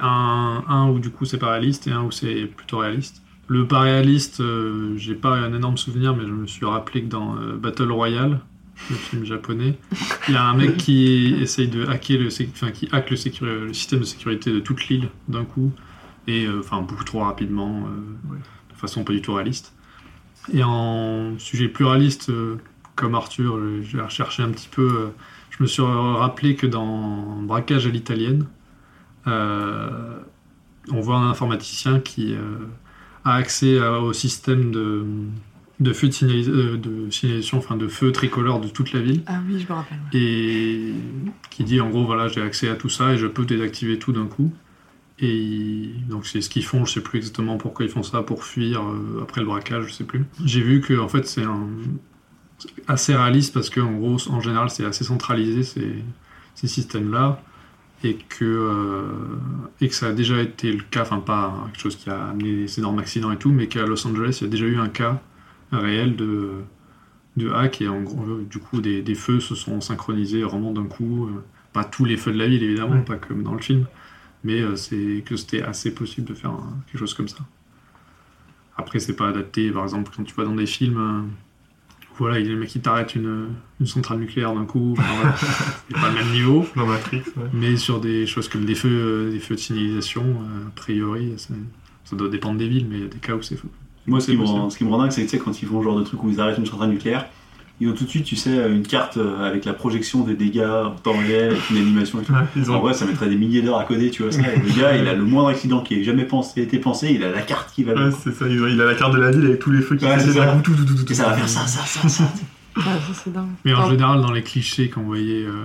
Un, 0.00 0.64
un 0.68 0.88
où 0.90 0.98
du 0.98 1.10
coup 1.10 1.24
c'est 1.24 1.38
pas 1.38 1.50
réaliste 1.52 1.86
et 1.86 1.92
un 1.92 2.02
où 2.02 2.10
c'est 2.10 2.46
plutôt 2.46 2.78
réaliste. 2.78 3.22
Le 3.48 3.66
pas 3.66 3.80
réaliste, 3.80 4.40
euh, 4.40 4.96
j'ai 4.96 5.14
pas 5.14 5.36
un 5.36 5.52
énorme 5.52 5.76
souvenir, 5.76 6.14
mais 6.16 6.22
je 6.24 6.32
me 6.32 6.46
suis 6.46 6.64
rappelé 6.64 7.02
que 7.02 7.08
dans 7.08 7.36
euh, 7.36 7.56
Battle 7.56 7.90
Royale, 7.90 8.40
le 8.88 8.96
film 8.96 9.24
japonais, 9.24 9.78
il 10.28 10.34
y 10.34 10.36
a 10.36 10.44
un 10.44 10.54
mec 10.54 10.76
qui 10.78 11.34
essaye 11.40 11.68
de 11.68 11.84
hacker 11.86 12.18
le, 12.18 12.30
sé- 12.30 12.48
enfin, 12.52 12.70
qui 12.70 12.88
hack 12.92 13.10
le, 13.10 13.16
sécu- 13.16 13.44
le 13.44 13.72
système 13.74 14.00
de 14.00 14.04
sécurité 14.04 14.52
de 14.52 14.60
toute 14.60 14.88
l'île 14.88 15.08
d'un 15.28 15.44
coup, 15.44 15.70
et 16.26 16.46
euh, 16.46 16.60
enfin 16.60 16.80
beaucoup 16.82 17.04
trop 17.04 17.20
rapidement, 17.20 17.86
euh, 17.86 18.34
de 18.72 18.76
façon 18.76 19.04
pas 19.04 19.12
du 19.12 19.20
tout 19.20 19.34
réaliste. 19.34 19.74
Et 20.52 20.62
en 20.64 21.34
sujet 21.38 21.68
plus 21.68 21.84
réaliste, 21.84 22.32
comme 22.96 23.14
Arthur, 23.14 23.58
j'ai 23.82 24.00
recherché 24.00 24.42
un 24.42 24.50
petit 24.50 24.68
peu. 24.68 25.10
je 25.50 25.62
me 25.62 25.68
suis 25.68 25.82
rappelé 25.82 26.56
que 26.56 26.66
dans 26.66 27.42
Braquage 27.42 27.86
à 27.86 27.90
l'italienne, 27.90 28.46
on 29.26 31.00
voit 31.00 31.16
un 31.16 31.30
informaticien 31.30 32.00
qui 32.00 32.34
euh, 32.34 32.40
a 33.24 33.34
accès 33.34 33.78
à- 33.78 34.00
au 34.00 34.12
système 34.12 34.70
de, 34.72 35.04
de 35.80 35.92
feu 35.92 36.08
de, 36.08 36.12
signalis- 36.12 36.48
euh, 36.50 36.76
de 36.76 37.10
signalisation, 37.10 37.58
enfin 37.58 37.76
de 37.76 37.88
feu 37.88 38.12
tricolore 38.12 38.60
de 38.60 38.68
toute 38.68 38.92
la 38.92 39.00
ville, 39.00 39.22
Ah 39.26 39.40
oui, 39.48 39.60
je 39.60 39.68
me 39.68 39.74
rappelle. 39.74 39.98
et 40.12 40.92
qui 41.50 41.64
dit 41.64 41.80
en 41.80 41.88
gros 41.90 42.04
voilà 42.04 42.28
j'ai 42.28 42.42
accès 42.42 42.68
à 42.68 42.74
tout 42.74 42.88
ça 42.88 43.12
et 43.14 43.16
je 43.18 43.26
peux 43.26 43.44
désactiver 43.44 43.98
tout 43.98 44.12
d'un 44.12 44.26
coup. 44.26 44.52
Et 45.18 45.90
donc 46.08 46.26
c'est 46.26 46.40
ce 46.40 46.50
qu'ils 46.50 46.64
font, 46.64 46.84
je 46.84 46.94
sais 46.94 47.00
plus 47.00 47.18
exactement 47.18 47.56
pourquoi 47.58 47.84
ils 47.84 47.90
font 47.90 48.02
ça, 48.02 48.22
pour 48.22 48.42
fuir 48.44 48.82
euh, 48.82 49.20
après 49.22 49.40
le 49.40 49.46
braquage, 49.46 49.84
je 49.86 49.92
sais 49.92 50.04
plus. 50.04 50.24
J'ai 50.44 50.62
vu 50.62 50.80
que 50.80 50.98
en 50.98 51.06
fait 51.08 51.26
c'est 51.28 51.44
un 51.44 51.68
assez 52.88 53.14
réaliste 53.14 53.54
parce 53.54 53.70
que 53.70 53.80
en 53.80 53.92
gros 53.92 54.16
en 54.30 54.40
général 54.40 54.68
c'est 54.70 54.84
assez 54.84 55.04
centralisé 55.04 55.62
ces, 55.62 55.94
ces 56.56 56.66
systèmes-là 56.66 57.40
et 58.04 58.16
que 58.16 58.44
euh, 58.44 59.02
et 59.80 59.88
que 59.88 59.94
ça 59.94 60.08
a 60.08 60.12
déjà 60.12 60.40
été 60.40 60.72
le 60.72 60.82
cas, 60.90 61.02
enfin 61.02 61.20
pas 61.20 61.54
quelque 61.72 61.80
chose 61.82 61.96
qui 61.96 62.10
a 62.10 62.28
amené 62.30 62.52
des 62.54 62.78
énormes 62.78 62.98
accidents 62.98 63.32
et 63.32 63.38
tout, 63.38 63.50
mais 63.52 63.68
qu'à 63.68 63.86
Los 63.86 64.06
Angeles 64.06 64.38
il 64.40 64.44
y 64.44 64.46
a 64.46 64.50
déjà 64.50 64.66
eu 64.66 64.76
un 64.78 64.88
cas 64.88 65.20
réel 65.72 66.16
de 66.16 66.50
de 67.36 67.50
hack 67.50 67.80
et 67.80 67.88
en 67.88 68.02
gros 68.02 68.38
du 68.50 68.58
coup 68.58 68.80
des, 68.82 69.02
des 69.02 69.14
feux 69.14 69.40
se 69.40 69.54
sont 69.54 69.80
synchronisés 69.80 70.42
vraiment 70.42 70.72
d'un 70.72 70.84
coup, 70.84 71.26
euh, 71.26 71.42
pas 71.72 71.84
tous 71.84 72.04
les 72.04 72.16
feux 72.16 72.32
de 72.32 72.38
la 72.38 72.46
ville 72.48 72.62
évidemment, 72.62 72.96
Ouais. 72.96 73.04
pas 73.04 73.16
comme 73.16 73.42
dans 73.42 73.54
le 73.54 73.60
film, 73.62 73.86
mais 74.44 74.60
euh, 74.60 74.76
c'est 74.76 75.22
que 75.26 75.36
c'était 75.36 75.62
assez 75.62 75.94
possible 75.94 76.26
de 76.28 76.34
faire 76.34 76.52
quelque 76.86 76.98
chose 76.98 77.14
comme 77.14 77.28
ça. 77.28 77.38
Après, 78.76 78.98
c'est 79.00 79.14
pas 79.16 79.28
adapté, 79.28 79.70
par 79.70 79.82
exemple, 79.84 80.10
quand 80.16 80.24
tu 80.24 80.34
vas 80.34 80.44
dans 80.44 80.54
des 80.54 80.66
films, 80.66 80.98
euh, 80.98 81.22
voilà, 82.18 82.38
il 82.38 82.46
y 82.46 82.48
a 82.48 82.52
le 82.52 82.58
mec 82.58 82.68
qui 82.68 82.80
t'arrête 82.80 83.14
une, 83.14 83.48
une 83.80 83.86
centrale 83.86 84.18
nucléaire 84.18 84.54
d'un 84.54 84.64
coup, 84.64 84.94
enfin, 84.98 85.14
voilà, 85.16 85.36
c'est 85.88 85.94
pas 85.94 86.08
le 86.08 86.14
même 86.14 86.32
niveau, 86.32 86.66
Dans 86.76 86.86
Matrix, 86.86 87.22
ouais. 87.36 87.48
mais 87.52 87.76
sur 87.76 88.00
des 88.00 88.26
choses 88.26 88.48
comme 88.48 88.64
des 88.64 88.74
feux, 88.74 88.88
euh, 88.90 89.30
des 89.30 89.38
feux 89.38 89.54
de 89.54 89.60
signalisation, 89.60 90.22
euh, 90.22 90.68
a 90.68 90.70
priori, 90.74 91.32
ça, 91.36 91.54
ça 92.04 92.16
doit 92.16 92.28
dépendre 92.28 92.58
des 92.58 92.68
villes, 92.68 92.86
mais 92.88 92.96
il 92.96 93.02
y 93.02 93.06
a 93.06 93.08
des 93.08 93.18
cas 93.18 93.34
où 93.34 93.42
c'est 93.42 93.56
fou. 93.56 93.68
Moi, 94.06 94.20
ce 94.20 94.32
qui, 94.32 94.36
me 94.36 94.44
ce 94.70 94.76
qui 94.76 94.84
me 94.84 94.90
rend 94.90 94.98
dingue, 94.98 95.12
c'est 95.12 95.24
que 95.24 95.30
tu 95.30 95.36
sais, 95.36 95.42
quand 95.42 95.62
ils 95.62 95.68
font 95.68 95.80
ce 95.80 95.84
genre 95.84 95.98
de 95.98 96.04
truc 96.04 96.22
où 96.24 96.28
ils 96.28 96.40
arrêtent 96.40 96.58
une 96.58 96.66
centrale 96.66 96.90
nucléaire, 96.90 97.28
ils 97.82 97.88
ont 97.88 97.92
tout 97.94 98.04
de 98.04 98.08
suite, 98.08 98.24
tu 98.24 98.36
sais, 98.36 98.50
une 98.70 98.86
carte 98.86 99.16
euh, 99.16 99.46
avec 99.46 99.64
la 99.64 99.72
projection 99.72 100.22
des 100.24 100.34
dégâts 100.34 100.64
en 100.64 100.90
temps 100.92 101.16
réel, 101.16 101.50
avec 101.52 101.70
une 101.70 101.76
animation 101.78 102.20
et 102.20 102.24
tout. 102.24 102.32
Ouais, 102.32 102.38
ils 102.56 102.70
ont 102.70 102.76
En 102.76 102.80
vrai, 102.80 102.94
ça 102.94 103.04
mettrait 103.06 103.28
des 103.28 103.36
milliers 103.36 103.60
d'heures 103.62 103.78
à 103.78 103.84
coder, 103.84 104.10
tu 104.10 104.22
vois 104.22 104.32
ça. 104.32 104.40
Et 104.40 104.56
le 104.58 104.80
gars, 104.80 104.96
il 104.96 105.06
a 105.08 105.14
le 105.14 105.24
moindre 105.24 105.48
accident 105.48 105.80
qui 105.80 105.94
ait 105.94 106.04
jamais 106.04 106.24
pensé, 106.24 106.62
été 106.62 106.78
pensé, 106.78 107.12
il 107.12 107.22
a 107.24 107.30
la 107.30 107.42
carte 107.42 107.72
qui 107.74 107.84
va. 107.84 107.94
Ouais, 107.94 108.10
c'est 108.22 108.32
ça, 108.32 108.46
il 108.48 108.80
a 108.80 108.84
la 108.84 108.94
carte 108.94 109.12
de 109.14 109.18
la 109.20 109.30
ville 109.30 109.44
avec 109.46 109.58
tous 109.58 109.70
les 109.70 109.82
feux 109.82 109.96
qui 109.96 110.04
Ouais, 110.04 110.18
ça. 110.18 110.46
coup, 110.56 110.62
tout, 110.62 110.74
tout, 110.74 110.84
tout, 110.84 110.94
tout, 111.04 111.10
Et 111.12 111.14
ça 111.14 111.28
va 111.28 111.34
faire 111.34 111.48
ça, 111.48 111.66
ça, 111.66 111.84
ça, 111.84 112.08
ça. 112.08 112.24
Ouais, 112.76 112.82
ça 112.84 113.12
c'est 113.24 113.32
dingue. 113.32 113.48
Mais 113.64 113.74
en 113.74 113.86
Oh. 113.86 113.90
général, 113.90 114.20
dans 114.22 114.32
les 114.32 114.42
clichés, 114.42 114.88
quand 114.88 115.00
on 115.02 115.04
voyait. 115.04 115.44
euh, 115.44 115.64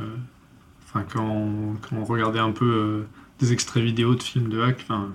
Enfin, 0.89 1.06
quand, 1.13 1.23
on- 1.25 1.73
quand 1.82 1.95
on 1.97 2.06
regardait 2.06 2.39
un 2.39 2.51
peu 2.51 2.65
euh, 2.65 3.08
des 3.39 3.51
extraits 3.53 3.84
vidéo 3.84 4.15
de 4.15 4.23
films 4.23 4.49
de 4.49 4.62
hack, 4.62 4.77
enfin. 4.89 5.10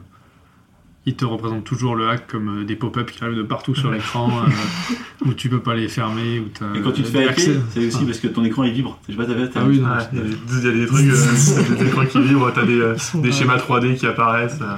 Ils 1.05 1.17
te 1.17 1.25
représentent 1.25 1.65
toujours 1.65 1.97
le 1.97 2.09
hack 2.09 2.29
comme 2.29 2.61
euh, 2.61 2.65
des 2.65 2.77
pop-up 2.77 3.11
qui 3.11 3.25
arrivent 3.25 3.37
de 3.37 3.43
partout 3.43 3.75
sur 3.75 3.91
l'écran, 3.91 4.31
euh, 4.47 5.25
où 5.27 5.35
tu 5.35 5.49
peux 5.49 5.59
pas 5.59 5.75
les 5.75 5.89
fermer, 5.89 6.39
où 6.39 6.45
t'as 6.57 6.79
Et 6.79 6.81
quand 6.81 6.93
tu 6.93 7.03
te 7.03 7.09
fais 7.09 7.19
hacker, 7.27 7.31
accès. 7.31 7.61
c'est 7.71 7.87
aussi 7.89 8.05
parce 8.05 8.21
que 8.21 8.29
ton 8.29 8.45
écran 8.45 8.63
il 8.63 8.73
vibre. 8.73 8.99
Je 9.09 9.13
sais 9.13 9.19
pas, 9.19 9.25
Ah 9.57 9.65
oui, 9.67 9.81
non, 9.81 9.89
il 10.13 10.19
y 10.19 10.21
a 10.21 10.25
des- 10.71 10.79
il 10.79 10.87
trucs, 10.87 11.07
euh, 11.09 11.75
des 11.77 11.87
écrans 11.87 12.07
qui 12.07 12.21
vibrent, 12.23 12.53
t'as 12.55 12.65
des, 12.65 12.81
euh, 12.81 12.95
des 13.17 13.33
schémas 13.33 13.57
3D 13.59 13.97
qui 13.97 14.07
apparaissent. 14.07 14.61
euh, 14.63 14.77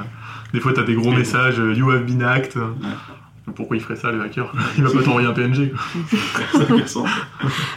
Des 0.54 0.60
fois, 0.60 0.72
t'as 0.72 0.84
des 0.84 0.94
gros 0.94 1.12
messages, 1.12 1.58
euh, 1.60 1.74
you 1.74 1.90
have 1.90 2.04
been 2.06 2.22
hacked. 2.22 2.54
Pourquoi 3.54 3.76
il 3.76 3.82
ferait 3.82 3.96
ça, 3.96 4.10
le 4.10 4.22
hacker 4.22 4.50
Il 4.78 4.84
va 4.84 4.90
pas 4.90 5.02
t'envoyer 5.02 5.28
un 5.28 5.32
PNG. 5.32 5.70
quoi. 5.72 6.18
Ça 6.60 6.64
fait 6.64 6.88
sens. 6.88 7.08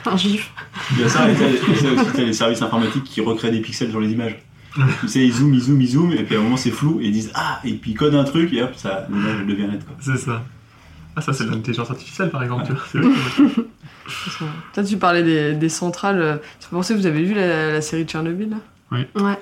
Un 0.05 0.15
gif. 0.15 0.51
Il 0.93 1.01
y 1.01 1.03
a 1.03 1.09
ça, 1.09 1.29
et 1.29 1.35
t'as- 1.35 1.45
aussi, 2.01 2.25
les 2.25 2.31
services 2.31 2.61
informatiques 2.61 3.03
qui 3.03 3.19
recréent 3.19 3.51
des 3.51 3.59
pixels 3.59 3.89
sur 3.91 3.99
les 3.99 4.11
images. 4.13 4.37
Tu 5.01 5.07
sais, 5.07 5.25
ils 5.25 5.33
zooment, 5.33 5.53
ils 5.53 5.61
zooment, 5.61 5.81
ils 5.81 5.87
zooment, 5.89 6.11
et 6.13 6.23
puis 6.23 6.35
à 6.35 6.39
un 6.39 6.43
moment 6.43 6.57
c'est 6.57 6.71
flou, 6.71 6.99
et 7.01 7.05
ils 7.05 7.11
disent 7.11 7.31
Ah, 7.35 7.59
et 7.65 7.73
puis 7.73 7.91
ils 7.91 7.93
codent 7.95 8.15
un 8.15 8.23
truc, 8.23 8.53
et 8.53 8.61
hop, 8.63 8.71
ça, 8.75 9.07
l'image 9.11 9.37
elle 9.41 9.47
devient 9.47 9.67
nette. 9.67 9.81
C'est 9.99 10.17
ça. 10.17 10.43
Ah, 11.15 11.21
ça, 11.21 11.33
c'est 11.33 11.45
de 11.45 11.49
l'intelligence 11.51 11.89
artificielle, 11.89 12.29
par 12.29 12.43
exemple. 12.43 12.65
tu. 12.91 12.99
Toi, 14.73 14.83
tu 14.83 14.97
parlais 14.97 15.23
des, 15.23 15.53
des 15.53 15.69
centrales. 15.69 16.21
euh, 16.21 16.33
Ça 16.59 16.67
fait 16.69 16.75
penser, 16.75 16.93
vous 16.95 17.05
avez 17.07 17.23
vu 17.23 17.33
la, 17.33 17.71
la 17.73 17.81
série 17.81 18.03
Tchernobyl 18.05 18.49
là? 18.51 18.57
Ouais. 18.91 19.39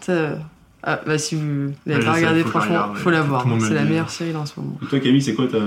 Ça, 0.00 0.12
euh, 0.12 0.36
Ah, 0.82 1.00
bah 1.06 1.18
si 1.18 1.34
vous 1.36 1.72
l'avez 1.86 2.00
Ouais, 2.00 2.04
pas 2.06 2.12
regardé, 2.14 2.42
que 2.42 2.48
franchement, 2.48 2.74
regarde, 2.74 2.96
faut 2.96 3.10
la 3.10 3.20
ouais. 3.20 3.26
voir. 3.28 3.46
C'est 3.60 3.74
la 3.74 3.84
meilleure 3.84 4.08
série 4.10 4.32
là 4.32 4.40
en 4.40 4.46
ce 4.46 4.58
moment. 4.58 4.78
Et 4.82 4.86
toi, 4.86 4.98
Camille, 5.00 5.20
c'est 5.22 5.34
quoi 5.34 5.46
ta, 5.48 5.58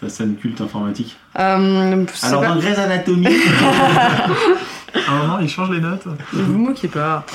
ta 0.00 0.08
scène 0.10 0.36
culte 0.36 0.60
informatique? 0.60 1.16
Euh, 1.38 2.04
Alors, 2.22 2.40
pas- 2.42 2.48
dans 2.48 2.56
Grey's 2.60 2.78
Anatomy 2.78 3.26
À 4.94 5.12
un 5.12 5.18
moment, 5.18 5.38
ils 5.40 5.48
changent 5.48 5.70
les 5.70 5.80
notes. 5.80 6.06
Ne 6.32 6.42
vous 6.42 6.58
moquez 6.58 6.88
pas. 6.88 7.24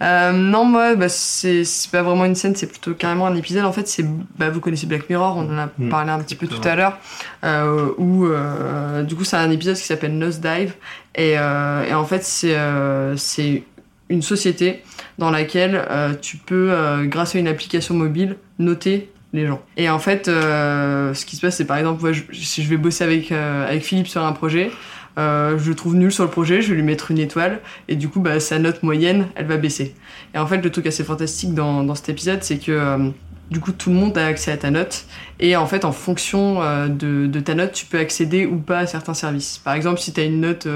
Euh, 0.00 0.30
non, 0.30 0.64
moi, 0.64 0.94
bah, 0.94 1.08
c'est 1.08 1.64
pas 1.90 2.02
vraiment 2.02 2.24
une 2.24 2.36
scène, 2.36 2.54
c'est 2.54 2.68
plutôt 2.68 2.94
carrément 2.94 3.26
un 3.26 3.34
épisode. 3.34 3.64
En 3.64 3.72
fait, 3.72 3.88
c'est 3.88 4.04
bah, 4.38 4.50
vous 4.50 4.60
connaissez 4.60 4.86
Black 4.86 5.10
Mirror, 5.10 5.36
on 5.36 5.52
en 5.52 5.58
a 5.58 5.68
Mm. 5.78 5.88
parlé 5.88 6.10
un 6.12 6.20
petit 6.20 6.36
peu 6.36 6.46
tout 6.46 6.60
à 6.62 6.76
l'heure, 6.76 6.98
euh, 7.44 7.88
où 7.98 8.26
euh, 8.26 9.02
du 9.02 9.16
coup, 9.16 9.24
c'est 9.24 9.36
un 9.36 9.50
épisode 9.50 9.74
qui 9.74 9.82
s'appelle 9.82 10.16
Nosedive. 10.16 10.74
Et, 11.16 11.34
euh, 11.36 11.82
et 11.84 11.94
en 11.94 12.04
fait, 12.04 12.22
c'est 12.22 13.64
une 14.08 14.22
société 14.22 14.84
dans 15.18 15.30
laquelle 15.32 15.84
tu 16.22 16.36
peux, 16.36 16.72
grâce 17.06 17.34
à 17.34 17.38
une 17.40 17.48
application 17.48 17.94
mobile, 17.96 18.36
noter 18.60 19.10
les 19.32 19.46
gens. 19.48 19.60
Et 19.76 19.90
en 19.90 19.98
fait, 19.98 20.26
ce 20.26 21.24
qui 21.24 21.34
se 21.34 21.40
passe, 21.40 21.56
c'est 21.56 21.64
par 21.66 21.78
exemple, 21.78 22.00
moi, 22.02 22.12
je- 22.12 22.22
si 22.32 22.62
je 22.62 22.68
vais 22.70 22.76
bosser 22.76 23.02
avec, 23.02 23.32
avec 23.32 23.82
Philippe 23.82 24.06
sur 24.06 24.22
un 24.24 24.32
projet, 24.32 24.70
euh, 25.18 25.58
je 25.58 25.72
trouve 25.72 25.96
nul 25.96 26.12
sur 26.12 26.24
le 26.24 26.30
projet, 26.30 26.62
je 26.62 26.70
vais 26.70 26.76
lui 26.76 26.82
mettre 26.82 27.10
une 27.10 27.18
étoile, 27.18 27.60
et 27.88 27.96
du 27.96 28.08
coup, 28.08 28.20
bah, 28.20 28.38
sa 28.40 28.58
note 28.58 28.82
moyenne, 28.82 29.26
elle 29.34 29.46
va 29.46 29.56
baisser. 29.56 29.94
Et 30.34 30.38
en 30.38 30.46
fait, 30.46 30.58
le 30.58 30.70
truc 30.70 30.86
assez 30.86 31.04
fantastique 31.04 31.54
dans, 31.54 31.94
cet 31.94 32.08
épisode, 32.08 32.42
c'est 32.42 32.58
que 32.58 32.72
euh, 32.72 33.10
du 33.50 33.60
coup, 33.60 33.72
tout 33.72 33.90
le 33.90 33.96
monde 33.96 34.16
a 34.16 34.26
accès 34.26 34.52
à 34.52 34.56
ta 34.56 34.70
note, 34.70 35.06
et 35.40 35.56
en 35.56 35.66
fait, 35.66 35.84
en 35.84 35.92
fonction 35.92 36.62
euh, 36.62 36.88
de, 36.88 37.40
ta 37.40 37.54
note, 37.54 37.72
tu 37.72 37.86
peux 37.86 37.98
accéder 37.98 38.46
ou 38.46 38.58
pas 38.58 38.78
à 38.78 38.86
certains 38.86 39.14
services. 39.14 39.58
Par 39.58 39.74
exemple, 39.74 39.98
si 40.00 40.12
tu 40.12 40.20
as 40.20 40.24
une 40.24 40.40
note, 40.40 40.66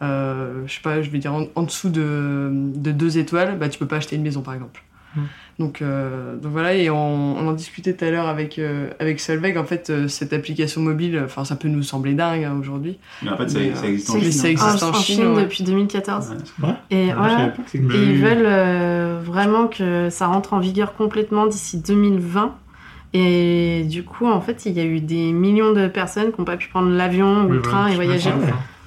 je 0.00 0.72
sais 0.72 0.80
pas, 0.82 1.02
je 1.02 1.10
vais 1.10 1.18
dire 1.18 1.34
en, 1.34 1.46
en 1.54 1.62
dessous 1.62 1.90
de, 1.90 2.50
de 2.52 2.90
deux 2.90 3.18
étoiles, 3.18 3.58
bah, 3.58 3.68
tu 3.68 3.78
peux 3.78 3.86
pas 3.86 3.96
acheter 3.96 4.16
une 4.16 4.22
maison, 4.22 4.40
par 4.40 4.54
exemple. 4.54 4.82
Mm. 5.16 5.20
Donc, 5.60 5.82
euh, 5.82 6.36
donc 6.36 6.50
voilà, 6.50 6.74
et 6.74 6.90
on, 6.90 7.36
on 7.36 7.46
en 7.46 7.52
discutait 7.52 7.94
tout 7.94 8.04
à 8.04 8.10
l'heure 8.10 8.26
avec, 8.26 8.58
euh, 8.58 8.88
avec 8.98 9.20
Solveig. 9.20 9.56
En 9.56 9.64
fait, 9.64 9.88
euh, 9.90 10.08
cette 10.08 10.32
application 10.32 10.80
mobile, 10.80 11.20
enfin, 11.24 11.44
ça 11.44 11.54
peut 11.54 11.68
nous 11.68 11.82
sembler 11.82 12.14
dingue 12.14 12.42
hein, 12.44 12.56
aujourd'hui. 12.58 12.98
Mais 13.22 13.30
en 13.30 13.36
fait, 13.36 13.48
ça, 13.48 13.58
Mais, 13.60 13.70
euh, 13.70 13.74
ça 13.74 13.86
existe 13.86 14.10
en 14.10 14.18
Chine. 14.20 14.32
ça 14.32 14.46
hein. 14.46 14.50
existe. 14.50 14.82
En, 14.82 14.86
en 14.86 14.90
en 14.90 14.94
Chine, 14.94 15.16
Chine 15.16 15.26
ouais. 15.34 15.42
depuis 15.42 15.62
2014. 15.64 16.34
Ouais. 16.62 16.68
Et, 16.90 17.10
Ah, 17.12 17.52
Mais 17.74 17.94
et 17.94 18.02
ils 18.02 18.20
veulent 18.20 18.46
euh, 18.46 19.20
vraiment 19.22 19.68
que 19.68 20.08
ça 20.10 20.26
rentre 20.26 20.54
en 20.54 20.58
vigueur 20.58 20.94
complètement 20.94 21.46
d'ici 21.46 21.78
2020. 21.78 22.54
Et 23.16 23.84
du 23.88 24.02
coup, 24.02 24.26
en 24.26 24.40
fait, 24.40 24.66
il 24.66 24.72
y 24.72 24.80
a 24.80 24.84
eu 24.84 25.00
des 25.00 25.30
millions 25.32 25.72
de 25.72 25.86
personnes 25.86 26.32
qui 26.32 26.40
n'ont 26.40 26.44
pas 26.44 26.56
pu 26.56 26.68
prendre 26.68 26.90
l'avion 26.90 27.44
ou 27.44 27.48
Oui, 27.50 27.56
le 27.56 27.62
train 27.62 27.82
voilà, 27.82 27.92
et 27.92 27.94
voyager. 27.94 28.30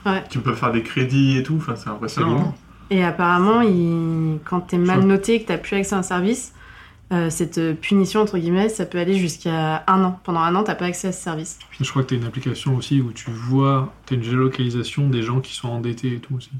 Ouais. 0.05 0.23
Tu 0.29 0.39
peux 0.39 0.53
faire 0.53 0.71
des 0.73 0.83
crédits 0.83 1.37
et 1.37 1.43
tout, 1.43 1.55
enfin, 1.57 1.75
c'est 1.77 1.89
impressionnant. 1.89 2.53
Et 2.89 3.03
apparemment, 3.03 3.61
il- 3.61 4.39
quand 4.45 4.61
t'es 4.61 4.77
mal 4.77 5.01
noté 5.03 5.35
et 5.35 5.41
que 5.41 5.47
t'as 5.47 5.57
plus 5.57 5.75
accès 5.75 5.95
à 5.95 5.97
un 5.99 6.03
service, 6.03 6.53
euh, 7.11 7.29
cette 7.29 7.79
punition, 7.81 8.21
entre 8.21 8.37
guillemets, 8.37 8.69
ça 8.69 8.85
peut 8.85 8.97
aller 8.97 9.15
jusqu'à 9.17 9.83
un 9.87 10.03
an. 10.03 10.19
Pendant 10.23 10.39
un 10.41 10.55
an, 10.55 10.63
t'as 10.63 10.75
pas 10.75 10.85
accès 10.85 11.09
à 11.09 11.11
ce 11.11 11.21
service. 11.21 11.59
Je 11.79 11.89
crois 11.89 12.03
que 12.03 12.09
tu 12.09 12.13
as 12.15 12.17
une 12.17 12.25
application 12.25 12.75
aussi 12.75 13.01
où 13.01 13.11
tu 13.11 13.29
vois, 13.31 13.93
tu 14.05 14.13
as 14.13 14.17
une 14.17 14.23
géolocalisation 14.23 15.09
des 15.09 15.21
gens 15.21 15.39
qui 15.41 15.53
sont 15.55 15.69
endettés 15.69 16.13
et 16.13 16.19
tout 16.19 16.35
aussi. 16.35 16.51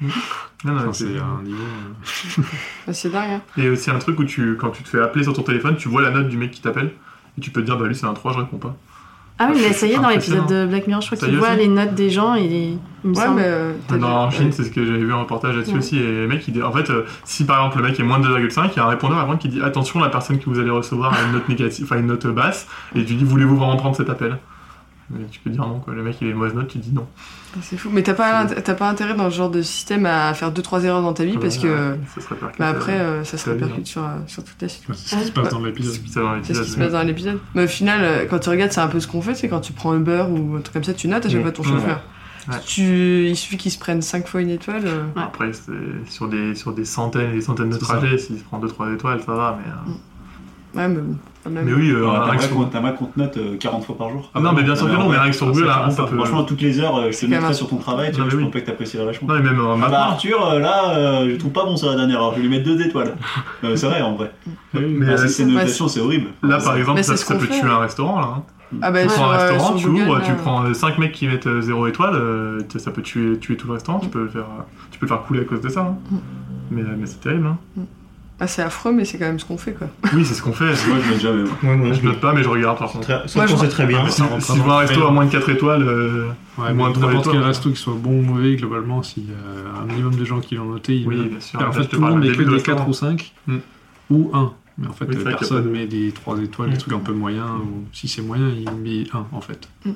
Non, 0.00 0.08
non, 0.64 0.74
Enfin, 0.76 0.92
c'est- 0.92 1.04
c'est 1.14 1.18
un 1.20 1.42
niveau. 1.42 1.62
euh, 1.62 2.42
C'est 2.92 3.10
dingue. 3.10 3.30
Hein. 3.56 3.62
A 3.62 3.68
aussi 3.70 3.90
un 3.90 3.98
truc 3.98 4.18
où 4.18 4.24
tu, 4.24 4.56
quand 4.56 4.70
tu 4.70 4.82
te 4.82 4.88
fais 4.88 5.00
appeler 5.00 5.22
sur 5.24 5.32
ton 5.34 5.42
téléphone, 5.42 5.76
tu 5.76 5.88
vois 5.88 6.02
la 6.02 6.10
note 6.10 6.28
du 6.28 6.36
mec 6.36 6.50
qui 6.50 6.60
t'appelle 6.60 6.92
et 7.38 7.40
tu 7.40 7.50
peux 7.50 7.60
te 7.60 7.66
dire 7.66 7.78
bah 7.78 7.86
lui 7.86 7.94
c'est 7.94 8.06
un 8.06 8.12
3, 8.14 8.32
je 8.32 8.38
réponds 8.38 8.58
pas. 8.58 8.76
Ah 9.38 9.48
oui, 9.52 9.60
mais 9.66 9.72
ça 9.72 9.86
y 9.86 9.92
est, 9.92 9.98
dans 9.98 10.08
l'épisode 10.10 10.46
de 10.46 10.64
Black 10.66 10.86
Mirror, 10.86 11.02
je 11.02 11.08
crois 11.14 11.18
qu'il 11.28 11.36
voit 11.38 11.48
aussi 11.50 11.58
les 11.58 11.66
notes 11.68 11.94
des 11.94 12.08
gens 12.08 12.36
et 12.36 12.78
il 13.04 13.10
me 13.10 13.16
Ouais, 13.16 13.22
semble. 13.24 13.36
mais. 13.36 13.42
euh, 13.44 13.72
Dans, 13.90 13.96
dit- 13.96 14.04
en 14.04 14.30
Chine, 14.30 14.44
ouais. 14.46 14.52
c'est 14.52 14.62
ce 14.64 14.70
que 14.70 14.84
j'avais 14.84 14.98
vu 15.00 15.12
un 15.12 15.16
reportage 15.20 15.56
là-dessus 15.56 15.72
Ouais. 15.72 15.78
aussi. 15.78 15.98
Et 15.98 16.02
le 16.06 16.28
mec, 16.28 16.46
il 16.46 16.54
dit, 16.54 16.62
en 16.62 16.70
fait, 16.70 16.88
euh, 16.90 17.04
si 17.24 17.44
par 17.44 17.58
exemple 17.58 17.78
le 17.82 17.88
mec 17.88 17.98
est 17.98 18.04
moins 18.04 18.20
de 18.20 18.28
2,5, 18.28 18.70
il 18.74 18.76
y 18.76 18.80
a 18.80 18.84
un 18.84 18.88
répondeur 18.88 19.18
avant 19.18 19.36
qui 19.36 19.48
dit 19.48 19.60
attention, 19.60 19.98
la 20.00 20.08
personne 20.08 20.38
que 20.38 20.44
vous 20.48 20.60
allez 20.60 20.70
recevoir 20.70 21.12
a 21.14 21.22
une 21.26 21.32
note 21.32 21.48
négative, 21.48 21.84
enfin 21.90 21.98
une 22.00 22.06
note 22.06 22.26
basse, 22.28 22.68
et 22.94 23.04
tu 23.04 23.14
dis 23.14 23.24
voulez-vous 23.24 23.56
vraiment 23.56 23.76
prendre 23.76 23.96
cet 23.96 24.08
appel? 24.08 24.38
Et 25.12 25.26
tu 25.30 25.38
peux 25.40 25.50
dire 25.50 25.66
non, 25.66 25.80
quoi. 25.80 25.92
Le 25.94 26.02
mec 26.02 26.16
il 26.20 26.28
a 26.28 26.30
une 26.30 26.36
mauvaise 26.36 26.54
note, 26.54 26.68
tu 26.68 26.78
dis 26.78 26.92
non. 26.92 27.06
C'est 27.60 27.76
fou. 27.76 27.90
Mais 27.92 28.02
t'as 28.02 28.14
pas, 28.14 28.46
t'as 28.46 28.74
pas 28.74 28.88
intérêt 28.88 29.14
dans 29.14 29.30
ce 29.30 29.36
genre 29.36 29.50
de 29.50 29.62
système 29.62 30.06
à 30.06 30.32
faire 30.34 30.50
2-3 30.52 30.84
erreurs 30.84 31.02
dans 31.02 31.12
ta 31.12 31.24
vie 31.24 31.36
parce 31.38 31.58
que 31.58 31.96
ça 32.14 32.20
se 32.20 32.28
répercute, 32.28 32.58
bah, 32.58 32.68
après, 32.68 32.98
euh, 32.98 33.22
ça 33.24 33.36
se 33.38 33.44
ta 33.44 33.50
répercute 33.52 33.86
sur, 33.86 34.02
euh, 34.02 34.16
sur 34.26 34.42
toute 34.44 34.60
la 34.60 34.68
suite. 34.68 34.88
ouais, 34.88 34.94
c'est 34.96 35.14
ce 35.16 35.20
qui 35.20 35.26
se 35.26 35.32
passe 35.32 35.50
dans 35.50 35.60
l'épisode. 35.60 35.92
c'est 36.42 36.54
ce 36.54 36.62
qui 36.62 36.70
se 36.70 36.78
passe 36.78 36.92
dans 36.92 37.02
l'épisode. 37.02 37.38
Mais 37.54 37.64
au 37.64 37.68
final, 37.68 38.00
euh, 38.02 38.26
quand 38.28 38.38
tu 38.40 38.48
regardes, 38.48 38.72
c'est 38.72 38.80
un 38.80 38.88
peu 38.88 38.98
ce 39.00 39.06
qu'on 39.06 39.22
fait, 39.22 39.34
c'est 39.34 39.48
quand 39.48 39.60
tu 39.60 39.72
prends 39.72 39.94
Uber 39.94 40.24
ou 40.30 40.56
un 40.56 40.60
truc 40.62 40.72
comme 40.74 40.84
ça, 40.84 40.94
tu 40.94 41.06
notes 41.08 41.26
à 41.26 41.28
chaque 41.28 41.36
Ouais. 41.38 41.42
fois 41.42 41.52
ton 41.52 41.62
chauffeur. 41.62 42.02
Ouais. 42.48 42.56
Tu... 42.66 43.26
Il 43.28 43.36
suffit 43.36 43.56
qu'il 43.56 43.70
se 43.72 43.78
prenne 43.78 44.02
5 44.02 44.26
fois 44.26 44.40
une 44.42 44.50
étoile. 44.50 44.82
euh, 44.86 45.04
Après, 45.16 45.52
c'est 45.52 46.10
sur 46.10 46.28
des, 46.28 46.54
sur 46.54 46.72
des 46.74 46.84
centaines 46.84 47.30
et 47.30 47.34
des 47.34 47.40
centaines 47.40 47.70
de 47.70 47.76
trajets, 47.76 48.18
s'il 48.18 48.38
se 48.38 48.44
prend 48.44 48.58
2-3 48.60 48.94
étoiles, 48.94 49.20
ça 49.24 49.32
va, 49.32 49.58
mais. 49.64 49.70
euh, 49.70 49.94
Ouais, 50.74 50.88
mais 50.88 51.00
bon. 51.00 51.16
Mais 51.50 51.72
oui, 51.74 51.90
euh, 51.90 52.06
ma 52.06 52.38
sur- 52.38 52.50
compte- 52.54 52.70
t'as 52.72 52.80
ma 52.80 52.92
compte 52.92 53.14
note 53.18 53.36
euh, 53.36 53.56
40 53.58 53.84
fois 53.84 53.98
par 53.98 54.08
jour. 54.08 54.30
Ah 54.34 54.40
non, 54.40 54.52
mais 54.54 54.62
bien 54.62 54.74
sûr 54.74 54.86
que 54.86 54.92
non, 54.92 55.10
mais 55.10 55.18
rien 55.18 55.30
que 55.30 55.36
sur 55.36 55.46
Google, 55.52 55.66
là, 55.66 55.90
ça 55.90 56.04
peut. 56.04 56.16
Franchement, 56.16 56.42
toutes 56.44 56.62
les 56.62 56.80
heures, 56.80 56.96
euh, 56.96 57.10
je 57.12 57.26
te 57.26 57.32
un- 57.34 57.52
sur 57.52 57.68
ton 57.68 57.76
travail, 57.76 58.10
tu 58.12 58.16
Non, 58.18 58.24
vois, 58.24 58.30
je 58.32 58.36
oui. 58.38 58.44
pense 58.44 58.52
pas 58.54 58.60
que 58.60 58.66
t'apprécierais 58.66 59.04
vachement. 59.04 59.28
Non, 59.28 59.34
mais 59.34 59.50
même 59.50 59.60
euh, 59.60 59.74
Ah 59.84 59.88
bah. 59.90 60.00
Arthur, 60.06 60.58
là, 60.58 60.96
euh, 60.96 61.28
je 61.30 61.36
trouve 61.36 61.52
pas 61.52 61.64
bon 61.66 61.76
sur 61.76 61.90
la 61.90 61.96
dernière, 61.96 62.16
alors 62.16 62.30
je 62.32 62.36
vais 62.36 62.42
lui 62.44 62.48
mettre 62.48 62.64
deux 62.64 62.80
étoiles. 62.80 63.14
Euh, 63.64 63.76
c'est 63.76 63.86
vrai 63.86 64.00
en 64.02 64.14
vrai. 64.14 64.30
Mais 64.74 65.06
Ah, 65.08 65.12
euh, 65.12 65.16
si 65.26 65.28
c'est 65.34 65.42
une 65.44 65.50
notation, 65.54 65.86
c'est 65.88 66.00
horrible. 66.00 66.28
là, 66.42 66.58
par 66.58 66.76
exemple, 66.76 67.02
ça, 67.04 67.16
ça 67.16 67.34
peut 67.34 67.46
tuer 67.46 67.62
hein. 67.64 67.76
un 67.76 67.78
restaurant, 67.78 68.20
là. 68.20 68.26
hein. 68.38 68.42
Ah 68.82 68.90
bah, 68.90 69.02
Tu 69.02 69.08
prends 69.08 69.30
un 69.30 69.36
restaurant, 69.36 69.74
tu 69.74 69.86
ouvres, 69.86 70.20
tu 70.22 70.32
prends 70.34 70.72
5 70.74 70.98
mecs 70.98 71.12
qui 71.12 71.26
mettent 71.28 71.48
0 71.60 71.86
étoile, 71.86 72.20
ça 72.76 72.90
peut 72.90 73.02
tuer, 73.02 73.38
tuer 73.38 73.56
tout 73.58 73.66
le 73.68 73.74
restaurant, 73.74 74.00
tu 74.00 74.08
peux 74.08 74.22
le 74.22 74.28
faire, 74.28 74.42
euh, 74.42 74.62
tu 74.90 74.98
peux 74.98 75.04
le 75.06 75.08
faire 75.08 75.22
couler 75.22 75.40
à 75.42 75.44
cause 75.44 75.60
de 75.60 75.68
ça. 75.68 75.80
hein. 75.82 75.96
Mm. 76.10 76.16
Mais, 76.70 76.82
mais 76.98 77.06
c'est 77.06 77.20
terrible. 77.20 77.46
Hein. 77.46 77.82
Ah, 78.44 78.46
c'est 78.46 78.62
affreux, 78.62 78.92
mais 78.92 79.04
c'est 79.04 79.18
quand 79.18 79.26
même 79.26 79.38
ce 79.38 79.44
qu'on 79.44 79.58
fait, 79.58 79.72
quoi. 79.72 79.88
Oui, 80.12 80.24
c'est 80.24 80.34
ce 80.34 80.42
qu'on 80.42 80.52
fait. 80.52 80.64
Moi, 80.88 80.96
je 81.04 81.10
note 81.10 81.20
jamais. 81.20 81.42
moi. 81.42 81.52
Ouais, 81.62 81.76
moi, 81.76 81.92
Je 81.92 82.02
note 82.06 82.20
pas, 82.20 82.32
mais 82.32 82.42
je 82.42 82.48
regarde 82.48 82.78
par 82.78 82.90
contre. 82.92 83.04
Très- 83.04 83.26
Ça, 83.28 83.38
Moi, 83.38 83.46
je 83.46 83.50
je- 83.50 83.56
pensais 83.56 83.68
très 83.68 83.86
bien. 83.86 84.02
Ah, 84.04 84.10
Si, 84.10 84.22
si 84.40 84.56
je 84.56 84.62
vois 84.62 84.74
un 84.76 84.78
resto 84.78 85.06
à 85.06 85.10
moins 85.10 85.24
de 85.26 85.30
4 85.32 85.48
étoiles, 85.50 85.82
euh, 85.82 86.28
Ouais, 86.58 86.72
moins 86.72 86.90
de 86.90 86.94
3 86.94 87.08
n'importe 87.08 87.30
quel 87.32 87.42
resto 87.42 87.70
qui 87.70 87.76
soit 87.76 87.94
bon 87.98 88.18
ou 88.18 88.22
mauvais, 88.22 88.54
globalement, 88.56 89.02
s'il 89.02 89.24
y 89.24 89.32
a 89.32 89.80
un 89.82 89.86
minimum 89.86 90.14
de 90.14 90.24
gens 90.24 90.40
qui 90.40 90.54
l'ont 90.54 90.66
noté, 90.66 90.96
il 90.96 91.06
Oui, 91.08 91.16
bien 91.28 91.40
sûr. 91.40 91.60
Et 91.60 91.64
en 91.64 91.72
fait, 91.72 91.86
tout 91.86 91.96
le 92.00 92.06
monde 92.06 92.20
met 92.20 92.28
que 92.28 92.38
des 92.42 92.44
4 92.44 92.52
restaurant. 92.52 92.88
ou 92.88 92.92
5 92.92 93.32
Mm. 93.46 93.56
ou 94.10 94.30
1. 94.32 94.52
Mais 94.78 94.86
en 94.88 94.92
fait, 94.92 95.04
Oui, 95.08 95.14
c'est 95.18 95.24
personne 95.24 95.70
met 95.70 95.86
des 95.86 96.10
3 96.12 96.38
étoiles, 96.40 96.70
des 96.70 96.78
trucs 96.78 96.92
un 96.94 96.98
peu 96.98 97.12
moyens, 97.12 97.48
ou 97.62 97.84
si 97.92 98.08
c'est 98.08 98.22
moyen, 98.22 98.48
il 98.48 98.70
met 98.82 99.06
1 99.12 99.26
en 99.32 99.40
fait. 99.40 99.68
Mm. 99.84 99.90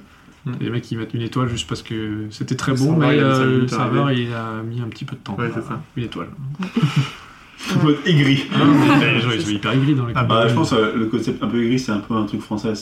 Mm. 0.47 0.53
Et 0.61 0.65
les 0.65 0.71
mecs, 0.71 0.91
ils 0.91 0.97
mettent 0.99 1.15
une 1.15 1.23
étoile 1.23 1.49
juste 1.49 1.69
parce 1.69 1.83
que 1.83 2.27
c'était 2.31 2.55
très 2.55 2.73
bon, 2.73 2.97
mais 2.97 3.19
euh, 3.19 3.63
le 3.63 3.69
serveur, 3.69 4.11
il 4.13 4.33
a 4.33 4.63
mis 4.63 4.81
un 4.81 4.87
petit 4.89 5.05
peu 5.05 5.17
de 5.17 5.21
temps. 5.21 5.37
Ouais, 5.39 5.51
c'est 5.55 5.63
ça. 5.67 5.81
Une 5.97 6.05
étoile. 6.05 6.29
Monde 7.83 7.97
aigri. 8.07 8.47
Ah, 8.55 9.21
sont 9.41 9.51
hyper 9.51 9.73
aigris 9.73 9.95
dans 9.95 10.07
les 10.07 10.13
Ah, 10.17 10.23
Bah, 10.25 10.47
je 10.49 10.55
pense 10.55 10.71
que 10.71 10.97
le 10.97 11.07
concept 11.07 11.43
un 11.43 11.49
peu 11.49 11.63
aigri, 11.63 11.79
c'est 11.79 11.93
un 11.93 11.99
peu 11.99 12.15
un 12.15 12.25
truc 12.25 12.41
français. 12.41 12.73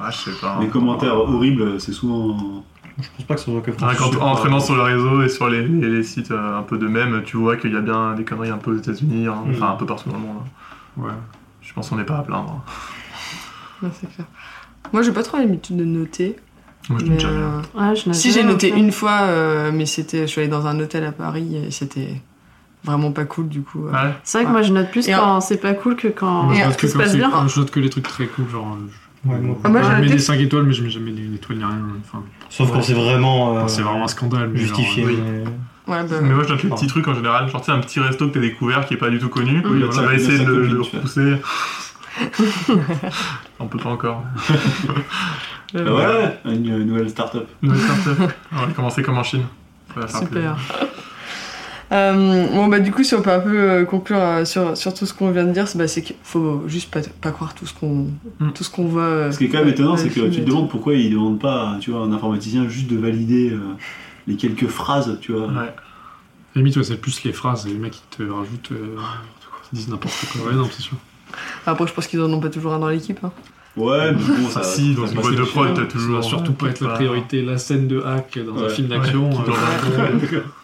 Ah, 0.00 0.10
je 0.10 0.16
sais 0.30 0.40
pas. 0.40 0.58
Les 0.60 0.68
commentaires 0.68 1.16
horribles, 1.16 1.80
c'est 1.80 1.92
souvent. 1.92 2.64
Je 2.98 3.08
pense 3.16 3.26
pas 3.26 3.34
que 3.34 3.40
ça 3.40 3.46
soit 3.46 3.60
que 3.62 3.72
français. 3.72 3.96
qu'en 3.96 4.10
en 4.20 4.32
entraînant 4.32 4.60
sur 4.60 4.74
le 4.74 4.82
réseau 4.82 5.22
et 5.22 5.28
sur 5.28 5.48
les, 5.48 5.66
les- 5.66 5.88
les 5.88 6.02
sites 6.02 6.30
euh, 6.30 6.58
un 6.58 6.62
peu 6.62 6.76
de 6.78 6.86
même, 6.86 7.22
tu 7.24 7.36
vois 7.38 7.56
qu'il 7.56 7.72
y 7.72 7.76
a 7.76 7.80
bien 7.80 8.14
des 8.14 8.24
conneries 8.24 8.50
un 8.50 8.58
peu 8.58 8.72
aux 8.74 8.76
États-Unis, 8.78 9.26
hein, 9.28 9.42
Mm. 9.46 9.50
enfin 9.52 9.70
un 9.72 9.76
peu 9.76 9.86
partout 9.86 10.10
dans 10.10 10.16
le 10.16 10.22
monde. 10.22 10.36
hein. 10.98 11.02
Ouais. 11.02 11.10
Je 11.62 11.72
pense 11.72 11.88
qu'on 11.88 11.96
n'est 11.96 12.04
pas 12.04 12.18
à 12.18 12.22
plaindre. 12.22 12.62
Ouais, 13.82 13.88
c'est 13.98 14.12
clair. 14.14 14.26
Moi, 14.92 15.02
j'ai 15.02 15.12
pas 15.12 15.22
trop 15.22 15.38
l'habitude 15.38 15.76
de 15.76 15.84
noter. 15.84 16.36
Moi, 16.90 16.98
je 17.00 17.06
Mais, 17.06 17.24
euh, 17.24 17.60
Ouais, 17.74 17.96
je 17.96 18.08
note 18.08 18.14
Si 18.14 18.30
j'ai 18.32 18.42
noté 18.44 18.72
en 18.72 18.74
fait. 18.74 18.80
une 18.80 18.92
fois, 18.92 19.20
euh, 19.22 19.70
mais 19.72 19.86
c'était, 19.86 20.22
je 20.22 20.26
suis 20.26 20.40
allée 20.40 20.50
dans 20.50 20.66
un 20.66 20.78
hôtel 20.80 21.04
à 21.04 21.12
Paris 21.12 21.56
et 21.56 21.70
c'était 21.70 22.20
vraiment 22.84 23.12
pas 23.12 23.24
cool 23.24 23.48
du 23.48 23.62
coup. 23.62 23.86
euh. 23.86 23.92
Ouais. 23.92 24.14
C'est 24.24 24.38
vrai 24.38 24.46
que 24.46 24.50
moi 24.52 24.62
je 24.62 24.72
note 24.72 24.90
plus 24.90 25.06
Et 25.08 25.12
quand 25.12 25.40
c'est 25.40 25.56
pas 25.58 25.74
cool 25.74 25.96
que 25.96 26.08
quand 26.08 26.44
Moi, 26.44 26.54
je 26.54 26.60
note 26.64 26.72
tout 26.76 26.86
que 26.86 26.88
se 26.92 26.98
passe 26.98 27.10
c'est- 27.12 27.16
bien. 27.18 27.30
Je 27.48 27.60
note 27.60 27.70
que 27.70 27.80
les 27.80 27.90
trucs 27.90 28.04
très 28.08 28.26
cool, 28.26 28.48
genre. 28.50 28.76
je- 28.88 29.30
Ouais, 29.30 29.38
moi- 29.38 29.56
Ah, 29.62 29.68
moi, 29.68 29.82
j'ai 29.82 29.86
je 29.88 29.92
mets 29.94 30.00
noté- 30.02 30.12
des 30.14 30.18
5 30.18 30.40
étoiles, 30.40 30.64
mais 30.64 30.72
je 30.72 30.82
mets 30.82 30.90
jamais 30.90 31.12
des 31.12 31.32
étoiles 31.36 31.58
ni 31.58 31.64
rien. 31.64 31.78
Enfin, 32.04 32.24
Sauf 32.50 32.72
quand 32.72 32.82
c'est 32.82 32.92
vraiment. 32.92 33.56
euh, 33.56 33.68
c'est 33.68 33.82
vraiment 33.82 34.02
un 34.04 34.08
scandale. 34.08 34.48
mais 34.52 34.58
justifié. 34.58 35.04
genre, 35.04 35.12
oui. 35.12 35.18
mais- 35.24 35.44
Ouais, 35.94 36.02
bah, 36.08 36.16
Mais 36.22 36.30
moi, 36.34 36.42
je 36.44 36.48
note 36.52 36.62
les 36.64 36.70
petits 36.70 36.86
trucs 36.88 37.06
en 37.06 37.14
général. 37.14 37.48
Genre, 37.48 37.60
tu 37.60 37.66
sais, 37.66 37.72
un 37.72 37.78
petit 37.80 38.00
resto 38.00 38.26
que 38.28 38.34
t'as 38.34 38.40
découvert 38.40 38.84
qui 38.86 38.94
est 38.94 38.96
pas 38.96 39.10
du 39.10 39.18
tout 39.20 39.28
connu. 39.28 39.62
Oui, 39.64 39.82
tu 39.92 40.00
vas 40.00 40.14
essayer 40.14 40.44
de 40.44 40.52
le, 40.52 40.80
repousser. 40.80 41.36
On 43.60 43.66
peut 43.66 43.78
pas 43.78 43.90
encore. 43.90 44.24
euh, 44.50 44.54
Bah 45.84 45.94
ouais, 45.94 46.38
une, 46.52 46.66
une 46.66 46.84
nouvelle 46.86 47.08
start-up. 47.08 47.46
Nouvelle 47.62 47.80
startup. 47.80 48.32
On 48.52 48.56
va 48.56 48.66
commencer 48.74 49.02
comme 49.02 49.18
en 49.18 49.22
Chine. 49.22 49.44
Super. 50.08 50.56
Euh, 51.92 52.46
bon 52.48 52.68
bah 52.68 52.80
du 52.80 52.90
coup 52.90 53.04
si 53.04 53.14
on 53.14 53.20
peut 53.20 53.30
un 53.30 53.40
peu 53.40 53.54
euh, 53.70 53.84
conclure 53.84 54.16
euh, 54.18 54.44
sur, 54.46 54.74
sur 54.78 54.94
tout 54.94 55.04
ce 55.04 55.12
qu'on 55.12 55.30
vient 55.30 55.44
de 55.44 55.52
dire, 55.52 55.68
c'est 55.68 55.76
bah, 55.76 55.86
c'est 55.86 56.00
qu'il 56.00 56.16
faut 56.22 56.62
juste 56.66 56.90
pas, 56.90 57.00
pas 57.20 57.32
croire 57.32 57.54
tout 57.54 57.66
ce 57.66 57.74
qu'on 57.74 58.06
Mm. 58.40 58.52
tout 58.54 58.64
ce 58.64 58.70
qu'on 58.70 58.86
voit. 58.86 59.02
euh, 59.02 59.32
Ce 59.32 59.36
qui 59.38 59.44
est 59.44 59.48
quand 59.48 59.58
même 59.58 59.68
étonnant, 59.68 59.96
c'est 59.96 60.08
que 60.08 60.20
tu 60.28 60.40
te 60.42 60.46
demandes 60.48 60.70
pourquoi 60.70 60.94
ils 60.94 61.10
demandent 61.12 61.38
pas, 61.40 61.76
tu 61.80 61.90
vois, 61.90 62.00
un 62.00 62.12
informaticien 62.12 62.66
juste 62.68 62.88
de 62.88 62.96
valider 62.96 63.50
euh, 63.50 63.58
les 64.26 64.36
quelques 64.36 64.68
phrases, 64.68 65.18
tu 65.20 65.32
vois. 65.32 65.48
Ouais. 65.48 65.74
Limite, 66.54 66.76
ouais, 66.76 66.82
c'est 66.84 66.96
plus 66.96 67.22
les 67.24 67.32
phrases, 67.32 67.66
les 67.66 67.74
mecs 67.74 67.92
qui 67.92 68.02
te 68.16 68.22
rajoutent. 68.22 68.72
euh, 68.72 68.96
qui 69.70 69.76
disent 69.76 69.88
n'importe 69.88 70.14
quoi. 70.32 70.46
Ouais, 70.50 70.54
non, 70.54 70.68
c'est 70.70 70.82
sûr. 70.82 70.96
Après 71.66 71.86
je 71.86 71.92
pense 71.92 72.06
qu'ils 72.06 72.20
en 72.22 72.32
ont 72.32 72.40
pas 72.40 72.48
toujours 72.50 72.72
un 72.72 72.78
dans 72.78 72.88
l'équipe. 72.88 73.18
hein. 73.22 73.32
Ouais, 73.74 74.12
mais 74.12 74.18
bon, 74.42 74.48
ça. 74.50 74.62
Si, 74.62 74.94
dans 74.94 75.06
une 75.06 75.14
boîte 75.18 75.34
de 75.34 75.42
prod, 75.44 75.64
chiens. 75.68 75.74
t'as 75.74 75.80
Ça 75.82 75.86
toujours. 75.88 76.16
va 76.16 76.22
surtout 76.22 76.52
pas 76.52 76.66
être 76.68 76.82
la 76.82 76.90
priorité. 76.90 77.40
La 77.40 77.56
scène 77.56 77.88
de 77.88 78.02
hack 78.02 78.38
dans 78.46 78.62
un 78.64 78.68
film 78.68 78.88
d'action. 78.88 79.30
Euh, 79.42 80.08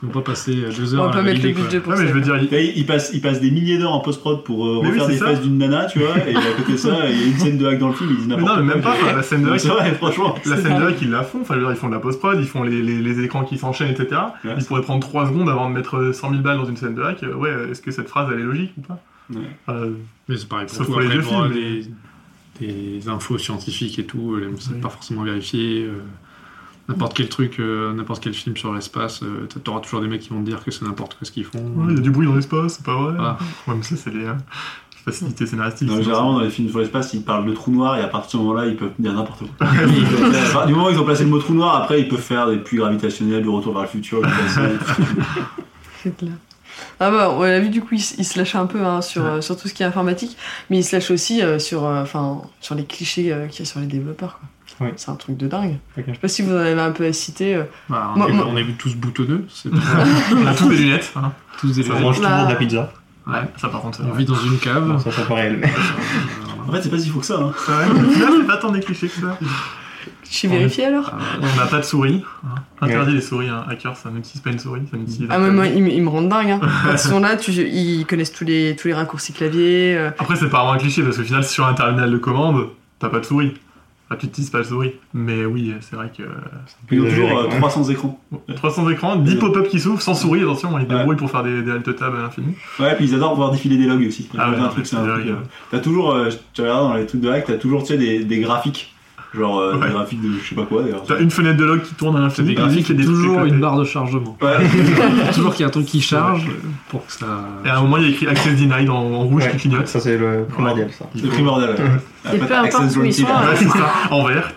Ils 0.03 0.09
vont 0.09 0.13
pas 0.13 0.21
passer 0.21 0.55
deux 0.77 0.95
On 0.95 0.99
heures 0.99 1.11
pas 1.11 1.17
la 1.19 1.23
mettre 1.23 1.37
le 1.39 1.43
valider, 1.43 1.53
quoi. 1.55 1.63
budget 1.65 1.81
pour 1.81 1.95
ça. 1.95 2.03
mais 2.03 2.09
je 2.09 2.13
veux 2.13 2.21
dire, 2.21 2.37
il- 2.77 2.87
passe, 2.87 3.11
il 3.15 3.21
passe 3.21 3.41
des 3.41 3.51
milliers 3.51 3.79
d'heures 3.79 3.93
en 3.95 4.01
post-prod 4.01 4.45
pour 4.45 4.67
euh, 4.67 4.79
refaire 4.79 5.07
des 5.07 5.17
ça. 5.17 5.27
faces 5.27 5.41
d'une 5.41 5.59
nana, 5.59 5.87
tu 5.87 5.99
vois, 6.01 6.17
et 6.19 6.35
à 6.37 6.41
côté 6.57 6.73
de 6.73 6.77
ça, 6.77 7.09
il 7.11 7.19
y 7.19 7.23
a 7.23 7.27
une 7.27 7.39
scène 7.39 7.59
de 7.59 7.67
hack 7.67 7.79
dans 7.79 7.89
le 7.89 7.95
film, 7.95 8.11
ils 8.11 8.17
disent 8.19 8.27
Mais 8.29 8.37
n'importe 8.37 8.59
non, 8.59 8.65
mais 8.65 8.75
même 8.75 8.83
quoi. 8.83 8.93
pas, 9.01 9.13
la 9.15 9.23
scène 9.23 9.41
de 9.43 9.47
Non, 9.47 9.53
hack, 9.55 9.61
C'est 9.61 9.69
vrai, 9.69 9.93
franchement. 9.95 10.35
La 10.47 10.57
scène 10.57 10.79
de 10.79 10.85
hack, 10.87 10.97
ils 11.03 11.11
la 11.11 11.23
font, 11.23 11.39
enfin, 11.43 11.55
je 11.55 11.61
veux 11.61 11.65
dire, 11.67 11.75
ils 11.75 11.79
font 11.79 11.89
de 11.89 11.95
la 11.95 12.01
post-prod, 12.01 12.39
ils 12.41 12.47
font 12.47 12.63
les, 12.63 13.25
écrans 13.25 13.45
qui 13.45 13.57
s'enchaînent, 13.59 13.91
etc. 13.91 14.21
Ils 14.45 14.65
pourraient 14.65 14.83
prendre 14.83 15.01
3 15.01 15.27
secondes 15.29 15.49
avant 15.49 15.69
de 15.71 15.75
mettre 15.75 15.97
euh, 15.97 16.13
100 16.13 16.31
000 16.31 16.43
balles 16.43 16.59
dans 16.59 16.67
une 16.67 16.77
scène 16.77 16.95
de 16.95 17.03
hack. 17.03 17.23
Euh, 17.23 17.35
Ouais, 17.35 17.51
est-ce 17.71 17.81
que 17.83 17.91
cette 17.91 18.09
phrase, 18.09 18.29
elle 18.33 18.41
est 18.41 18.45
logique 18.45 18.73
ou 18.79 18.83
pas? 18.83 19.01
Ouais. 19.33 19.41
Euh, 19.69 19.91
Mais 20.29 20.37
c'est 20.37 20.49
pareil 20.49 20.67
pour 20.67 20.77
Sauf 20.77 20.87
tout. 20.87 20.93
pour 20.93 21.01
les 21.01 21.09
deux 21.09 21.21
pour 21.21 21.33
films, 21.47 21.53
des, 21.55 21.85
des 22.61 23.09
infos 23.09 23.39
scientifiques 23.39 23.99
et 23.99 24.05
tout, 24.05 24.35
euh, 24.35 24.53
c'est 24.59 24.73
Oui. 24.75 24.81
pas 24.81 24.89
forcément 24.91 25.23
vérifié. 25.23 25.85
euh, 25.85 25.99
N'importe 26.91 27.15
quel 27.15 27.29
truc, 27.29 27.61
euh, 27.61 27.93
n'importe 27.93 28.23
quel 28.23 28.33
film 28.33 28.57
sur 28.57 28.73
l'espace, 28.73 29.23
euh, 29.23 29.47
t'auras 29.63 29.81
toujours 29.81 30.01
des 30.01 30.09
mecs 30.09 30.23
qui 30.23 30.31
vont 30.31 30.41
te 30.41 30.47
dire 30.49 30.65
que 30.65 30.71
c'est 30.71 30.87
n'importe 30.87 31.17
quoi 31.19 31.27
ce 31.27 31.31
qu'ils 31.33 31.45
font. 31.45 31.59
ouais, 31.59 31.87
il 31.91 31.97
y 31.97 31.99
a 31.99 32.01
du 32.01 32.11
bruit 32.11 32.27
dans 32.27 32.35
l'espace, 32.35 32.77
c'est 32.77 32.85
pas 32.87 32.95
vrai. 32.97 33.15
Ah. 33.19 33.37
Ouais, 33.67 33.75
mais 33.77 33.83
ça, 33.83 33.95
c'est 33.97 34.09
les 34.15 34.25
euh, 34.25 34.33
facilités 35.05 35.45
scénaristiques. 35.45 35.87
Non, 35.87 36.01
généralement, 36.01 36.33
dans 36.33 36.41
les 36.41 36.49
films 36.49 36.71
sur 36.71 36.79
l'espace, 36.79 37.13
ils 37.13 37.23
parlent 37.23 37.45
de 37.45 37.53
trou 37.53 37.73
noir 37.73 37.99
et 37.99 38.01
à 38.01 38.09
partir 38.09 38.27
de 38.29 38.45
ce 38.45 38.49
moment-là, 38.49 38.67
ils 38.69 38.77
peuvent 38.77 38.93
dire 38.99 39.13
n'importe 39.13 39.41
quoi. 39.41 39.67
Peuvent 39.69 40.67
du 40.67 40.73
moment 40.73 40.87
où 40.87 40.91
ils 40.91 40.99
ont 40.99 41.05
placé 41.05 41.25
le 41.25 41.29
mot 41.29 41.39
trou 41.39 41.53
noir, 41.53 41.77
après, 41.77 42.01
ils 42.01 42.09
peuvent 42.09 42.19
faire 42.23 42.49
des 42.49 42.57
puits 42.57 42.79
gravitationnels, 42.79 43.43
du 43.43 43.51
retour 43.51 43.75
vers 43.75 43.83
le 43.83 43.89
futur. 43.89 44.23
C'est 46.03 46.17
clair. 46.17 46.33
Ah 47.01 47.11
bah 47.11 47.31
on 47.37 47.43
l'a 47.43 47.61
vu 47.61 47.69
du 47.69 47.81
coup 47.81 47.95
il, 47.95 48.01
se 48.01 48.39
lâche 48.39 48.55
un 48.57 48.67
peu 48.67 48.85
hein, 48.85 49.01
sur, 49.03 49.23
Ouais. 49.23 49.29
euh, 49.31 49.41
sur 49.41 49.57
tout 49.57 49.69
ce 49.69 49.75
qui 49.75 49.83
est 49.83 49.87
informatique, 49.87 50.37
mais 50.71 50.79
il 50.79 50.83
se 50.85 50.97
lâche 50.97 51.11
aussi 51.11 51.43
euh, 51.43 51.59
sur, 51.59 51.85
euh, 51.87 52.03
enfin, 52.03 52.43
sur 52.61 52.75
les 52.75 52.85
clichés 52.85 53.33
euh, 53.33 53.47
qu'il 53.47 53.61
y 53.61 53.63
a 53.63 53.71
sur 53.71 53.79
les 53.81 53.87
développeurs. 53.87 54.41
quoi. 54.41 54.89
C'est 54.97 55.11
un 55.11 55.15
truc 55.17 55.37
de 55.37 55.49
dingue. 55.49 55.79
Ok. 55.97 56.05
Je 56.07 56.13
sais 56.13 56.19
pas 56.19 56.29
si 56.29 56.43
vous 56.43 56.53
en 56.53 56.59
avez 56.59 56.81
un 56.81 56.93
peu 56.93 57.05
à 57.07 57.13
citer. 57.13 57.61
Bah, 57.89 58.13
on, 58.15 58.19
Moi- 58.19 58.29
est, 58.29 58.33
moi- 58.33 58.47
on 58.49 58.57
est 58.57 58.65
tous 58.79 58.95
boutonneux, 58.97 59.45
c'est 59.49 59.71
ça. 59.75 59.77
On 60.37 60.47
a 60.47 60.55
tous 60.55 60.69
des 60.69 60.77
lunettes. 60.77 61.13
hein. 61.17 61.33
tous 61.61 61.73
des 61.75 61.83
On 61.83 61.95
lunettes. 61.95 62.03
mange 62.03 62.21
Bah. 62.21 62.29
toujours 62.31 62.47
de 62.47 62.53
la 62.53 62.57
pizza. 62.59 62.93
Ouais. 63.27 63.35
Ça, 63.57 63.69
par 63.69 63.81
contre, 63.83 64.01
On 64.09 64.13
vit 64.15 64.25
dans 64.25 64.35
une 64.37 64.59
cave. 64.59 64.87
Bon, 64.87 64.99
ça, 64.99 65.11
pas 65.23 65.35
réel. 65.35 65.59
mais- 65.61 65.73
En 66.69 66.73
fait, 66.73 66.83
c'est 66.83 66.91
pas 66.91 66.99
si 66.99 67.09
fou 67.09 67.21
que 67.21 67.27
ça. 67.27 67.39
Hein. 67.41 67.53
Pas 68.47 68.59
tant 68.59 68.71
des 68.71 68.81
clichés 68.81 69.09
que 69.09 69.21
ça. 69.21 69.39
Je 70.31 70.35
suis 70.35 70.49
vérifié 70.49 70.85
alors 70.87 71.13
On 71.41 71.57
n'a 71.57 71.67
pas 71.67 71.79
de 71.79 71.85
souris. 71.85 72.23
hein. 72.45 72.55
Interdit 72.81 73.13
les 73.15 73.21
souris, 73.21 73.49
un 73.49 73.65
hacker, 73.69 73.97
ça 73.97 74.11
n'utilise 74.11 74.41
pas 74.41 74.51
une 74.51 74.59
souris, 74.59 74.83
ça 74.91 74.97
n'utilise 74.97 75.27
Ah 75.31 75.39
mais 75.39 75.51
moi 75.51 75.67
ils, 75.67 75.83
me- 75.83 75.91
ils 75.91 76.03
me 76.03 76.09
rendent 76.09 76.29
dingue. 76.29 76.51
Hein. 76.51 76.61
Quand 76.85 76.93
ils 76.93 76.99
sont 76.99 77.21
là, 77.21 77.37
tu, 77.37 77.51
ils 77.53 78.05
connaissent 78.07 78.33
tous 78.33 78.45
les, 78.45 78.77
tous 78.77 78.89
les 78.89 78.95
raccourcis 78.95 79.33
clavier. 79.33 79.97
euh. 79.97 80.11
Après, 80.19 80.37
c'est 80.37 80.49
pas 80.49 80.59
vraiment 80.59 80.73
un 80.73 80.79
cliché 80.79 81.03
parce 81.03 81.17
qu'au 81.17 81.23
final, 81.25 81.45
sur 81.45 81.67
un 81.67 81.75
terminal 81.75 82.11
de 82.11 82.19
commande, 82.19 82.69
t'as 82.99 83.09
pas 83.09 83.21
de 83.21 83.25
souris. 83.25 83.55
Enfin, 84.11 84.17
tu 84.21 84.27
n'utilises 84.27 84.49
pas 84.51 84.59
de 84.61 84.65
souris. 84.65 84.93
Mais 85.13 85.45
oui, 85.45 85.75
c'est 85.81 85.95
vrai 85.97 86.11
que. 86.17 86.23
Ils 86.91 87.01
ont 87.03 87.09
toujours 87.11 87.39
euh, 87.41 87.49
300 87.59 87.85
écrans. 87.91 88.19
300 88.57 88.89
écrans, 88.89 89.17
10 89.17 89.35
pop-up 89.37 89.69
qui 89.69 89.81
s'ouvrent 89.81 90.01
sans 90.01 90.15
souris, 90.15 90.41
attention, 90.43 90.71
ils 90.79 90.83
Ouais. 90.83 90.87
débrouillent 90.99 91.17
pour 91.17 91.31
faire 91.31 91.43
des, 91.43 91.61
des 91.63 91.71
alt-tab 91.73 92.15
à 92.15 92.23
l'infini. 92.23 92.55
Ouais, 92.81 92.95
puis 92.97 93.05
ils 93.07 93.15
adorent 93.15 93.35
voir 93.35 93.51
défiler 93.51 93.77
des 93.77 93.85
logs 93.87 94.07
aussi. 94.07 94.27
Ah 94.39 94.51
ouais, 94.51 94.57
un 94.57 94.69
truc, 94.69 94.87
c'est 94.87 94.97
un 94.97 95.05
truc. 95.07 95.27
euh, 95.27 95.35
T'as 95.71 95.81
toujours, 95.81 96.13
euh, 96.13 96.31
tu 96.55 96.63
regardes 96.63 96.89
dans 96.89 96.95
les 96.95 97.05
trucs 97.07 97.21
de 97.21 97.29
hack, 97.29 97.45
t'as 97.49 97.55
toujours, 97.59 97.83
tu 97.83 97.89
sais, 97.89 97.99
des, 97.99 98.25
des 98.25 98.39
graphiques. 98.41 98.95
Genre 99.35 99.59
euh, 99.59 99.77
Ouais. 99.77 99.87
des 99.89 99.93
graphiques 99.93 100.23
de 100.23 100.29
je 100.43 100.49
sais 100.49 100.55
pas 100.55 100.63
quoi 100.65 100.83
d'ailleurs. 100.83 101.03
T'as 101.07 101.19
une 101.21 101.31
fenêtre 101.31 101.59
de 101.59 101.65
log 101.65 101.83
qui 101.83 101.95
tourne 101.95 102.17
à 102.17 102.21
l'infini, 102.21 102.49
des 102.49 102.55
graphiques, 102.55 102.89
et 102.91 102.95
des 102.95 103.05
toujours 103.05 103.45
une 103.45 103.61
barre 103.61 103.77
de 103.77 103.85
chargement. 103.85 104.37
Ouais. 104.41 104.57
toujours 105.35 105.53
qu'il 105.53 105.61
y 105.61 105.65
a 105.65 105.67
un 105.69 105.71
truc 105.71 105.85
qui 105.87 106.01
charge 106.01 106.47
pour 106.89 107.05
que 107.07 107.13
ça. 107.13 107.27
Et 107.65 107.69
à 107.69 107.77
un 107.79 107.83
moment, 107.83 107.99
il 107.99 108.05
y 108.05 108.07
a 108.07 108.09
écrit 108.09 108.27
Access 108.27 108.59
Denied 108.59 108.89
en, 108.89 108.95
en 108.97 109.19
rouge 109.25 109.45
Ouais, 109.45 109.51
qui 109.53 109.57
clignote. 109.59 109.87
Ça, 109.87 110.01
c'est 110.01 110.17
le 110.17 110.47
primordial, 110.49 110.89
ça. 110.99 111.05
C'est 111.15 111.29
primordial. 111.29 111.71
ouais. 111.71 111.77
Et 111.77 112.27
Après, 112.27 112.39
peu 112.39 112.47
t'as 112.47 112.61
importe 112.63 112.75
Access 112.85 112.97
où 112.97 113.05
ils 113.05 113.23
Granted. 113.25 113.27
sont, 113.27 113.49
Ouais, 113.51 113.57
c'est 113.57 113.79
ça, 113.79 113.93
en 114.11 114.25
vert. 114.25 114.53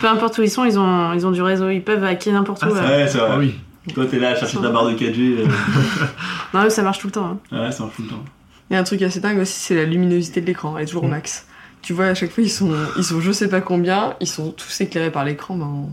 Peu 0.00 0.06
importe 0.08 0.38
où 0.38 0.42
ils 0.42 0.50
sont, 0.50 0.64
ils 0.64 0.78
ont, 0.78 1.12
ils 1.12 1.26
ont 1.26 1.30
du 1.30 1.42
réseau, 1.42 1.70
ils 1.70 1.82
peuvent 1.82 2.02
hacker 2.04 2.32
n'importe 2.34 2.62
Ah, 2.64 2.68
où. 2.70 2.74
euh. 2.74 2.80
Ouais, 3.04 3.06
c'est 3.08 3.18
vrai. 3.18 3.28
Ah 3.32 3.36
oui. 3.38 3.54
Toi, 3.94 4.04
t'es 4.10 4.18
là 4.18 4.30
à 4.30 4.34
chercher 4.36 4.58
ta 4.58 4.68
barre 4.70 4.86
de 4.86 4.92
4G. 4.94 5.38
euh, 5.40 5.46
Non, 6.54 6.64
eux, 6.64 6.70
ça 6.70 6.82
marche 6.82 6.98
tout 6.98 7.06
le 7.08 7.12
temps. 7.12 7.38
hein. 7.52 7.56
Ouais, 7.56 7.70
ça 7.72 7.84
marche 7.84 7.96
tout 7.96 8.02
le 8.02 8.08
temps. 8.08 8.24
Il 8.70 8.74
y 8.74 8.76
a 8.76 8.80
un 8.80 8.84
truc 8.84 9.02
assez 9.02 9.20
dingue 9.20 9.38
aussi, 9.38 9.52
c'est 9.58 9.74
la 9.74 9.84
luminosité 9.84 10.40
de 10.40 10.46
l'écran. 10.46 10.74
Elle 10.76 10.84
est 10.84 10.86
toujours 10.86 11.04
au 11.04 11.08
max. 11.08 11.46
Tu 11.82 11.92
vois, 11.92 12.06
à 12.06 12.14
chaque 12.14 12.30
fois, 12.30 12.42
ils 12.44 12.50
sont, 12.50 12.72
ils 12.96 13.04
sont 13.04 13.20
je 13.20 13.32
sais 13.32 13.48
pas 13.48 13.60
combien, 13.60 14.14
ils 14.20 14.26
sont 14.28 14.50
tous 14.52 14.80
éclairés 14.80 15.10
par 15.10 15.24
l'écran. 15.24 15.56
mais 15.56 15.64
en- 15.64 15.90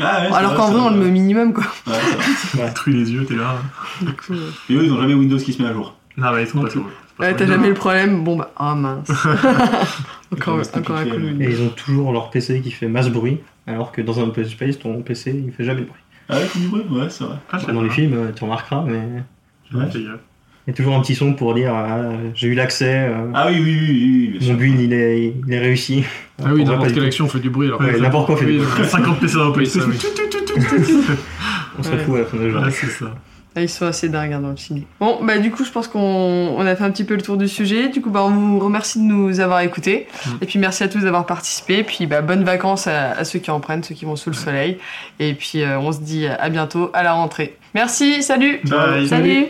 Ah, 0.00 0.22
ouais, 0.22 0.34
Alors 0.34 0.54
qu'en 0.54 0.70
vrai, 0.70 0.80
on 0.80 0.90
le 0.90 0.96
met 0.96 1.06
au 1.06 1.10
minimum, 1.10 1.52
quoi. 1.52 1.64
Ouais. 1.86 2.66
Détruit 2.66 2.94
les 3.04 3.10
yeux, 3.12 3.24
t'es 3.26 3.34
là. 3.34 3.56
Du 4.00 4.12
coup, 4.14 4.32
euh, 4.32 4.50
Et 4.70 4.74
eux, 4.74 4.84
ils 4.84 4.92
ont 4.92 5.00
jamais 5.00 5.14
Windows 5.14 5.36
qui 5.38 5.52
se 5.52 5.60
met 5.62 5.68
à 5.68 5.72
jour. 5.72 5.94
Non, 6.16 6.32
mais 6.32 6.42
ils 6.42 6.48
sont 6.48 6.58
Non 6.58 6.64
pas 6.64 6.70
pas 6.72 6.80
Ouais, 7.20 7.34
t'as 7.34 7.46
jamais 7.46 7.68
le 7.68 7.74
problème. 7.74 8.22
Bon, 8.24 8.36
bah, 8.36 8.52
ah 8.56 8.74
mince. 8.74 9.08
encore, 10.32 10.56
Ouais, 10.56 10.64
un 10.74 10.80
coup 10.82 10.92
ouais. 10.92 11.36
Et 11.40 11.50
ils 11.50 11.62
ont 11.62 11.68
toujours 11.70 12.12
leur 12.12 12.30
PC 12.30 12.60
qui 12.60 12.70
fait 12.70 12.86
masse 12.88 13.08
bruit, 13.08 13.40
alors 13.66 13.90
que 13.92 14.00
dans 14.02 14.20
un 14.20 14.24
open 14.24 14.44
space, 14.44 14.78
ton 14.78 15.02
PC, 15.02 15.42
il 15.46 15.52
fait 15.52 15.64
jamais 15.64 15.80
de 15.82 15.86
bruit. 15.86 16.00
Ah 16.28 16.36
ouais, 16.36 16.46
tu 16.52 16.58
dis 16.58 16.68
bruit? 16.68 16.82
Ouais, 16.90 17.10
c'est 17.10 17.24
vrai. 17.24 17.36
Ah, 17.50 17.58
Dans 17.72 17.82
les 17.82 17.90
films, 17.90 18.14
euh, 18.14 18.32
tu 18.34 18.44
remarqueras, 18.44 18.84
mais 18.86 19.22
Ouais, 19.74 19.90
fais 19.90 20.02
gaffe. 20.04 20.20
il 20.20 20.37
y 20.68 20.70
a 20.70 20.74
toujours 20.74 20.94
un 20.94 21.00
petit 21.00 21.14
son 21.14 21.32
pour 21.34 21.54
dire 21.54 21.72
ah, 21.74 22.10
j'ai 22.34 22.48
eu 22.48 22.54
l'accès, 22.54 23.08
euh, 23.08 23.30
Ah 23.34 23.48
oui, 23.48 23.60
oui, 23.60 23.78
oui, 23.80 23.88
oui, 23.90 24.38
bien 24.38 24.40
mon 24.40 24.46
sûr. 24.46 24.56
build 24.56 24.80
il 24.80 24.92
est, 24.92 25.32
il 25.46 25.52
est 25.54 25.58
réussi. 25.58 26.04
Ah 26.42 26.50
oui, 26.52 26.64
n'importe 26.64 26.92
quelle 26.94 27.04
action 27.04 27.26
fait 27.26 27.40
du 27.40 27.50
bruit. 27.50 27.66
Alors 27.68 27.80
Ouais, 27.80 27.98
n'importe 27.98 28.26
quoi 28.26 28.36
fait 28.36 28.44
du 28.46 28.58
bruit. 28.58 28.84
50 28.86 29.18
PC 29.20 29.34
dans 29.36 29.48
le 29.56 29.64
ça, 29.64 29.80
oui. 29.88 29.98
On 31.78 31.82
serait 31.82 31.96
Ouais. 31.96 32.02
fou 32.04 32.14
à 32.16 32.18
la 32.20 32.24
fin 32.26 32.36
de 32.36 32.42
la 32.44 32.50
journée. 32.50 32.66
Ouais, 32.66 32.72
c'est 32.72 32.86
ça. 32.88 33.06
Ah, 33.56 33.62
ils 33.62 33.68
sont 33.68 33.86
assez 33.86 34.08
dingues 34.08 34.32
hein, 34.34 34.40
dans 34.40 34.50
le 34.50 34.56
film. 34.56 34.82
Bon, 35.00 35.18
bah 35.24 35.38
du 35.38 35.50
coup, 35.50 35.64
je 35.64 35.70
pense 35.70 35.88
qu'on 35.88 35.98
on 35.98 36.60
a 36.66 36.76
fait 36.76 36.84
un 36.84 36.90
petit 36.90 37.04
peu 37.04 37.14
le 37.14 37.22
tour 37.22 37.36
du 37.36 37.48
sujet. 37.48 37.88
Du 37.88 38.00
coup, 38.02 38.10
bah, 38.10 38.22
on 38.24 38.30
vous 38.30 38.58
remercie 38.60 38.98
de 38.98 39.04
nous 39.04 39.40
avoir 39.40 39.60
écoutés. 39.62 40.06
Mm. 40.26 40.30
Et 40.42 40.46
puis, 40.46 40.58
merci 40.58 40.84
à 40.84 40.88
tous 40.88 41.00
d'avoir 41.00 41.24
participé. 41.26 41.82
Puis, 41.82 42.06
bah, 42.06 42.20
bonnes 42.20 42.44
vacances 42.44 42.86
à, 42.86 43.12
à 43.12 43.24
ceux 43.24 43.38
qui 43.38 43.50
en 43.50 43.58
prennent, 43.60 43.82
ceux 43.82 43.94
qui 43.94 44.04
vont 44.04 44.16
sous 44.16 44.30
le 44.30 44.36
soleil. 44.36 44.78
Et 45.18 45.34
puis, 45.34 45.62
euh, 45.62 45.78
on 45.80 45.92
se 45.92 46.00
dit 46.00 46.26
à 46.26 46.48
bientôt 46.50 46.90
à 46.92 47.02
la 47.02 47.12
rentrée. 47.14 47.56
Merci, 47.74 48.22
salut 48.22 48.60
Bye. 48.64 49.08
Salut 49.08 49.46